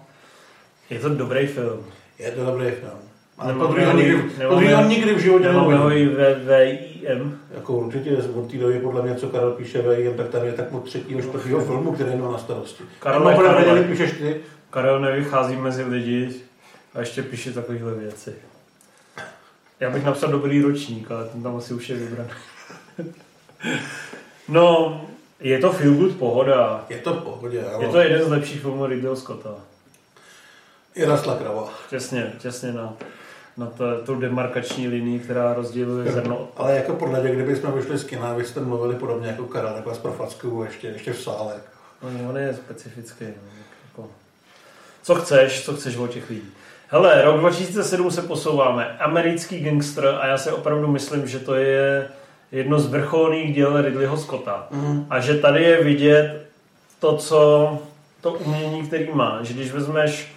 [0.89, 1.85] Je to dobrý film.
[2.19, 2.99] je to dobrý film.
[3.37, 7.39] Ale po druhý ho ho- nikdy, ho nikdy v životě Nemáme ho i ve VIM.
[7.53, 10.73] Jako určitě od té doby podle mě, co Karel píše VIM, tak tady je tak
[10.73, 12.83] od třetího, čtvrtého filmu, který měl na starosti.
[12.99, 13.65] Karel, Karel, Karel, Karel.
[13.75, 14.35] Karel, píšeš ty?
[14.69, 16.29] Karel nevychází mezi lidi
[16.93, 18.33] a ještě píše takovéhle věci.
[19.79, 22.29] Já bych napsal dobrý ročník, ale ten tam asi už je vybraný.
[24.47, 25.01] no,
[25.43, 26.85] je to feel good pohoda.
[26.89, 29.55] Je to pohodě, ale Je to jeden z lepších filmů Ridleyho Scotta.
[30.95, 31.69] je rastla krava.
[31.89, 32.93] Těsně, těsně na,
[33.57, 37.97] na to, tu demarkační linii, která rozděluje zrno od Ale jako podle mě, kdybychom vyšli
[37.97, 41.53] z kina, vy jste mluvili podobně jako Karel, takhle s profackou ještě, ještě v sále.
[42.01, 43.25] No, on je specifický.
[43.25, 43.51] No,
[43.87, 44.09] jako.
[45.03, 46.51] Co chceš, co chceš od těch lidí.
[46.87, 48.97] Hele, rok 2007 se posouváme.
[48.99, 52.09] Americký gangster a já si opravdu myslím, že to je
[52.53, 54.67] jedno z vrcholných děl Ridleyho Scotta.
[54.71, 55.05] Mm.
[55.09, 56.45] A že tady je vidět
[56.99, 57.71] to, co
[58.21, 59.39] to umění, který má.
[59.41, 60.35] Že když vezmeš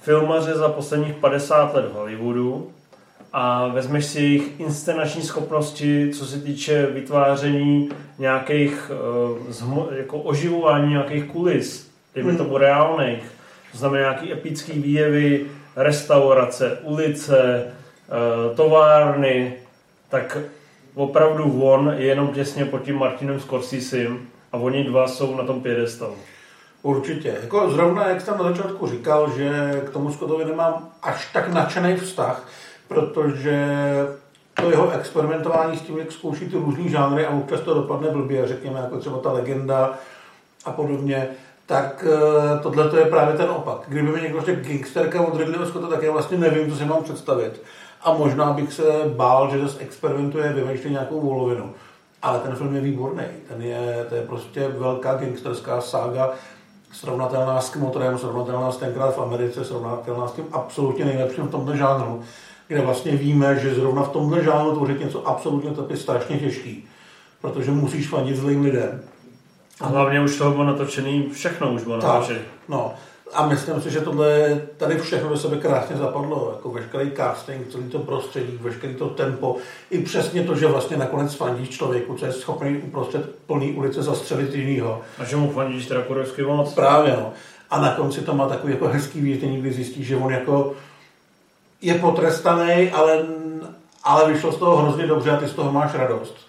[0.00, 2.70] filmaře za posledních 50 let v Hollywoodu
[3.32, 7.88] a vezmeš si jejich inscenační schopnosti, co se týče vytváření
[8.18, 8.90] nějakých,
[9.90, 12.38] eh, jako oživování nějakých kulis, dejme Hmm.
[12.38, 13.22] tomu reálných,
[13.72, 19.54] to znamená nějaký epický výjevy, restaurace, ulice, eh, továrny,
[20.08, 20.38] tak
[20.96, 25.60] opravdu on je jenom těsně pod tím Martinem Scorsesim a oni dva jsou na tom
[25.60, 26.16] pědestalu.
[26.82, 27.36] Určitě.
[27.42, 31.96] Jako zrovna, jak jsem na začátku říkal, že k tomu Scottovi nemám až tak nadšený
[31.96, 32.48] vztah,
[32.88, 33.66] protože
[34.54, 38.48] to jeho experimentování s tím, jak zkouší ty různý žánry a občas to dopadne blbě,
[38.48, 39.98] řekněme, jako třeba ta legenda
[40.64, 41.28] a podobně,
[41.66, 42.04] tak
[42.62, 43.78] tohle to je právě ten opak.
[43.88, 47.02] Kdyby mi někdo řekl gangsterka od Ridleyho Scotta, tak já vlastně nevím, co si mám
[47.02, 47.62] představit.
[48.06, 48.82] A možná bych se
[49.16, 51.74] bál, že zase experimentuje, vymýšlí nějakou volovinu.
[52.22, 53.24] Ale ten film je výborný.
[53.48, 56.30] Ten je, to je prostě velká gangsterská sága,
[56.92, 61.76] srovnatelná s Kmotorem, srovnatelná s tenkrát v Americe, srovnatelná s tím absolutně nejlepším v tomto
[61.76, 62.22] žánru.
[62.68, 66.88] kde vlastně víme, že zrovna v tomhle žánru tvořit něco absolutně to je strašně těžký,
[67.40, 69.02] protože musíš fandit zlým lidem.
[69.80, 72.40] A hlavně už toho bylo natočený, všechno už bylo natočený.
[72.68, 72.94] No,
[73.32, 77.84] a myslím si, že tohle tady všechno do sebe krásně zapadlo, jako veškerý casting, celý
[77.84, 79.56] to prostředí, veškerý to tempo,
[79.90, 84.54] i přesně to, že vlastně nakonec fandíš člověku, co je schopný uprostřed plný ulice zastřelit
[84.54, 85.00] jinýho.
[85.18, 86.74] A že mu fandíš teda kurevsky moc.
[86.74, 87.32] Právě, no.
[87.70, 90.72] A na konci to má takový jako hezký vědění, kdy zjistíš, že on jako
[91.82, 93.26] je potrestaný, ale,
[94.04, 96.45] ale vyšlo z toho hrozně dobře a ty z toho máš radost.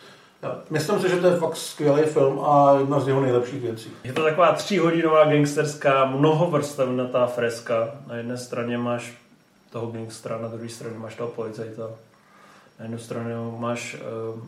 [0.69, 3.91] Myslím si, že to je fakt skvělý film a jedna z jeho nejlepších věcí.
[4.03, 7.91] Je to taková tříhodinová gangsterská, mnohovrstevnatá freska.
[8.07, 9.13] Na jedné straně máš
[9.71, 11.89] toho gangstra, na druhé straně máš toho policajta.
[12.79, 13.97] Na jednu stranu máš
[14.33, 14.39] uh,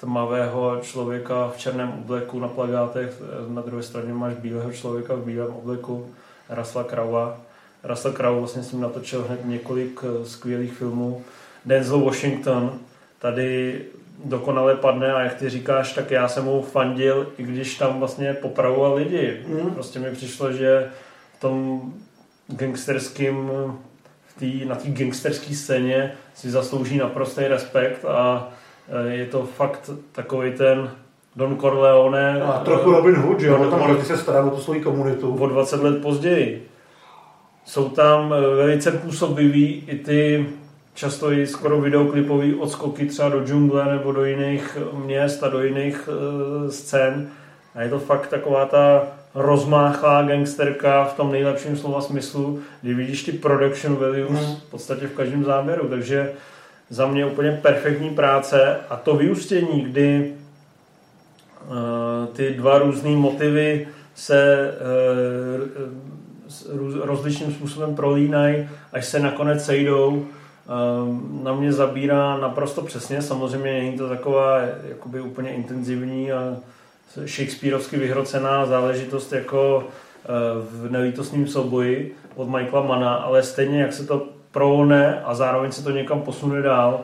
[0.00, 5.54] tmavého člověka v černém obleku na plagátech, na druhé straně máš bílého člověka v bílém
[5.54, 6.10] obleku,
[6.48, 7.36] Rasla Kraua.
[7.84, 11.24] Russell Crowe vlastně jsem natočil hned několik eh, skvělých filmů.
[11.64, 12.78] Denzel Washington,
[13.18, 13.80] tady
[14.24, 18.34] dokonale padne a jak ty říkáš, tak já jsem mu fandil, i když tam vlastně
[18.34, 19.40] popravoval lidi.
[19.46, 19.70] Mm.
[19.70, 20.90] Prostě mi přišlo, že
[21.38, 21.82] v tom
[22.48, 23.50] gangsterským
[24.26, 28.48] v tý, na té gangsterské scéně si zaslouží naprostý respekt a
[28.88, 30.90] e, je to fakt takový ten
[31.36, 32.42] Don Corleone.
[32.42, 33.70] A trochu Robin Hood, že jo?
[33.70, 35.36] Tam se stará o tu svoji komunitu.
[35.36, 36.68] O 20 let později.
[37.64, 40.46] Jsou tam e, velice působivý i ty
[40.94, 46.08] často i skoro videoklipový odskoky třeba do džungle nebo do jiných měst a do jiných
[46.08, 47.28] uh, scén.
[47.74, 49.02] A je to fakt taková ta
[49.34, 54.56] rozmáchlá gangsterka v tom nejlepším slova smyslu, kdy vidíš ty production values mm.
[54.56, 55.88] v podstatě v každém záběru.
[55.88, 56.32] Takže
[56.90, 60.32] za mě úplně perfektní práce a to vyústění, kdy
[61.66, 64.74] uh, ty dva různé motivy se uh,
[67.00, 70.26] rozličným způsobem prolínají, až se nakonec sejdou,
[71.42, 73.22] na mě zabírá naprosto přesně.
[73.22, 76.56] Samozřejmě není to taková jakoby úplně intenzivní a
[77.26, 79.84] Shakespeareovsky vyhrocená záležitost jako
[80.24, 80.28] eh,
[80.70, 85.84] v nelítostním souboji od Michaela Mana, ale stejně jak se to proune a zároveň se
[85.84, 87.00] to někam posune dál,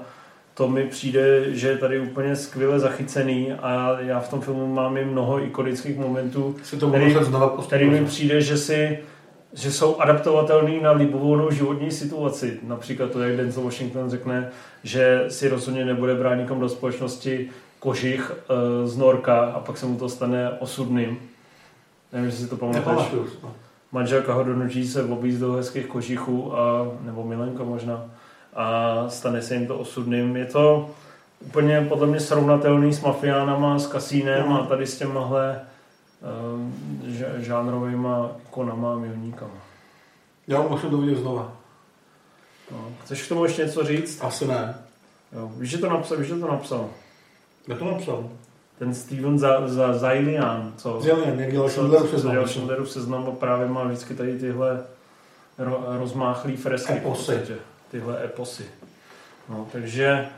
[0.54, 4.96] to mi přijde, že je tady úplně skvěle zachycený a já v tom filmu mám
[4.96, 6.56] i mnoho ikonických momentů,
[6.88, 7.16] který,
[7.66, 8.98] který mi přijde, že si
[9.52, 12.58] že jsou adaptovatelný na libovolnou životní situaci.
[12.62, 14.50] Například to, jak Denzel Washington řekne,
[14.82, 19.86] že si rozhodně nebude brát nikom do společnosti kožich e, z norka a pak se
[19.86, 21.18] mu to stane osudným.
[22.12, 23.08] Nevím, jestli si to pamatuješ.
[23.92, 28.04] Manželka ho donutí se objíst do hezkých kožichů, a, nebo milenka možná,
[28.54, 30.36] a stane se jim to osudným.
[30.36, 30.90] Je to
[31.46, 34.52] úplně podle mě srovnatelný s mafiánama, s kasínem mm.
[34.52, 35.60] a tady s těmahle
[36.22, 36.74] Ehm,
[37.36, 38.08] žánrovými
[38.48, 39.60] ikonama a milníkama.
[40.46, 41.52] Já musím to vidět znova.
[42.70, 42.92] No.
[43.02, 44.24] Chceš k tomu ještě něco říct?
[44.24, 44.78] Asi ne.
[45.32, 45.52] Jo.
[45.56, 46.16] Víš, že to napsal?
[46.18, 46.90] Víš, že to napsal?
[47.66, 48.30] Kdo to napsal?
[48.78, 51.00] Ten Steven za, za Zailian, co?
[51.00, 52.32] Zailian, jak dělal Schindlerův seznam.
[52.32, 54.82] Dělal Schindlerův seznam a právě má vždycky tady tyhle
[55.58, 56.92] ro, rozmáchlý fresky.
[56.92, 57.40] Eposy.
[57.90, 58.64] tyhle eposy.
[59.48, 60.28] No, takže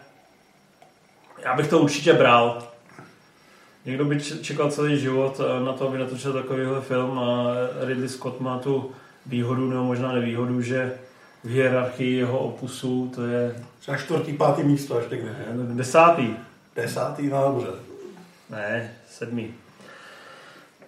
[1.44, 2.71] já bych to určitě bral.
[3.84, 8.40] Někdo by čekal celý život eh, na to, aby natočil takovýhle film a Ridley Scott
[8.40, 8.90] má tu
[9.26, 10.92] výhodu, nebo možná nevýhodu, že
[11.44, 13.54] v hierarchii jeho opusu to je...
[13.80, 15.34] Třeba čtvrtý, pátý místo až někde.
[15.52, 16.28] Desátý.
[16.76, 17.66] Desátý, no dobře.
[18.50, 19.54] Ne, sedmý.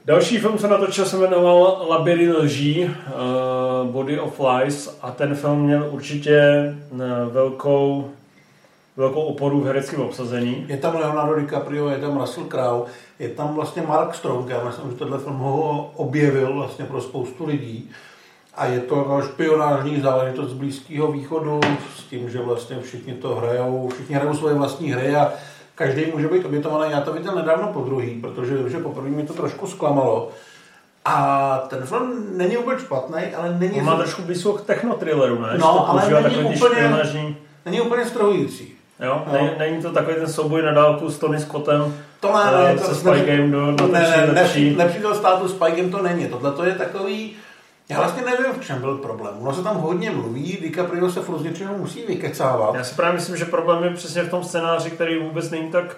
[0.05, 5.65] Další film se natočil, se jmenoval Labyry lží, uh, Body of Lies a ten film
[5.65, 6.41] měl určitě
[7.31, 8.11] velkou
[8.97, 10.65] velkou oporu v hereckém obsazení.
[10.69, 14.91] Je tam Leonardo DiCaprio, je tam Russell Crowe, je tam vlastně Mark Strong, já myslím,
[14.91, 17.91] že tenhle film ho objevil vlastně pro spoustu lidí.
[18.55, 21.61] A je to špionážní záležitost z Blízkého východu
[21.97, 25.33] s tím, že vlastně všichni to hrajou, všichni hrajou svoje vlastní hry a
[25.75, 26.93] každý může být obětovaný.
[26.93, 30.31] Já to viděl nedávno po druhý, protože že poprvé mi to trošku zklamalo.
[31.05, 33.79] A ten film není úplně špatný, ale není...
[33.79, 35.59] On má trošku blízko technotrilleru, ne?
[35.59, 36.97] No, ale není úplně,
[37.65, 38.73] není úplně strojující.
[39.05, 39.22] Jo?
[39.26, 39.32] No.
[39.32, 42.78] Není, není to takový ten souboj na dálku s Tony Scottem to ne, ne, eh,
[42.78, 44.76] se Spike do, do ne, ne, lepší.
[44.76, 46.26] Nepřítel státu Spike to není.
[46.26, 47.32] Tohle to je takový,
[47.89, 49.35] já vlastně nevím, v čem byl problém.
[49.40, 52.74] Ono se tam hodně mluví, DiCaprio se furt z něčeho musí vykecávat.
[52.74, 55.97] Já si právě myslím, že problém je přesně v tom scénáři, který vůbec není tak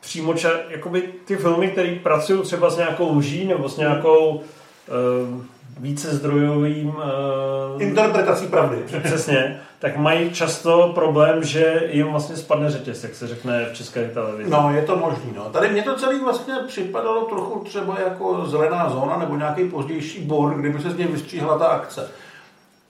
[0.00, 5.42] přímo ča, jakoby ty filmy, které pracují třeba s nějakou lží nebo s nějakou uh,
[5.78, 6.88] více zdrojovým...
[6.88, 8.76] Uh, Interpretací pravdy.
[9.04, 9.60] Přesně.
[9.78, 14.50] Tak mají často problém, že jim vlastně spadne řetěz, jak se řekne v české televizi.
[14.50, 15.32] No, je to možný.
[15.36, 15.44] No.
[15.44, 20.54] Tady mě to celý vlastně připadalo trochu třeba jako zelená zóna nebo nějaký pozdější bor,
[20.54, 22.10] kdyby se z něj vystříhla ta akce.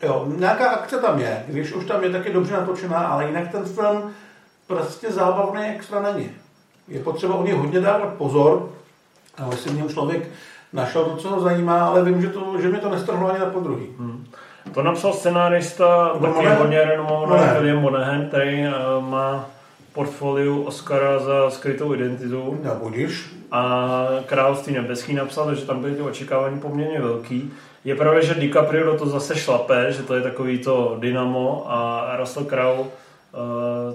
[0.02, 3.64] Jo, nějaká akce tam je, když už tam je taky dobře natočená, ale jinak ten
[3.64, 4.12] film
[4.66, 6.30] prostě zábavný extra není.
[6.88, 8.70] Je potřeba o něj hodně dávat pozor,
[9.38, 10.28] ale si v něm člověk
[10.72, 13.46] našel to, co ho zajímá, ale vím, že, to, že mi to nestrhlo ani na
[13.46, 13.86] podruhý.
[13.98, 14.24] Hmm.
[14.74, 16.58] To napsal scenárista, taky Monahan?
[16.58, 17.54] hodně renomovaný Monahan.
[17.56, 19.46] William Monahan, který uh, má
[19.92, 23.34] portfoliu Oscara za skrytou identitu No, budíš.
[23.52, 23.88] a
[24.26, 27.52] Království nebeský napsal, takže tam byly ty očekávání poměrně velký.
[27.84, 32.08] Je pravda, že DiCaprio do toho zase šlape, že to je takový to dynamo a
[32.18, 32.84] Russell Crowe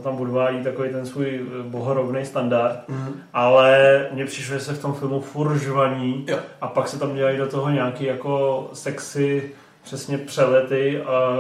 [0.04, 3.14] tam odvádí takový ten svůj eh, bohorovný standard, Mm.
[3.34, 6.38] ale mně přišlo, že se v tom filmu furt žvaní Jo.
[6.62, 9.52] a pak se tam dělají do toho nějaký jako sexy
[9.84, 11.34] přesně přelety a, a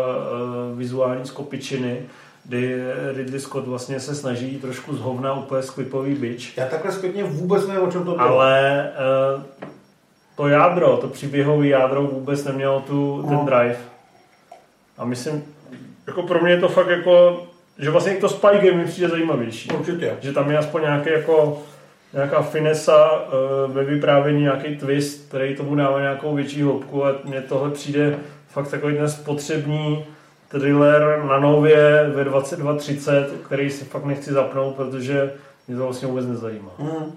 [0.76, 2.02] vizuální skopičiny,
[2.46, 2.84] kdy
[3.16, 7.68] Ridley Scott vlastně se snaží trošku z hovna úplně sklipový bič, Já takhle zpětně vůbec
[7.68, 8.22] nevím, o čem to bylo.
[8.22, 9.44] ale eh,
[10.36, 13.46] to jádro, to příběhové jádro vůbec nemělo tu, ten No.
[13.46, 13.78] drive.
[14.98, 15.44] A myslím,
[16.08, 17.44] jako pro mě je to fakt jako,
[17.80, 19.70] že vlastně i to Spy Game mi přijde zajímavější.
[19.70, 20.18] Určitě.
[20.22, 21.62] Že tam je aspoň nějaký jako
[22.14, 27.42] nějaká finesa uh, ve vyprávění, nějaký twist, který tomu dává nějakou větší hloubku a mně
[27.42, 30.06] tohle přijde fakt takový ten spotřební
[30.48, 35.34] thriller na nově ve 22.30, který si fakt nechci zapnout, protože
[35.68, 36.72] mě to vlastně vůbec nezajímá.
[36.80, 37.12] Mm.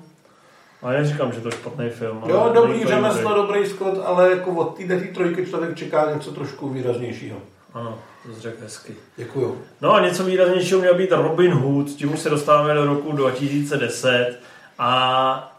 [0.83, 2.23] Ale neříkám, že to je špatný film.
[2.27, 3.67] Jo, dobrý řemeslo, dobrý.
[3.67, 7.37] Scott, ale jako od této trojky člověk čeká něco trošku výraznějšího.
[7.77, 8.95] Ano, to řekl hezky.
[9.17, 9.63] Děkuju.
[9.81, 14.39] No a něco výraznějšího měl být Robin Hood, tím už se dostáváme do roku 2010
[14.79, 15.53] a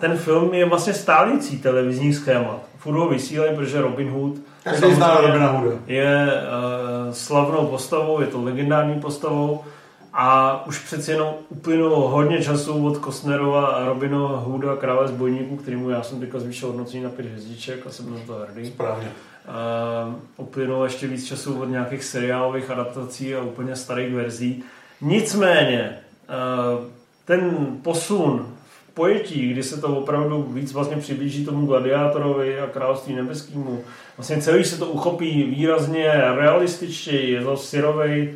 [0.00, 2.58] ten film je vlastně stálící televizní schéma.
[2.78, 4.34] Furt ho vysílají, protože Robin Hood
[4.78, 5.76] samozřejmě Robina Hooda.
[5.86, 9.64] je uh, slavnou postavou, je to legendární postavou
[10.12, 15.90] a už přeci jenom uplynulo hodně času od Costnerova a Robina Hooda, krále zbojníků, kterýmu
[15.90, 18.66] já jsem teďka zvýšil hodnocení na pět hvězdiček a jsem na to hrdý.
[18.66, 19.12] Správně.
[19.46, 24.62] Uh, uplynulo ještě víc času od nějakých seriálových adaptací a úplně starých verzí.
[25.00, 25.98] Nicméně,
[26.28, 26.84] uh,
[27.24, 28.46] ten posun
[28.90, 33.84] v pojetí, kdy se to opravdu víc vlastně přiblíží tomu gladiátorovi a království nebeskému,
[34.16, 38.34] vlastně celý se to uchopí výrazně realističtěji, je to syrovej,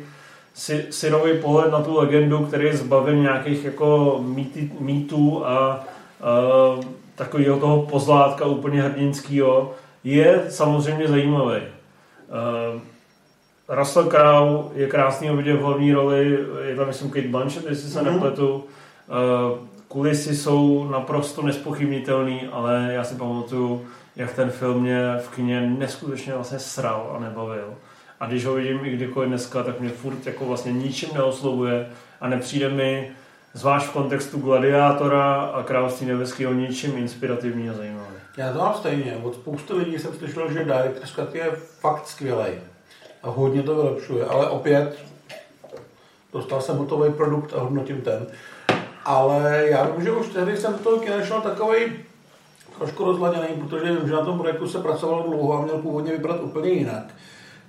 [0.53, 5.85] sy, syrový pohled na tu legendu, který je zbaven nějakých jako mýty, mýtů a
[6.77, 6.83] uh,
[7.15, 9.73] takového toho pozlátka úplně hrdinského,
[10.03, 11.61] je samozřejmě zajímavý.
[11.61, 12.81] Uh,
[13.67, 18.01] Russell Crowe je krásný vidět v hlavní roli, je tam myslím Kate Blanchett, jestli se
[18.01, 18.13] Mhm.
[18.13, 18.55] nepletu.
[18.55, 19.57] Uh,
[19.87, 26.33] kulisy jsou naprosto nespochybnitelný, ale já si pamatuju, jak ten film mě v kině neskutečně
[26.33, 27.73] vlastně sral a nebavil.
[28.19, 31.87] A když ho vidím i kdykoliv dneska, tak mě furt jako vlastně ničím neoslovuje
[32.21, 33.11] a nepřijde mi,
[33.53, 38.20] zvlášť v kontextu Gladiátora a Království nebeského, ničím inspirativní a zajímavý.
[38.37, 39.21] Já to mám stejně.
[39.23, 42.51] Od spousty lidí jsem slyšel, že Director's Cut je fakt skvělý.
[43.23, 44.25] A hodně to vylepšuje.
[44.25, 44.97] Ale opět
[46.33, 48.27] dostal jsem hotový produkt a hodnotím ten.
[49.05, 51.85] Ale já vím, že už tehdy jsem do toho kina šel takový
[52.77, 56.41] trošku rozladěný, protože vím, že na tom projektu se pracovalo dlouho a měl původně vybrat
[56.41, 57.03] úplně jinak.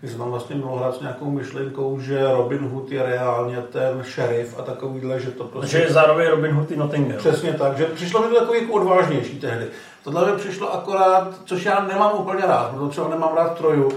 [0.01, 4.59] Když jsem vlastně měl hrát s nějakou myšlenkou, že Robin Hood je reálně ten šerif
[4.59, 5.61] a takovýhle, že to prostě...
[5.61, 7.19] Takže je zároveň Robin Hood i Nottingham.
[7.19, 9.67] Přesně tak, že přišlo mi to takový jako odvážnější tehdy.
[10.05, 13.93] Tohle mi přišlo akorát, což já nemám úplně rád, protože třeba nemám rád Troju,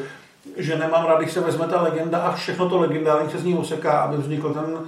[0.57, 3.57] že nemám rád, když se vezme ta legenda a všechno to legendární se z ní
[3.57, 4.79] oseká, aby vznikl ten,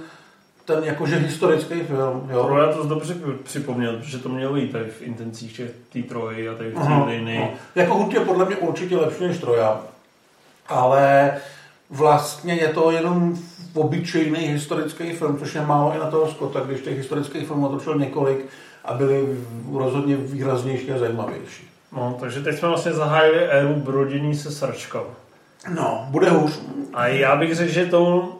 [0.64, 2.28] ten jakože historický film.
[2.30, 2.44] Jo?
[2.44, 6.54] Troja to dobře připomněl, protože to mělo jít tady v intencích těch té troji a
[6.54, 7.38] tady v té linii.
[7.38, 7.50] no.
[7.74, 9.80] Jako Hud je podle mě určitě lepší než Troja,
[10.68, 11.36] ale
[11.90, 13.36] vlastně je to jenom
[13.74, 17.94] obyčejný historický film, což je málo i na toho Scotta, když těch historických filmů natočil
[17.94, 18.46] několik
[18.88, 19.26] a byly
[19.72, 21.70] rozhodně výraznější a zajímavější.
[21.92, 25.06] No, takže teď jsme vlastně zahájili éru brodění se sračkou.
[25.74, 26.60] No, bude hůř.
[26.94, 28.32] A já bych řekl, že to...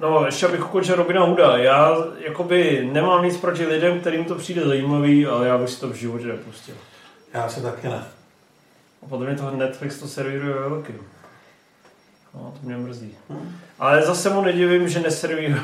[0.00, 1.56] No, ještě abych ukončil Robina Huda.
[1.56, 1.96] Já
[2.26, 5.94] jakoby nemám nic proti lidem, kterým to přijde zajímavý, ale já bych si to v
[5.94, 6.74] životě nepustil.
[7.34, 8.04] Já si taky ne.
[9.02, 10.98] A podle mě toho Netflix to servíruje ve velkým.
[12.34, 13.14] No, to mě mrzí.
[13.78, 15.62] Ale zase mu nedivím, že neservíruje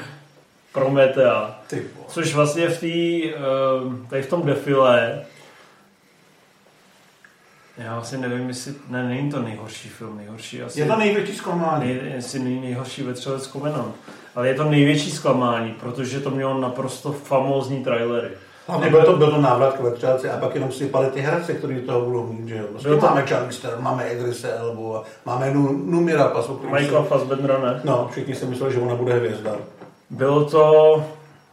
[0.72, 1.60] Prometea.
[2.08, 2.86] Což vlastně v té,
[3.36, 5.24] ehm, tady v tom defile,
[7.78, 11.84] já vlastně nevím, jestli, ne, není to nejhorší film, nejhorší asi, Je to největší zklamání.
[11.86, 13.94] nej, jestli není nejhorší vetřelec Covenant,
[14.34, 18.28] ale je to největší zklamání, protože to mělo naprosto famózní trailery.
[18.66, 21.74] Hlavně byl to, byl to návrat k vetřelci a pak jenom sypali ty herce, kteří
[21.74, 22.64] do toho budou mít, že jo.
[22.66, 26.54] Prostě to- máme Charlister, máme Idrise Elbu, a máme Nu- Numira Pasu.
[26.56, 27.80] který Michael Fassbendera ne.
[27.84, 29.56] No, všichni si mysleli, že ona bude hvězda.
[30.10, 31.04] Bylo to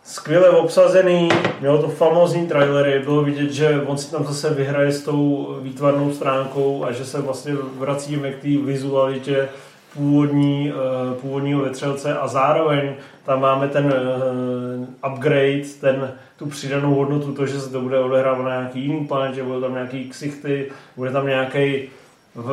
[0.03, 1.29] skvěle obsazený,
[1.59, 6.13] mělo to famózní trailery, bylo vidět, že on si tam zase vyhraje s tou výtvarnou
[6.13, 9.49] stránkou a že se vlastně vracíme k té vizualitě
[9.93, 12.93] původní, eh, původního vetřelce a zároveň
[13.25, 18.45] tam máme ten eh, upgrade, ten, tu přidanou hodnotu, to, že se to bude odehrávat
[18.45, 21.89] na nějaký jiný planetě, budou tam nějaký ksichty, bude tam nějaký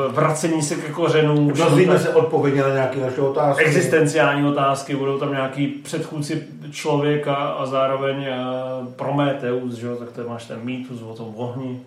[0.09, 1.49] vracení se ke kořenům.
[1.49, 3.65] Dozvíme se odpovědi na nějaké naše otázky.
[3.65, 10.29] Existenciální otázky, budou tam nějaký předchůdci člověka a zároveň uh, Prometeus, že jo, tak to
[10.29, 11.81] máš ten mýtus o tom ohni.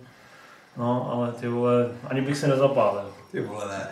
[0.76, 3.04] No, ale ty vole, ani bych se nezapálil.
[3.32, 3.88] Ty vole, ne.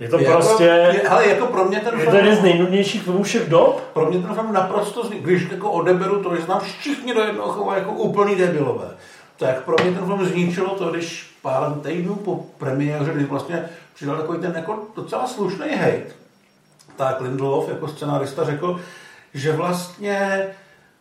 [0.00, 0.64] Je to jako, prostě...
[0.64, 3.80] Je, ale jako pro mě ten Je to jeden z nejnudnějších filmů všech dob?
[3.92, 7.74] Pro mě ten film naprosto, když jako odeberu to, že znám všichni do jednoho chova
[7.74, 8.88] jako úplný debilové,
[9.40, 14.16] tak pro mě ten film zničilo to, když pár týdnů po premiéře, kdy vlastně přidal
[14.16, 16.12] takový ten jako docela slušný hate,
[16.96, 18.80] tak Lindelof jako scenárista řekl,
[19.34, 20.46] že vlastně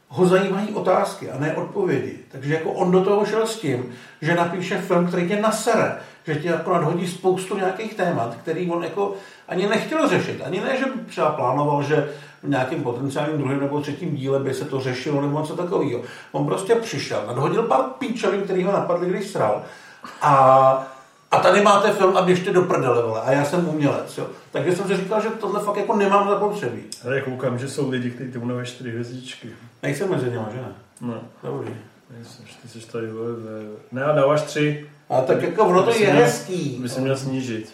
[0.08, 2.20] ho zajímají otázky a ne odpovědi.
[2.32, 3.92] Takže jako on do toho šel s tím,
[4.22, 5.98] že napíše film, který tě nasere,
[6.30, 9.14] že tě jako nadhodí spoustu nějakých témat, který on jako
[9.48, 10.42] ani nechtěl řešit.
[10.46, 12.10] Ani ne, že třeba plánoval, že
[12.44, 16.02] v nějakém potenciálním druhém nebo třetím díle by se to řešilo nebo něco takového.
[16.32, 19.64] On prostě přišel, nadhodil pár píčovin, který ho napadli, když sral.
[20.22, 20.96] A
[21.32, 23.22] a tady máte film a běžte do prdele, vole.
[23.22, 24.28] A já jsem umělec, jo.
[24.52, 26.82] Takže jsem si říkal, že tohle fakt jako nemám zapotřebí.
[27.06, 29.48] Ale koukám, že jsou lidi, kteří tomu dávají čtyři hvězdičky.
[29.84, 30.74] Nejsem mezi nimi, že ne?
[31.02, 31.20] Ne.
[31.44, 31.74] Dobrý.
[32.62, 33.30] Ty jsi tady, vole,
[33.92, 34.90] Ne, a dáváš tři.
[35.10, 36.78] A tak jako ono to je hezký.
[36.82, 37.74] By se měl snížit.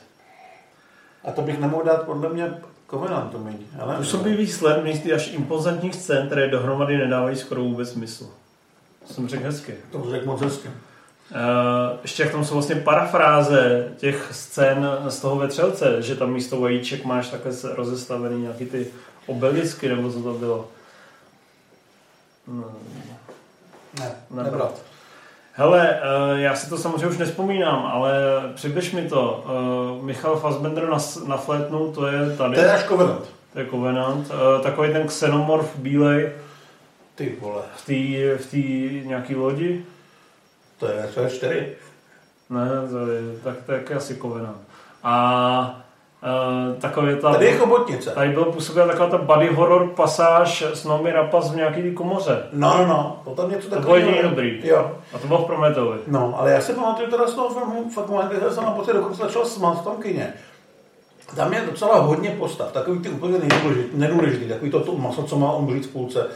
[1.23, 2.53] A to bych nemohl dát podle mě
[2.89, 3.65] Covenantu méně.
[3.79, 3.95] Ale...
[3.95, 8.29] Působivý sled místí až impozantních scén, které dohromady nedávají skoro vůbec smysl.
[9.07, 9.75] To jsem řekl hezky.
[9.91, 10.67] To řekl moc hezky.
[10.67, 10.73] Uh,
[12.01, 17.05] ještě jak tam jsou vlastně parafráze těch scén z toho vetřelce, že tam místo vajíček
[17.05, 18.87] máš takhle rozestavený nějaký ty
[19.25, 20.67] obelisky, nebo co to bylo.
[22.47, 22.71] No.
[23.99, 24.81] Ne, nebrat.
[25.57, 28.13] Hele, uh, já si to samozřejmě už nespomínám, ale
[28.55, 29.45] přibliž mi to.
[29.97, 30.89] Uh, Michal Fassbender
[31.27, 32.55] naflétnul, to je tady.
[32.55, 33.25] To je až Covenant.
[33.53, 34.29] To je Covenant.
[34.29, 36.31] Uh, takový ten xenomorf bílej.
[37.15, 37.61] Ty vole.
[37.75, 39.85] V té v tý nějaký lodi.
[40.79, 41.75] To je to je čtyři.
[42.49, 44.61] Ne, to je, tak to je asi Covenant.
[45.03, 45.84] A
[46.25, 48.11] Uh, takové ta, tady je chobotnice.
[48.11, 52.43] Tady bylo působila taková ta body horror pasáž s Nomi Rapas v nějaký komoře.
[52.53, 53.21] No, no, no.
[53.23, 54.07] To tam něco takového.
[54.07, 54.61] To bylo dobrý.
[54.63, 54.91] Jo.
[55.13, 55.97] A to bylo v Prometovi.
[56.07, 59.23] No, ale já si pamatuju teda z toho filmu, fakt momenty, jsem na pocit dokonce
[59.23, 60.33] začal smát v tom kině.
[61.35, 63.39] Tam je docela hodně postav, takový ty úplně
[63.93, 66.27] nedůležitý, takový to, to maso, co má umřít v půlce.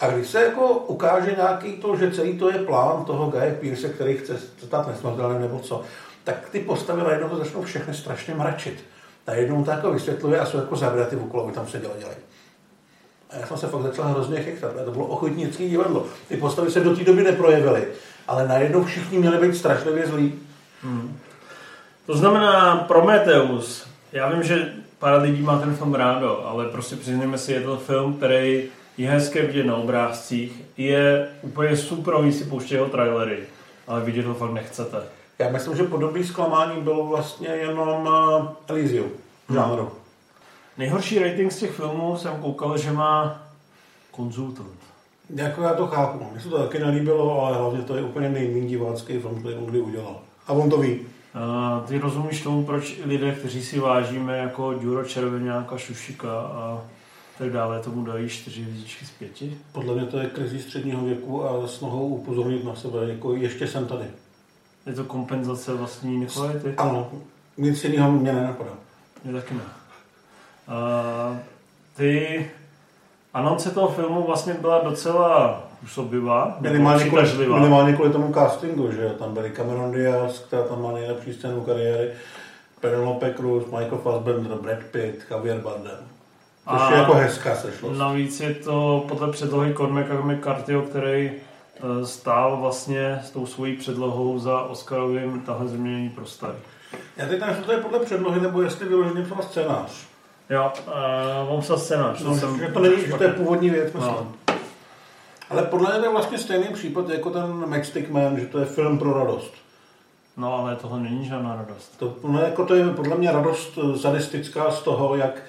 [0.00, 3.88] A když se jako ukáže nějaký to, že celý to je plán toho Gaje Pierce,
[3.88, 4.36] který chce
[4.66, 5.82] stát nesmrtelným nebo co,
[6.24, 8.84] tak ty postavy najednou to začnou všechny strašně mračit.
[9.28, 12.00] Najednou to jako vysvětluje a jsou jako zavěraty v okolo, tam se dělají.
[13.30, 16.06] A já jsem se fakt začal hrozně chechtat, to bylo ochotnické divadlo.
[16.28, 17.88] Ty postavy se do té doby neprojevily,
[18.28, 20.34] ale najednou všichni měli být strašlivě zlí.
[20.82, 21.18] Hmm.
[22.06, 23.88] To znamená Prometheus.
[24.12, 27.76] Já vím, že pár lidí má ten film rádo, ale prostě přiznejme si, je to
[27.76, 28.64] film, který
[28.96, 33.38] je hezké vidět na obrázcích, je úplně super, si pouštějí jeho trailery,
[33.86, 35.17] ale vidět ho fakt nechcete.
[35.38, 39.10] Já myslím, že podobný zklamání bylo vlastně jenom uh, Elysium
[39.52, 39.82] žánru.
[39.82, 39.92] Hmm.
[40.78, 43.42] Nejhorší rating z těch filmů jsem koukal, že má
[44.10, 44.78] konzultant.
[45.34, 46.26] Jako já to chápu.
[46.32, 49.66] Mně se to taky nelíbilo, ale hlavně to je úplně nejméně divácký film, který on
[49.66, 50.20] kdy udělal.
[50.46, 51.00] A on to ví.
[51.34, 56.82] A ty rozumíš tomu, proč lidé, kteří si vážíme jako Duro Červenáka, Šušika a
[57.38, 59.58] tak dále, tomu dají čtyři hvězdičky z pěti?
[59.72, 63.66] Podle mě to je krizi středního věku a s nohou upozornit na sebe, jako ještě
[63.66, 64.04] jsem tady.
[64.88, 66.74] Je to kompenzace vlastní nekvality?
[66.76, 67.10] Ano,
[67.56, 68.70] nic jiného mě nenapadá.
[69.24, 69.60] Mě taky ne.
[69.60, 71.36] Uh,
[71.96, 72.50] ty
[73.34, 79.34] anonce toho filmu vlastně byla docela působivá, minimálně kvůli, minimálně kvůli tomu castingu, že tam
[79.34, 82.10] byli Cameron Diaz, která tam má nejlepší scénu kariéry,
[82.80, 85.98] Penelope Cruz, Michael Fassbender, Brad Pitt, Javier Bardem.
[86.70, 87.98] Což a je jako hezká sešlost.
[87.98, 91.32] Navíc je to podle předlohy Cormaca McCarthyho, který
[92.04, 96.58] stál vlastně s tou svojí předlohou za Oscarovým tahle zemění prostavy.
[97.16, 100.06] Já teď nevím, to je podle předlohy, nebo jestli vyloženě psal scénář.
[100.50, 102.22] Jo, uh, on psal scénář.
[102.22, 104.14] No, jsem, že to není, že to je původní věc, myslím.
[104.14, 104.32] No.
[105.50, 108.64] Ale podle mě to je vlastně stejný případ jako ten Matchstick Man, že to je
[108.64, 109.52] film pro radost.
[110.36, 111.98] No, ale tohle není žádná radost.
[111.98, 115.42] To, no, jako to je podle mě radost sadistická z toho, jak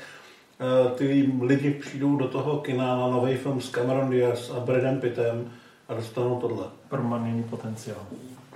[0.62, 5.00] Eh, ty lidi přijdou do toho kina na nový film s Cameron Diaz a Bradem
[5.00, 5.52] Pittem
[5.90, 6.64] a dostanou tohle.
[6.90, 8.00] Promarněný potenciál.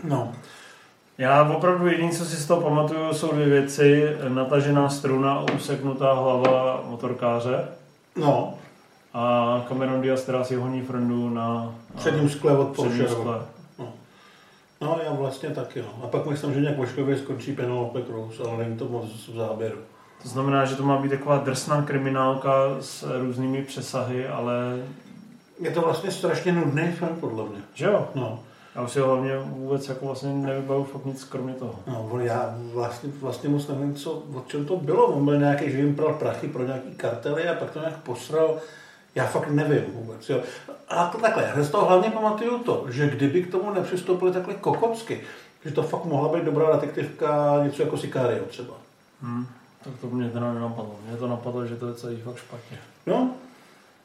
[0.03, 0.33] No.
[1.17, 4.15] Já opravdu jediné, co si z toho pamatuju, jsou dvě věci.
[4.27, 7.67] Natažená struna a useknutá hlava motorkáře.
[8.15, 8.53] No.
[9.13, 11.75] A Cameron Diaz, která si honí frondu na...
[11.95, 13.07] Předním skle od Porsche.
[13.79, 13.93] No.
[14.81, 16.03] no, já vlastně taky, no.
[16.03, 19.77] A pak myslím, že nějak ošklivě skončí Penelope Cruz, ale není to moc v záběru.
[20.23, 24.53] To znamená, že to má být taková drsná kriminálka s různými přesahy, ale...
[25.63, 27.61] Je to vlastně strašně nudný film, podle mě.
[27.73, 28.07] Že jo?
[28.15, 28.39] No.
[28.75, 31.75] Já už si hlavně vůbec jako vlastně nevybavu fakt nic kromě toho.
[31.87, 35.05] No, on- já vlastně, vlastně moc nevím, co, o čem to bylo.
[35.07, 38.57] On byl nějaký, že jim pral prachy pro nějaký kartely a pak to nějak posral.
[39.15, 40.29] Já fakt nevím vůbec.
[40.29, 40.41] Jo.
[40.89, 44.53] A to takhle, já z toho hlavně pamatuju to, že kdyby k tomu nepřistoupili takhle
[44.53, 45.21] kokocky,
[45.65, 48.73] že to fakt mohla být dobrá detektivka, něco jako Sicario třeba.
[49.21, 49.45] Hmm.
[49.83, 50.95] Tak to mě teda nenapadlo.
[51.07, 52.77] Mě to napadlo, že to je celý fakt špatně.
[53.07, 53.31] No,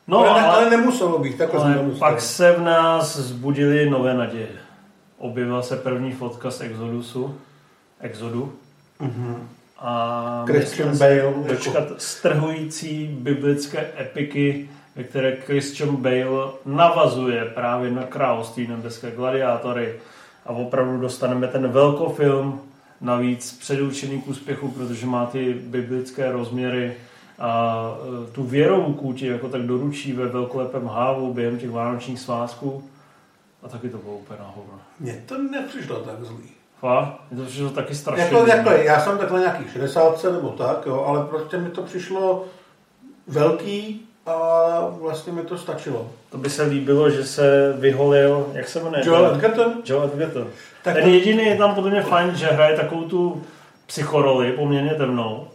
[0.09, 4.49] No, ale, ale, nemuselo být, takhle to ale pak se v nás zbudily nové naděje.
[5.19, 7.35] Objevila se první fotka z Exodusu.
[8.01, 8.53] Exodu.
[9.01, 9.49] Mhm.
[9.79, 18.03] A Christian Bale, jako- Dočkat strhující biblické epiky, ve které Christian Bale navazuje právě na
[18.03, 19.95] království nebeské gladiátory
[20.47, 22.61] a opravdu dostaneme ten velkofilm,
[23.01, 26.95] navíc předurčený k úspěchu, protože má ty biblické rozměry
[27.39, 27.83] a
[28.29, 32.85] e, tu věrovku ti jako tak doručí ve velkolepém hávu během těch vánočních svázků
[33.63, 34.81] a taky to bylo úplně na hovno.
[35.01, 36.51] Mně to nepřišlo tak zlý.
[36.81, 37.21] Fakt?
[37.31, 38.25] Mně to přišlo taky strašně.
[38.25, 42.45] Jako, jako, já jsem takhle nějaký 60 nebo tak, jo, ale prostě mi to přišlo
[43.27, 46.11] velký a vlastně mi to stačilo.
[46.31, 49.03] To by se líbilo, že se vyholil, jak se jmenuje?
[49.07, 49.73] Joel Edgerton?
[49.85, 50.47] Joel Edgerton.
[50.83, 53.43] Tak Ten jediný je tam podle mě fajn, že hraje takovou tu
[53.87, 55.49] psychoroli, poměrně temnou.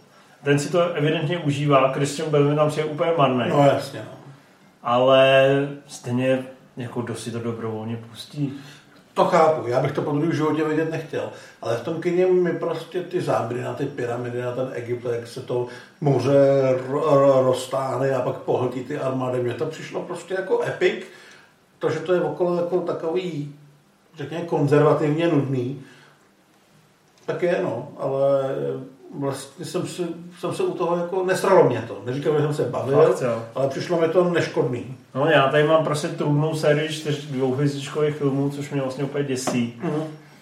[0.43, 3.43] Ten si to evidentně užívá, Christian Bale tam přijde úplně marný.
[3.49, 4.17] No jasně, no.
[4.83, 5.49] Ale
[5.87, 6.45] stejně
[6.77, 8.53] jako kdo si to dobrovolně pustí.
[9.13, 11.29] To chápu, já bych to po druhém životě vidět nechtěl.
[11.61, 15.27] Ale v tom kyně mi prostě ty záběry na ty pyramidy, na ten Egypt, jak
[15.27, 15.67] se to
[16.01, 16.33] moře
[16.89, 21.05] ro- ro- roztáhne a pak pohltí ty armády, mně to přišlo prostě jako epic.
[21.79, 23.55] To, že to je okolo jako takový,
[24.17, 25.81] řekněme, konzervativně nudný,
[27.25, 28.41] tak je, no, ale
[29.19, 30.03] vlastně jsem, si,
[30.39, 32.01] jsem se u toho jako, nesralo mě to.
[32.05, 33.23] Neříkám, že jsem se bavil, Fakt,
[33.55, 34.97] ale přišlo mi to neškodný.
[35.15, 39.81] No já tady mám prostě trůdnou sérii čtyř dvouhvězdičkových filmů, což mě vlastně úplně děsí.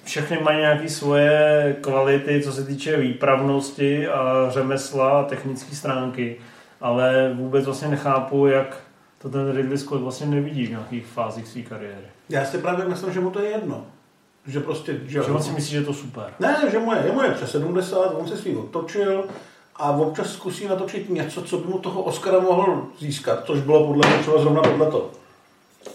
[0.03, 6.39] Všechny mají nějaké svoje kvality, co se týče výpravnosti a řemesla a technické stránky,
[6.81, 8.77] ale vůbec vlastně nechápu, jak
[9.21, 12.05] to ten Ridley Scott vlastně nevidí v nějakých fázích své kariéry.
[12.29, 13.85] Já si právě myslím, že mu to je jedno.
[14.47, 16.33] Že prostě, že, Že on si myslí, že je to super.
[16.39, 19.23] Ne, že mu je, je mu je přes 70, on se svý otočil
[19.75, 24.09] a občas zkusí natočit něco, co by mu toho Oscara mohl získat, což bylo podle
[24.09, 25.09] mě třeba zrovna tohleto.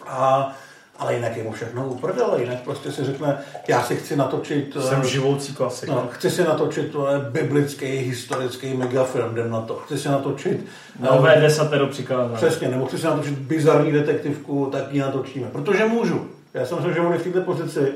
[0.07, 0.53] A,
[0.99, 4.77] ale jinak je mu všechno uprdele, jinak prostě si řekne, já si chci natočit...
[4.81, 5.89] Jsem eh, živoucí klasik.
[5.89, 9.77] No, chci si natočit tohle biblický, historický megafilm, jdem na to.
[9.77, 10.67] Chci si natočit...
[11.01, 12.37] Nové eh, desatero přikázání.
[12.37, 15.49] Přesně, nebo chci si natočit bizarní detektivku, tak ji natočíme.
[15.53, 16.27] Protože můžu.
[16.55, 17.93] Já jsem myslím, že on je v této pozici,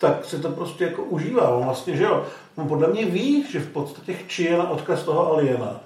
[0.00, 1.48] tak si to prostě jako užívá.
[1.48, 2.24] On vlastně, že jo,
[2.56, 5.80] on podle mě ví, že v podstatě chčije na odkaz toho aliena.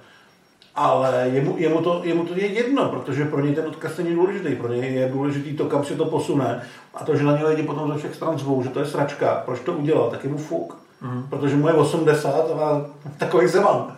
[0.74, 4.57] Ale jemu, jemu, to, jemu to je jedno, protože pro něj ten odkaz není důležitý.
[4.57, 6.62] Pro něj je důležitý to, kam si to posune.
[6.95, 9.43] A to, že na ně lidi potom ze všech stran zvou, že to je sračka,
[9.45, 10.77] proč to udělal, tak je mu fuk.
[11.01, 11.27] Mm.
[11.31, 12.86] Protože mu je 80 a
[13.19, 13.97] takový se mám.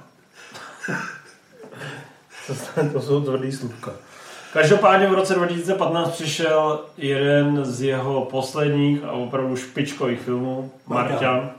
[2.92, 3.92] To, jsou tvrdý slůvka.
[4.56, 11.50] Každopádně v roce 2015 přišel jeden z jeho posledních a opravdu špičkových filmů, Marťan.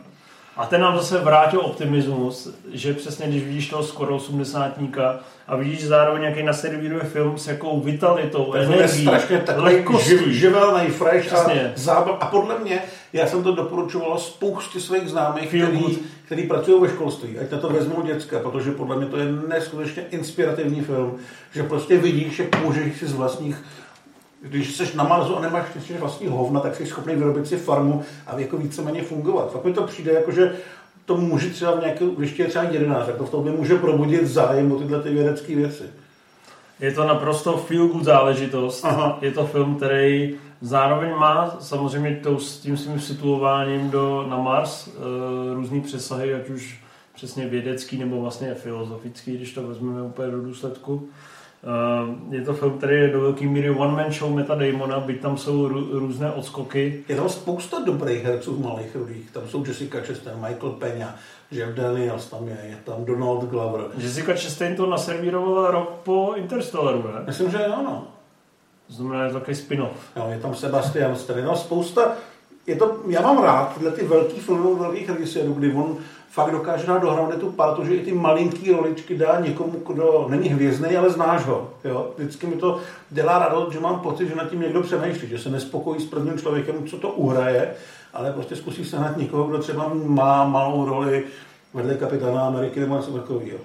[0.55, 5.85] A ten nám zase vrátil optimismus, že přesně když vidíš toho skoro osmdesátníka a vidíš
[5.85, 11.33] zároveň nějaký nasledujivý film s jakou vitalitou, To je energií, strašně takový živ, živelný, fresh
[11.33, 12.17] a, zábav.
[12.21, 12.81] a podle mě,
[13.13, 15.99] já jsem to doporučoval spoustě svých známých, Feel který, good.
[16.25, 20.03] který pracují ve školství, ať na to vezmou děcka, protože podle mě to je neskutečně
[20.11, 21.15] inspirativní film,
[21.53, 23.63] že prostě vidíš, jak můžeš si z vlastních
[24.41, 25.65] když jsi na Marsu a nemáš
[25.99, 29.51] vlastní hovna, tak jsi schopný vyrobit si farmu a jako víceméně fungovat.
[29.51, 30.55] Fakt mi to přijde jako, že
[31.07, 34.27] to může třeba v nějaké, když je třeba 11, tak to v tobě může probudit
[34.27, 35.83] zájem o tyhle ty vědecké věci.
[36.79, 38.85] Je to naprosto feel good záležitost.
[38.85, 39.17] Aha.
[39.21, 44.87] Je to film, který zároveň má samozřejmě tou, s tím svým situováním do, na Mars
[44.87, 44.91] e,
[45.53, 46.79] různý přesahy, ať už
[47.15, 51.09] přesně vědecký nebo vlastně filozofický, když to vezmeme úplně do důsledku.
[51.09, 51.36] E,
[52.31, 55.67] je to film, který je do velké míry one-man show Meta Damona, byť tam jsou
[55.67, 57.03] rů, různé odskoky.
[57.09, 59.31] Je tam spousta dobrých herců malých rudých.
[59.31, 61.07] Tam jsou Jessica Chastain, Michael Peña,
[61.51, 63.81] Jeff Daniels tam je, je tam Donald Glover.
[63.97, 67.23] Jessica Chastain to naservírovala rok po Interstellaru, ne?
[67.25, 68.07] Myslím, že ano.
[68.87, 69.97] To znamená, je to takový spin-off.
[70.15, 72.15] Jo, je tam Sebastian Stan, tam spousta,
[72.67, 75.97] je to, já mám rád tyhle ty velký filmy velkých režisérů, kdy on
[76.29, 80.49] fakt dokáže dát dohromady tu partu, že i ty malinký roličky dá někomu, kdo není
[80.49, 81.69] hvězdný, ale znáš ho.
[81.83, 82.11] Jo?
[82.17, 82.79] Vždycky mi to
[83.09, 86.37] dělá radost, že mám pocit, že nad tím někdo přemýšlí, že se nespokojí s prvním
[86.37, 87.73] člověkem, co to uhraje,
[88.13, 91.23] ale prostě zkusí sehnat někoho, kdo třeba má malou roli
[91.73, 93.59] vedle kapitána Ameriky nebo něco takového.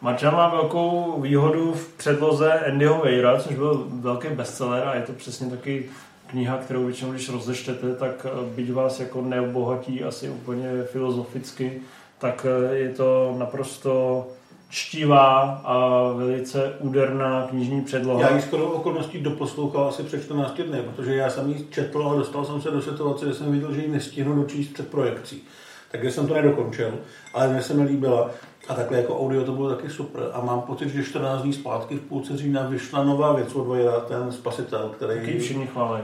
[0.00, 5.12] Marča má velkou výhodu v předloze Andyho Weira, což byl velký bestseller a je to
[5.12, 5.90] přesně taky
[6.26, 11.80] kniha, kterou většinou, když rozečtete, tak eh, byť vás jako neobohatí asi úplně filozoficky,
[12.22, 14.26] tak eh, je to naprosto
[14.68, 18.20] čtivá a velice úderná knižní předloha.
[18.20, 22.14] Já ji skoro okolností doposlouchal asi před 14 dny, protože já jsem ji četl a
[22.14, 25.42] dostal jsem se do situace, kde jsem viděl, že ji nestihnu dočíst před projekcí.
[25.90, 26.94] Takže jsem to nedokončil,
[27.34, 28.30] ale mě se mi líbila.
[28.68, 30.22] A takhle jako audio to bylo taky super.
[30.32, 34.00] A mám pocit, že 14 dní zpátky v půlce října vyšla nová věc od Vajra,
[34.00, 35.40] ten spasitel, který,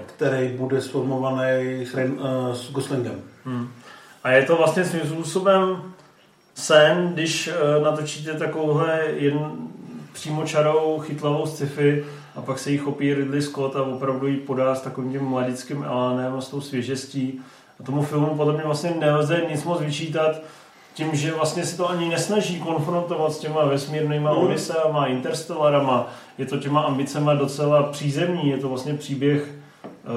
[0.06, 3.20] který bude sformovaný s, uh, s Goslingem.
[3.44, 3.68] Hmm.
[4.24, 5.82] A je to vlastně svým způsobem
[6.58, 9.50] sen, když uh, natočíte takovouhle jen
[10.12, 12.04] přímočarou, chytlavou sci-fi
[12.36, 15.82] a pak se jí chopí Ridley Scott a opravdu ji podá s takovým tím mladickým
[15.82, 17.40] elánem a s tou svěžestí.
[17.80, 20.40] A tomu filmu podle mě vlastně nelze nic moc vyčítat,
[20.94, 24.38] tím, že vlastně se to ani nesnaží konfrontovat s těma vesmírnýma mm.
[24.38, 29.54] Odysseama, Interstellarama, je to těma ambicema docela přízemní, je to vlastně příběh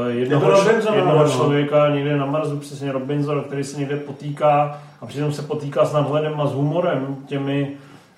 [0.07, 5.34] jednoho, Robinson, jednoho člověka někde na Marsu, přesně Robinson, který se někde potýká a přitom
[5.34, 7.72] se potýká s nadhledem a s humorem těmi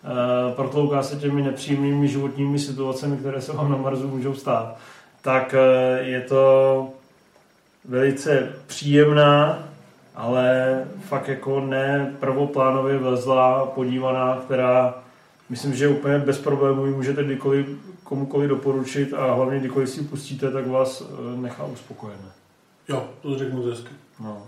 [0.03, 4.75] uh, protlouká se těmi nepříjemnými životními situacemi, které se vám na Marsu můžou stát.
[5.21, 6.87] Tak uh, je to
[7.85, 9.59] velice příjemná
[10.15, 14.93] ale fakt jako ne prvoplánově vlezlá, podívaná, která
[15.49, 17.67] myslím, že úplně bez problémů můžete kdykoliv
[18.03, 22.31] komukoliv doporučit a hlavně kdykoliv si ji pustíte, tak vás eh, nechá uspokojené.
[22.89, 23.93] Jo, to řeknu hezky.
[24.19, 24.43] No.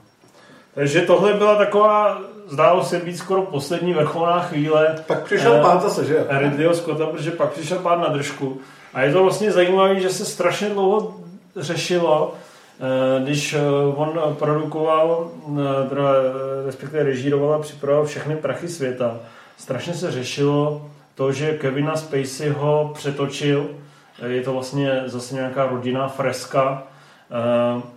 [0.74, 4.96] Takže tohle byla taková, zdálo se být skoro poslední vrcholná chvíle.
[5.08, 6.26] Pak přišel eh, pán zase, že?
[6.30, 8.60] Ridleyho Scotta, protože pak přišel pán na držku.
[8.94, 11.16] A je to vlastně zajímavé, že se strašně dlouho
[11.56, 12.34] řešilo,
[12.80, 13.56] Eh, když
[13.96, 15.32] on produkoval,
[15.90, 16.12] teda
[16.66, 19.20] respektive režíroval a připravoval všechny prachy světa,
[19.58, 23.70] strašně se řešilo to, že Kevina Spacey ho přetočil,
[24.28, 26.84] je to vlastně zase nějaká rodinná freska,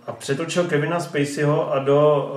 [0.07, 2.31] a přetočil Kevina Spaceyho a do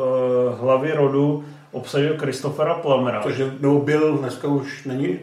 [0.60, 3.22] hlavy rodu obsadil Christophera Plumera.
[3.22, 5.18] Takže no, byl, dneska už není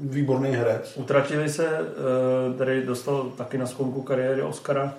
[0.00, 0.92] výborný herec.
[0.96, 1.68] Utratili se,
[2.54, 4.94] který dostal taky na sklonku kariéry Oscara,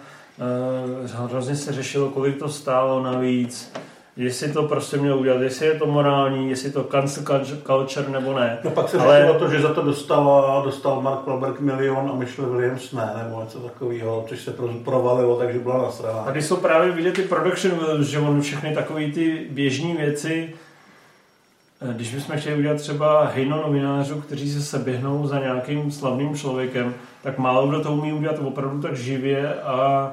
[1.30, 3.74] hrozně se řešilo, kolik to stálo navíc,
[4.18, 7.24] jestli to prostě měl udělat, jestli je to morální, jestli to cancel
[7.66, 8.58] culture nebo ne.
[8.64, 9.34] No pak se Ale...
[9.40, 13.60] to, že za to dostal, dostal Mark Wahlberg milion a Michelle Williams ne, nebo něco
[13.60, 14.54] takového, což se
[14.84, 16.24] provalilo, takže byla nasraná.
[16.24, 20.54] Tady jsou právě vidět ty production že on všechny takové ty běžné věci,
[21.82, 26.94] eh, když bychom chtěli udělat třeba hejno novinářů, kteří se seběhnou za nějakým slavným člověkem,
[27.24, 30.10] tak málo kdo to umí udělat opravdu tak živě a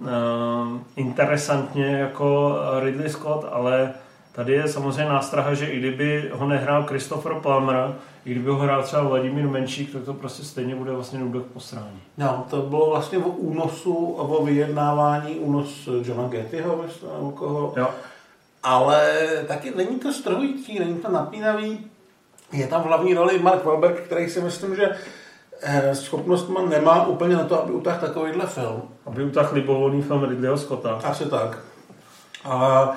[0.00, 0.08] uh,
[0.96, 3.92] interesantně jako Ridley Scott, ale
[4.32, 7.94] tady je samozřejmě nástraha, že i kdyby ho nehrál Christopher Plummer,
[8.24, 12.00] i kdyby ho hrál třeba Vladimír Menšík, tak to prostě stejně bude vlastně nudok posrání.
[12.18, 17.74] No, to bylo vlastně o únosu a o vyjednávání únos Johna Gettyho, myslím, nebo koho.
[17.76, 17.88] Jo.
[18.62, 21.86] Ale taky není to strhující, není to napínavý.
[22.52, 24.96] Je tam v hlavní roli Mark Wahlberg, který si myslím, že
[25.62, 28.82] Eh, schopnostma nemá úplně na to, aby utáhl takovýhle film.
[29.06, 31.00] Aby utáhl libovolný film Ridleyho Scotta.
[31.04, 31.58] Asi tak.
[32.44, 32.90] A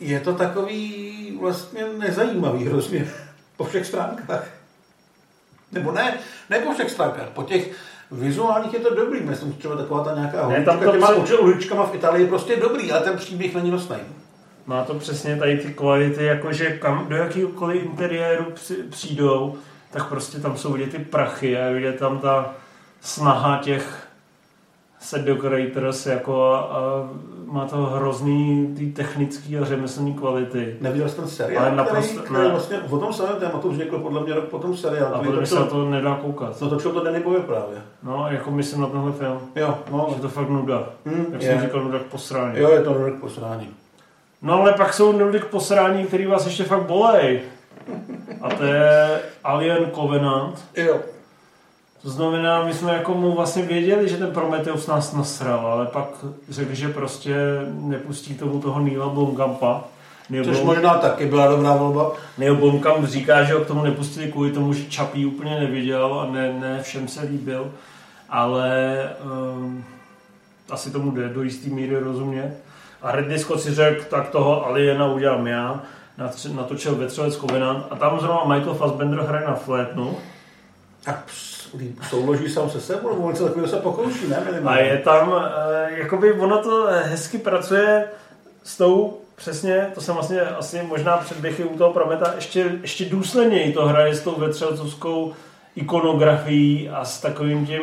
[0.00, 3.10] je to takový vlastně nezajímavý hrozně
[3.56, 4.44] po všech stránkách.
[5.72, 6.18] Nebo ne,
[6.50, 7.70] ne po všech stránkách, po těch
[8.10, 11.36] vizuálních je to dobrý, myslím, třeba taková ta nějaká ne, tam to těma pře...
[11.36, 13.96] uličkama v Itálii je prostě dobrý, ale ten příběh není nosný.
[14.66, 18.44] Má to přesně tady ty kvality, jakože kam, do jakýkoliv interiéru
[18.90, 19.58] přijdou,
[19.92, 22.50] tak prostě tam jsou vidět ty prachy a vidět tam ta
[23.00, 24.06] snaha těch
[25.00, 27.08] set decorators jako a, a
[27.46, 30.76] má to hrozný ty technický a řemeslní kvality.
[30.80, 34.22] Neviděl jsi ten seriál, ale naprosto, který, který vlastně o tom samém tématu vznikl podle
[34.22, 35.14] mě rok potom seriál.
[35.14, 36.60] A podle se to nedá koukat.
[36.60, 37.78] No točil to Danny Boyle právě.
[38.02, 39.38] No, jako myslím na tenhle film.
[39.56, 40.12] Jo, no.
[40.16, 40.86] Že to fakt nuda.
[41.06, 41.48] Hmm, Jak je.
[41.52, 42.58] jsem říkal, nuda k posrání.
[42.58, 43.68] Jo, je to nuda k posrání.
[44.42, 47.40] No ale pak jsou nudy k posrání, který vás ještě fakt bolej.
[48.40, 50.64] A to je Alien Covenant.
[50.76, 51.00] Jo.
[52.02, 56.08] To znamená, my jsme jako mu vlastně věděli, že ten Prometheus nás nasral, ale pak
[56.48, 57.34] řekl, že prostě
[57.70, 59.84] nepustí tomu toho Neila Blomkampa.
[60.30, 60.66] Neil Což Blom...
[60.66, 62.12] možná taky byla dobrá volba.
[62.38, 66.32] Neil Blomkamp říká, že ho k tomu nepustili kvůli tomu, že Čapí úplně neviděl a
[66.32, 67.72] ne, ne všem se líbil,
[68.28, 68.98] ale
[69.54, 69.84] um,
[70.70, 72.56] asi tomu jde do jistý míry rozumět.
[73.02, 75.82] A Ridley Scott si řekl, tak toho Aliena udělám já
[76.52, 80.16] natočil Vetřelec Covenant a tam zrovna Michael Fassbender hraje na flétnu.
[81.06, 81.22] A
[82.08, 84.36] souloží sám se sebou, nebo něco takového se pokouší, ne?
[84.64, 88.04] A je tam, eh, jakoby ono to hezky pracuje
[88.62, 93.72] s tou přesně, to jsem vlastně asi možná předběhy u toho Prometa, ještě, ještě důsledněji
[93.72, 95.32] to hraje s tou vetřelcovskou
[95.76, 97.82] ikonografií a s takovým tím,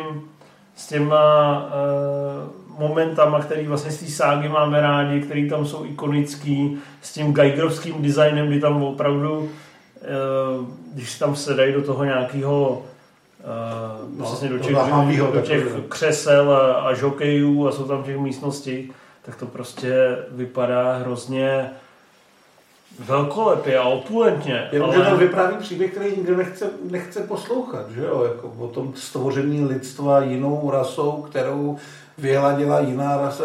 [0.76, 6.78] s těma uh, momentama, který vlastně z té ságy máme rádi, který tam jsou ikonický,
[7.02, 9.48] s tím Geigerovským designem, kdy tam opravdu, uh,
[10.94, 12.82] když tam se dají do toho nějakého
[13.40, 14.76] Uh, no, vlastně do těch,
[15.32, 18.92] do těch křesel a, a žokejů a jsou tam těch místností,
[19.22, 21.70] tak to prostě vypadá hrozně
[22.98, 24.68] velkolepě a opulentně.
[24.72, 25.04] Jenom, ale...
[25.04, 28.24] že to vypráví příběh, který nikdo nechce, nechce poslouchat, že jo?
[28.28, 31.78] Jako o tom stvoření lidstva jinou rasou, kterou
[32.20, 33.44] vyhladila jiná rasa.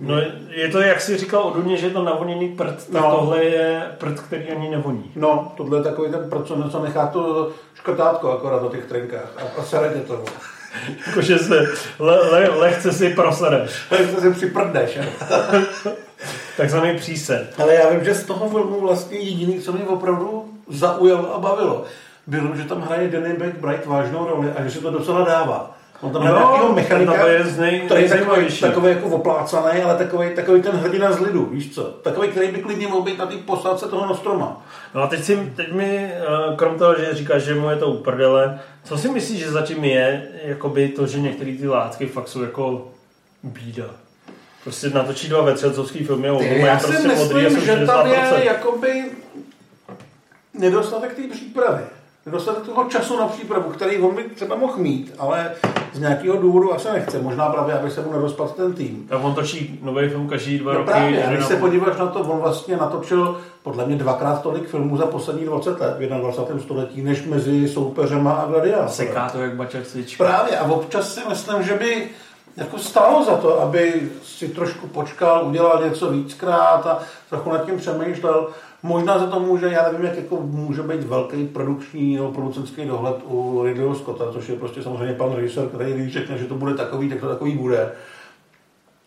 [0.00, 3.16] No, je to, jak jsi říkal o Duně, že je to navoněný prd, tak no.
[3.16, 5.12] tohle je prd, který ani nevoní.
[5.16, 9.30] No, tohle je takový ten prd, co něco nechá to škotátko akorát do těch trenkách
[9.36, 10.24] a, a sere to.
[11.06, 11.66] Jakože se
[11.98, 13.70] le, le, lehce si prosadeš.
[13.90, 14.98] Lehce si připrdeš.
[16.56, 17.54] Takzvaný přísed.
[17.62, 21.84] Ale já vím, že z toho filmu vlastně jediný, co mě opravdu zaujalo a bavilo,
[22.26, 25.76] bylo, že tam hraje Danny McBride vážnou roli a že se to docela dává.
[26.02, 27.26] On tam hraje nějakého mechanika,
[27.58, 31.74] nej, který je takový, takový jako oplácaný, ale takový, takový ten hrdina z lidu, víš
[31.74, 31.82] co?
[31.82, 34.66] Takový, který by klidně mohl být na té posádce toho Nostroma.
[34.94, 37.86] No a teď, si, teď mi, eh, krom toho, že říkáš, že mu je to
[37.86, 42.42] uprdele, co si myslíš, že zatím je jakoby to, že některé ty látky fakt jsou
[42.42, 42.88] jako
[43.42, 43.86] bída?
[44.62, 49.04] Prostě natočí dva vetřelcovský filmy a obou Já prostě myslím, že tam je jakoby
[50.54, 51.82] nedostatek té přípravy.
[52.26, 55.52] Nedostatek toho času na přípravu, který on by třeba mohl mít, ale
[55.92, 57.18] z nějakého důvodu asi nechce.
[57.18, 59.06] Možná právě, aby se mu nerozpadl ten tým.
[59.08, 60.90] Tak on točí nový film každý dva no roky.
[60.90, 65.06] Právě, když se podíváš na to, on vlastně natočil podle mě dvakrát tolik filmů za
[65.06, 66.62] poslední 20 let v 21.
[66.62, 68.88] století, než mezi soupeřema a gladiátorem.
[68.88, 70.24] Seká to jak baček svíčka.
[70.24, 72.08] Právě a občas si myslím, že by
[72.56, 76.98] jako stálo za to, aby si trošku počkal, udělal něco víckrát a
[77.30, 78.48] trochu nad tím přemýšlel.
[78.82, 83.16] Možná za to může, já nevím, jak jako může být velký produkční nebo producentský dohled
[83.24, 86.74] u Ridleyho Scotta, což je prostě samozřejmě pan režisér, který když řekne, že to bude
[86.74, 87.92] takový, tak to takový bude.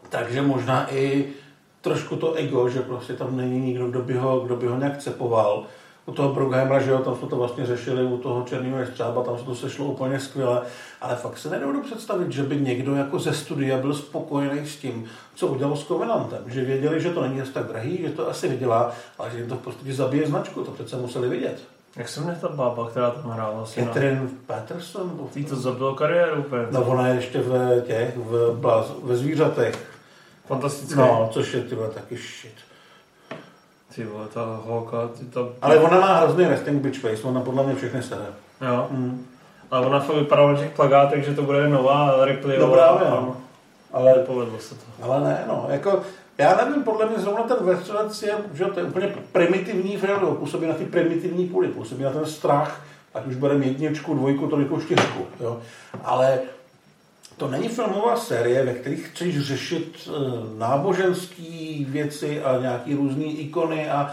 [0.10, 1.26] Takže možná i
[1.82, 4.98] trošku to ego, že prostě tam není nikdo, kdo by ho, kdo by ho nějak
[4.98, 5.66] cepoval
[6.06, 9.38] u toho Brugheimera, že jo, tam jsme to vlastně řešili, u toho Černého jestřába, tam
[9.38, 10.62] se to sešlo úplně skvěle,
[11.02, 15.06] ale fakt se nedovedu představit, že by někdo jako ze studia byl spokojený s tím,
[15.36, 18.48] co udělal s Covenantem, že věděli, že to není asi tak drahý, že to asi
[18.48, 21.62] vydělá, ale že jim to prostě zabije značku, to přece museli vidět.
[21.96, 23.66] Jak se jmenuje ta bába, která tam hrála?
[23.66, 25.30] Catherine Patterson?
[25.34, 26.68] Tý to zabilo kariéru úplně.
[26.72, 29.96] No ona je ještě v těch, v, ve zvířatech.
[30.46, 30.96] Fantastické.
[30.96, 32.65] No, což je tyhle taky shit.
[33.96, 35.52] Ty vole, ta holka, ty to...
[35.62, 38.26] Ale ona má hrozný resting bitch face, ona podle mě všechny sere.
[38.62, 38.88] Jo.
[38.92, 39.26] Mm.
[39.72, 42.60] Ale ona fakt vypadala na těch plagátech, že to bude nová Ripley.
[42.60, 43.38] No právě, no.
[43.94, 44.82] Ale povedlo se to.
[45.02, 46.02] Ale ne, no, jako,
[46.38, 50.68] já nevím, podle mě zrovna ten Vestřelec je, že to je úplně primitivní film, působí
[50.68, 52.82] na ty primitivní půly, působí na ten strach,
[53.14, 55.60] ať už bereme jedničku, dvojku, trojku, čtyřku, jo.
[56.04, 56.40] Ale
[57.38, 60.12] to není filmová série, ve kterých chceš řešit eh,
[60.58, 61.44] náboženské
[61.88, 64.12] věci a nějaký různé ikony a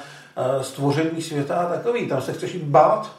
[0.60, 2.06] stvoření světa a takový.
[2.08, 3.12] Tam se chceš jít bát.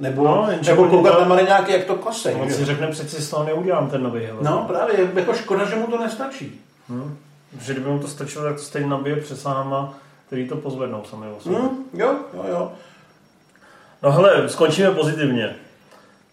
[0.00, 2.34] Nebo, no, nebo koukat na nějaký, jak to kosej.
[2.34, 4.38] On si řekne, přeci z toho neudělám ten nový hele.
[4.42, 6.60] No právě, jako škoda, že mu to nestačí.
[6.88, 7.16] Hmm.
[7.60, 9.94] Že kdyby mu to stačilo, tak to stejně nabije přes náma,
[10.26, 11.58] který to pozvednou sami o sobě.
[11.58, 12.72] Hmm, jo, jo, jo.
[14.02, 15.56] No hele, skončíme pozitivně.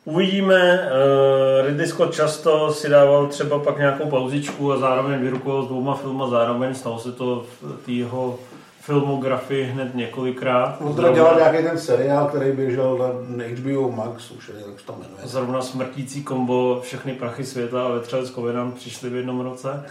[0.10, 5.68] Uvidíme, uh, Ridley Scott často si dával třeba pak nějakou pauzičku a zároveň vyrukoval s
[5.68, 7.46] dvouma filmy, zároveň stalo se to
[7.86, 8.40] v jeho
[8.82, 10.78] filmografii hned několikrát.
[10.82, 14.94] On teda dělal nějaký ten seriál, který běžel na HBO Max, už je, jak to
[14.94, 15.22] jmenuje.
[15.24, 19.86] Zrovna smrtící kombo Všechny prachy světa a Vetřelec Covenant přišli v jednom roce.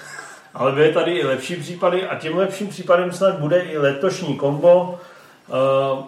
[0.55, 4.99] Ale byly tady i lepší případy a tím lepším případem snad bude i letošní kombo.
[5.49, 6.05] Uh,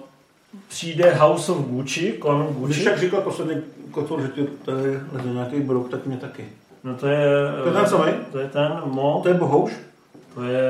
[0.69, 2.75] přijde House of Gucci, kon Gucci.
[2.75, 6.49] Když jak říkal poslední kotor, že tě tady leze nějaký brok, tak mě taky.
[6.85, 7.27] No to je...
[7.63, 8.13] To je ten samý?
[8.33, 9.21] To je ten Mo.
[9.23, 9.73] To je Bohouš?
[10.35, 10.61] To je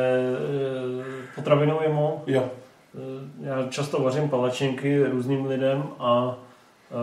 [1.00, 2.22] eh, potravinový Mo.
[2.26, 2.48] Jo.
[2.94, 6.36] Eh, já často vařím palačinky různým lidem a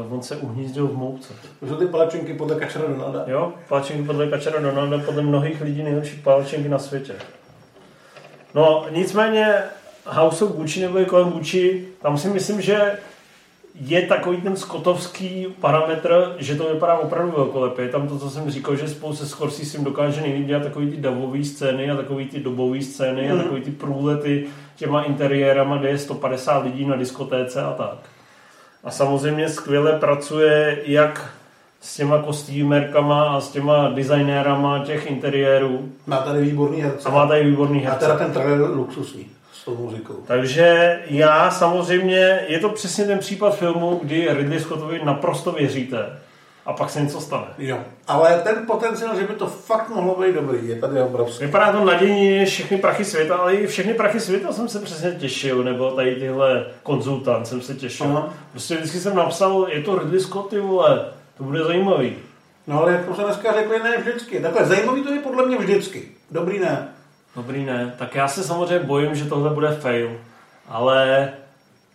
[0.09, 1.33] on se uhnízdil v mouce.
[1.59, 3.23] To jsou ty palačinky podle Kačera Donalda?
[3.27, 7.15] Jo, palačinky podle Kačera Donalda, podle mnohých lidí nejlepší palačinky na světě.
[8.53, 9.63] No, nicméně
[10.05, 12.97] House of Gucci nebo kolem Gucci, tam si myslím, že
[13.79, 17.85] je takový ten skotovský parametr, že to vypadá opravdu velkolepě.
[17.85, 20.97] Je tam to, co jsem říkal, že spolu se Scorsese dokáže nejlíp dělat takový ty
[20.97, 23.31] davové scény a takový ty dobové scény mm.
[23.31, 23.43] a mhm.
[23.43, 24.45] takový ty průlety
[24.75, 27.97] těma interiérama, kde je 150 lidí na diskotéce a tak.
[28.83, 31.33] A samozřejmě skvěle pracuje jak
[31.81, 35.89] s těma kostýmerkama a s těma designérama těch interiérů.
[36.07, 37.09] Má tady výborný herce.
[37.09, 38.05] A má tady výborný herce.
[38.05, 39.36] A teda ten trailer luxusní
[39.67, 40.13] tou muzikou.
[40.27, 46.19] Takže já samozřejmě, je to přesně ten případ filmu, kdy Ridley Scottovi naprosto věříte
[46.65, 47.45] a pak se něco stane.
[47.57, 47.77] Jo.
[48.07, 51.45] Ale ten potenciál, že by to fakt mohlo být dobrý, je tady obrovský.
[51.45, 55.63] Vypadá to nadějně všechny prachy světa, ale i všechny prachy světa jsem se přesně těšil,
[55.63, 58.05] nebo tady tyhle konzultant jsem se těšil.
[58.05, 58.33] Aha.
[58.51, 61.05] Prostě vždycky jsem napsal, je to Ridley Scott, ty vole,
[61.37, 62.15] to bude zajímavý.
[62.67, 64.39] No ale jak jsme se dneska řekli, ne vždycky.
[64.39, 66.07] Takhle zajímavý to je podle mě vždycky.
[66.31, 66.96] Dobrý ne.
[67.37, 70.17] Dobrý ne, tak já se samozřejmě bojím, že tohle bude fail,
[70.67, 71.29] ale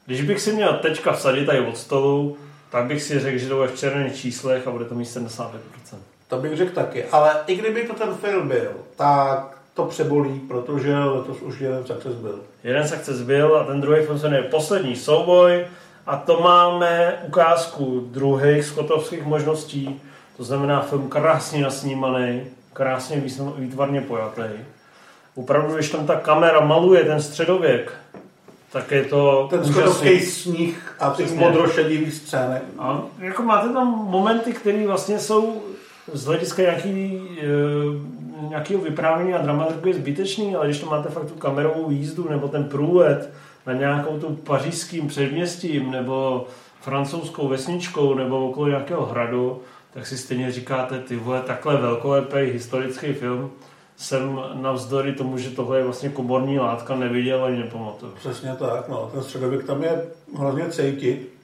[0.06, 2.36] když bych si měl teďka vsadit tady od stolu,
[2.70, 5.48] tak bych si řekl, že to bude v červených číslech a bude to mít 75%.
[6.28, 7.04] To bych řekl taky.
[7.04, 12.14] Ale i kdyby to ten film byl, tak to přebolí, protože letos už jeden success
[12.14, 12.40] byl.
[12.64, 15.66] Jeden success byl a ten druhý film se jmenuje Poslední souboj
[16.06, 20.00] a to máme ukázku druhých skotovských možností.
[20.36, 22.42] To znamená film krásně nasnímaný,
[22.72, 23.22] krásně
[23.56, 24.42] výtvarně pojatý.
[25.34, 27.92] Opravdu, když tam ta kamera maluje ten středověk,
[28.72, 31.40] tak je to Ten skotovský sníh a ty Přesně.
[31.40, 32.60] modrošedivý scény.
[32.78, 35.62] A jako máte tam momenty, které vlastně jsou
[36.12, 41.34] z hlediska nějaký, e, nějakého vyprávění a dramaturgie zbytečný, ale když to máte fakt tu
[41.34, 43.30] kamerovou jízdu nebo ten průlet
[43.66, 46.46] na nějakou tu pařížským předměstím nebo
[46.80, 49.60] francouzskou vesničkou nebo okolo nějakého hradu,
[49.94, 53.50] tak si stejně říkáte, ty vole, takhle velkolepý historický film
[54.02, 58.12] jsem navzdory tomu, že tohle je vlastně komorní látka, neviděl ani nepamatuju.
[58.12, 59.10] Přesně tak, no.
[59.14, 60.02] Ten středověk tam je
[60.38, 61.34] hrozně cejtit.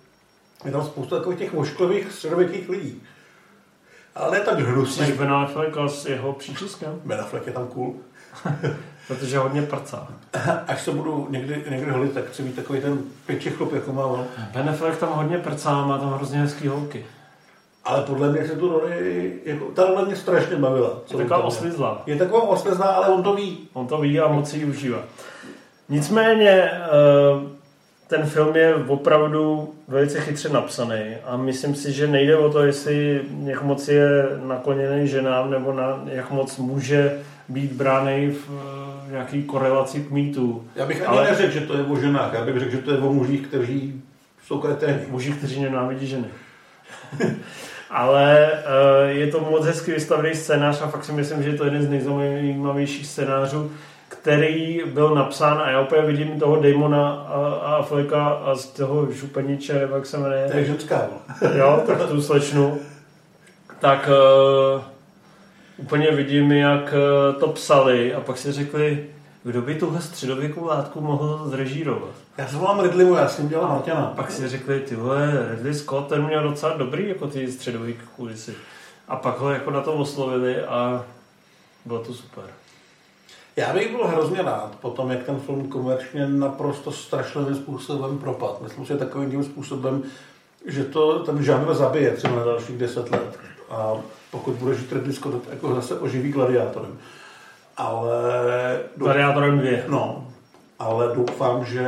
[0.64, 3.02] Je tam spousta takových těch vošklivých středověkých lidí.
[4.14, 5.06] Ale tak hnusný.
[5.06, 7.94] Jsi Ben Affleck a s jeho příčiskem, Ben Affleck je tam cool.
[9.08, 10.08] protože hodně prcá.
[10.66, 14.06] Až se budu někdy, někdy holit, tak chci mít takový ten pěči chlop, jako má
[14.06, 14.26] on.
[14.52, 17.06] Ben Affleck tam hodně prcá, má tam hrozně hezký holky.
[17.88, 20.98] Ale podle mě se tu roli, jako, ta role mě strašně bavila.
[21.10, 22.02] Je taková oslizlá.
[22.06, 23.58] Je taková oslizná, ale on to ví.
[23.72, 24.98] On to ví a moc si ji užívá.
[25.88, 26.78] Nicméně eh,
[28.06, 33.20] ten film je opravdu velice chytře napsaný a myslím si, že nejde o to, jestli
[33.44, 34.08] jak moc je
[34.44, 40.64] nakloněný ženám nebo na, jak moc může být bránej v eh, nějaký korelaci k mýtu.
[40.76, 42.32] Já bych ani Ale- neřekl, že to je o ženách.
[42.32, 44.02] Já bych řekl, že to je o mužích, kteří
[44.46, 44.98] jsou kreténi.
[45.08, 46.26] Muži, kteří nenávidí ženy.
[47.90, 51.64] Ale eh, je to moc hezky vystavený scénář a fakt si myslím, že je to
[51.64, 53.72] jeden z nejzajímavějších scénářů,
[54.08, 59.12] který byl napsán a já úplně vidím toho Damona a, a Afflecka a z toho
[59.12, 61.08] župeniče, nebo jak se To je jmenuje,
[61.42, 61.50] no.
[61.54, 62.78] jo, tak tu slečnu,
[63.80, 64.08] tak
[64.74, 64.82] uh,
[65.76, 69.06] úplně vidím, jak eh, to psali a pak si řekli,
[69.48, 72.10] kdo by tuhle středověkou látku mohl zrežírovat.
[72.38, 74.12] Já se volám Ridleymu, já jsem dělal Marťana.
[74.16, 78.54] Pak si řekli, ty vole, Ridley Scott, ten měl docela dobrý, jako ty středový kulisy.
[79.08, 81.04] A pak ho jako na to oslovili a
[81.84, 82.44] bylo to super.
[83.56, 88.62] Já bych byl hrozně rád po tom, jak ten film komerčně naprosto strašlivým způsobem propad.
[88.62, 90.02] Myslím si, že takovým tím způsobem,
[90.66, 93.38] že to ten žánr zabije třeba na dalších deset let.
[93.70, 93.94] A
[94.30, 96.98] pokud bude žít Ridley Scott, jako zase oživí gladiátorem.
[97.78, 98.80] Ale...
[98.96, 99.70] Gladiátorem 2.
[99.88, 100.26] No,
[100.78, 101.86] ale doufám, že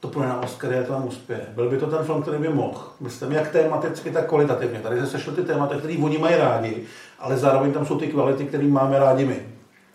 [0.00, 1.46] to půjde na Oscary a to tam uspěje.
[1.54, 2.80] Byl by to ten film, který by mohl.
[3.00, 4.80] Myslím, jak tematicky, tak kvalitativně.
[4.80, 6.82] Tady se sešly ty témata, které oni mají rádi,
[7.18, 9.42] ale zároveň tam jsou ty kvality, které máme rádi my.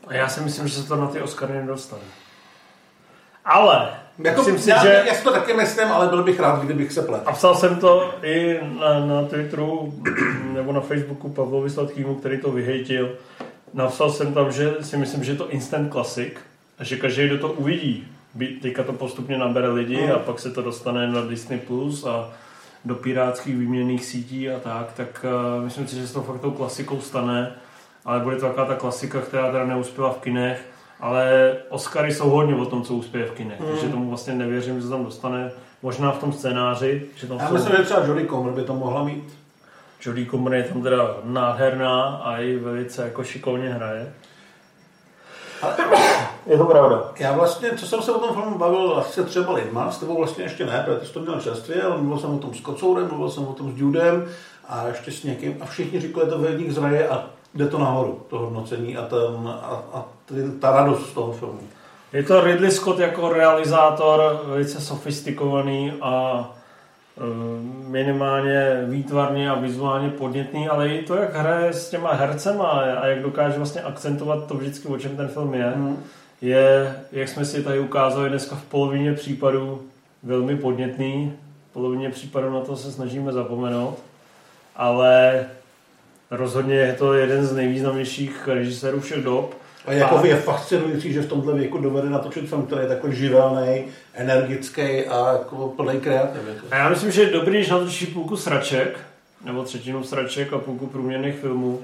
[0.07, 2.01] A já si myslím, že se to na ty Oscary nedostane.
[3.45, 3.89] Ale,
[4.19, 5.03] Jako, myslím si, já, že...
[5.07, 7.21] já si to taky myslím, ale byl bych rád, kdybych se plet.
[7.25, 9.93] A psal jsem to i na, na Twitteru
[10.53, 13.09] nebo na Facebooku Pavlovi Sladkýmu, který to vyhejtil.
[13.73, 16.33] Napsal jsem tam, že si myslím, že je to instant classic
[16.79, 20.11] a že každý, kdo to uvidí, by, teďka to postupně nabere lidi Mhm.
[20.11, 22.29] a pak se to dostane na Disney Plus a
[22.85, 25.25] do pirátských výměnných sítí a tak, tak
[25.57, 27.51] uh, myslím si, že se to fakt tou klasikou stane,
[28.05, 30.65] ale bude to taková ta klasika, která teda neuspěla v kinech,
[30.99, 33.65] ale Oscary jsou hodně o tom, co uspěje v kinech, Mm.
[33.71, 35.51] takže tomu vlastně nevěřím, že se tam dostane
[35.81, 37.53] možná v tom scénáři, že tam Já jsou...
[37.53, 39.23] myslím, že třeba Jodie Comer by to mohla mít.
[40.05, 44.13] Jodie Comer je tam teda nádherná a i velice jako šikovně hraje.
[45.61, 45.73] Ale
[46.47, 47.11] Je to pravda.
[47.19, 50.17] já vlastně, co jsem se o tom filmu bavil asi se třeba lidma, s tebou
[50.17, 53.07] vlastně ještě ne, protože jsi to měl čerstvě, ale mluvil jsem o tom s Kocourem,
[53.07, 54.27] mluvil jsem o tom s Judem
[54.67, 58.21] a ještě s někým a všichni říkali, že to vedník zraje a jde to nahoru,
[58.29, 60.05] to hodnocení a, ten, a, a
[60.59, 61.59] ta radost z toho filmu.
[62.13, 66.43] Je to Ridley Scott jako realizátor, velice sofistikovaný a
[67.87, 73.21] minimálně výtvarně a vizuálně podnětný, ale i to, jak hraje s těma hercema a jak
[73.21, 76.03] dokáže vlastně akcentovat to vždycky, o čem ten film je, Hmm.
[76.41, 79.81] je, jak jsme si tady ukázali dneska v polovině případů,
[80.23, 81.33] velmi podnětný.
[81.69, 83.99] V polovině případů na to se snažíme zapomenout,
[84.75, 85.45] ale
[86.31, 91.29] rozhodně je to jeden z nejvýznamnějších režisérů všech dob A jako je fascinující, že v
[91.29, 93.83] tomhle věku dovede natočit film, který je takový živelný,
[94.13, 96.59] energický a jako plný kreativity.
[96.71, 98.99] A já myslím, že je dobrý, když natočí půlku sraček,
[99.45, 101.81] nebo třetinu sraček a půlku průměrných filmů,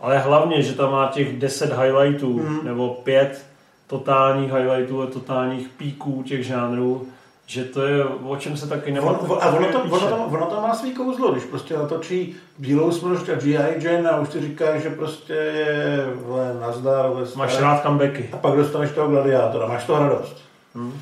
[0.00, 2.64] ale hlavně, že tam má těch 10 highlightů, mm.
[2.64, 3.46] nebo 5
[3.86, 7.08] totálních highlightů a totálních píků těch žánrů,
[7.46, 9.10] že to je, o čem se taky nemá.
[9.10, 12.92] On, a ono to, ono, to, ono to má svý kouzlo, když prostě natočí bílou
[12.92, 13.84] smršť a G.I.
[13.84, 17.10] Jane a už ti říká, že prostě je vle, nazdar.
[17.10, 18.28] Vle, máš rád comebacky.
[18.32, 20.36] A pak dostaneš toho gladiátora, máš to radost.
[20.74, 21.00] Hmm.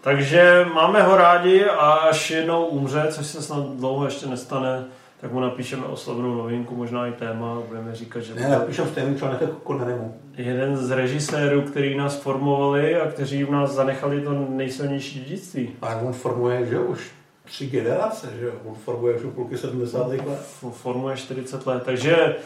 [0.00, 4.84] Takže máme ho rádi a až jednou umře, což se snad dlouho ještě nestane,
[5.20, 8.34] tak mu napíšeme oslavnou novinku, možná i téma, budeme říkat, že...
[8.34, 10.14] Ne, napíšem stejný článek jako Connerymu.
[10.44, 15.70] Jeden z režisérů, který nás formovali a kteří v nás zanechali to nejsilnější dědictví.
[15.82, 17.10] A on formuje, že už
[17.44, 18.52] tři generace, že jo?
[18.64, 20.08] On formuje už půlky 70.
[20.08, 20.20] let.
[20.72, 22.36] Formuje 40 let, takže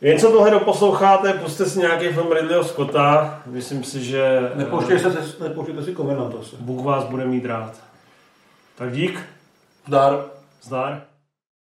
[0.00, 3.42] jen co tohle doposloucháte, puste si nějaký film Ridleyho Scotta.
[3.46, 4.50] Myslím si, že...
[4.54, 7.80] Nepouštějte, se, nepouštějte si Covenant Bůh vás bude mít rád.
[8.76, 9.20] Tak dík.
[9.86, 10.24] Zdar.
[10.62, 11.02] Zdar.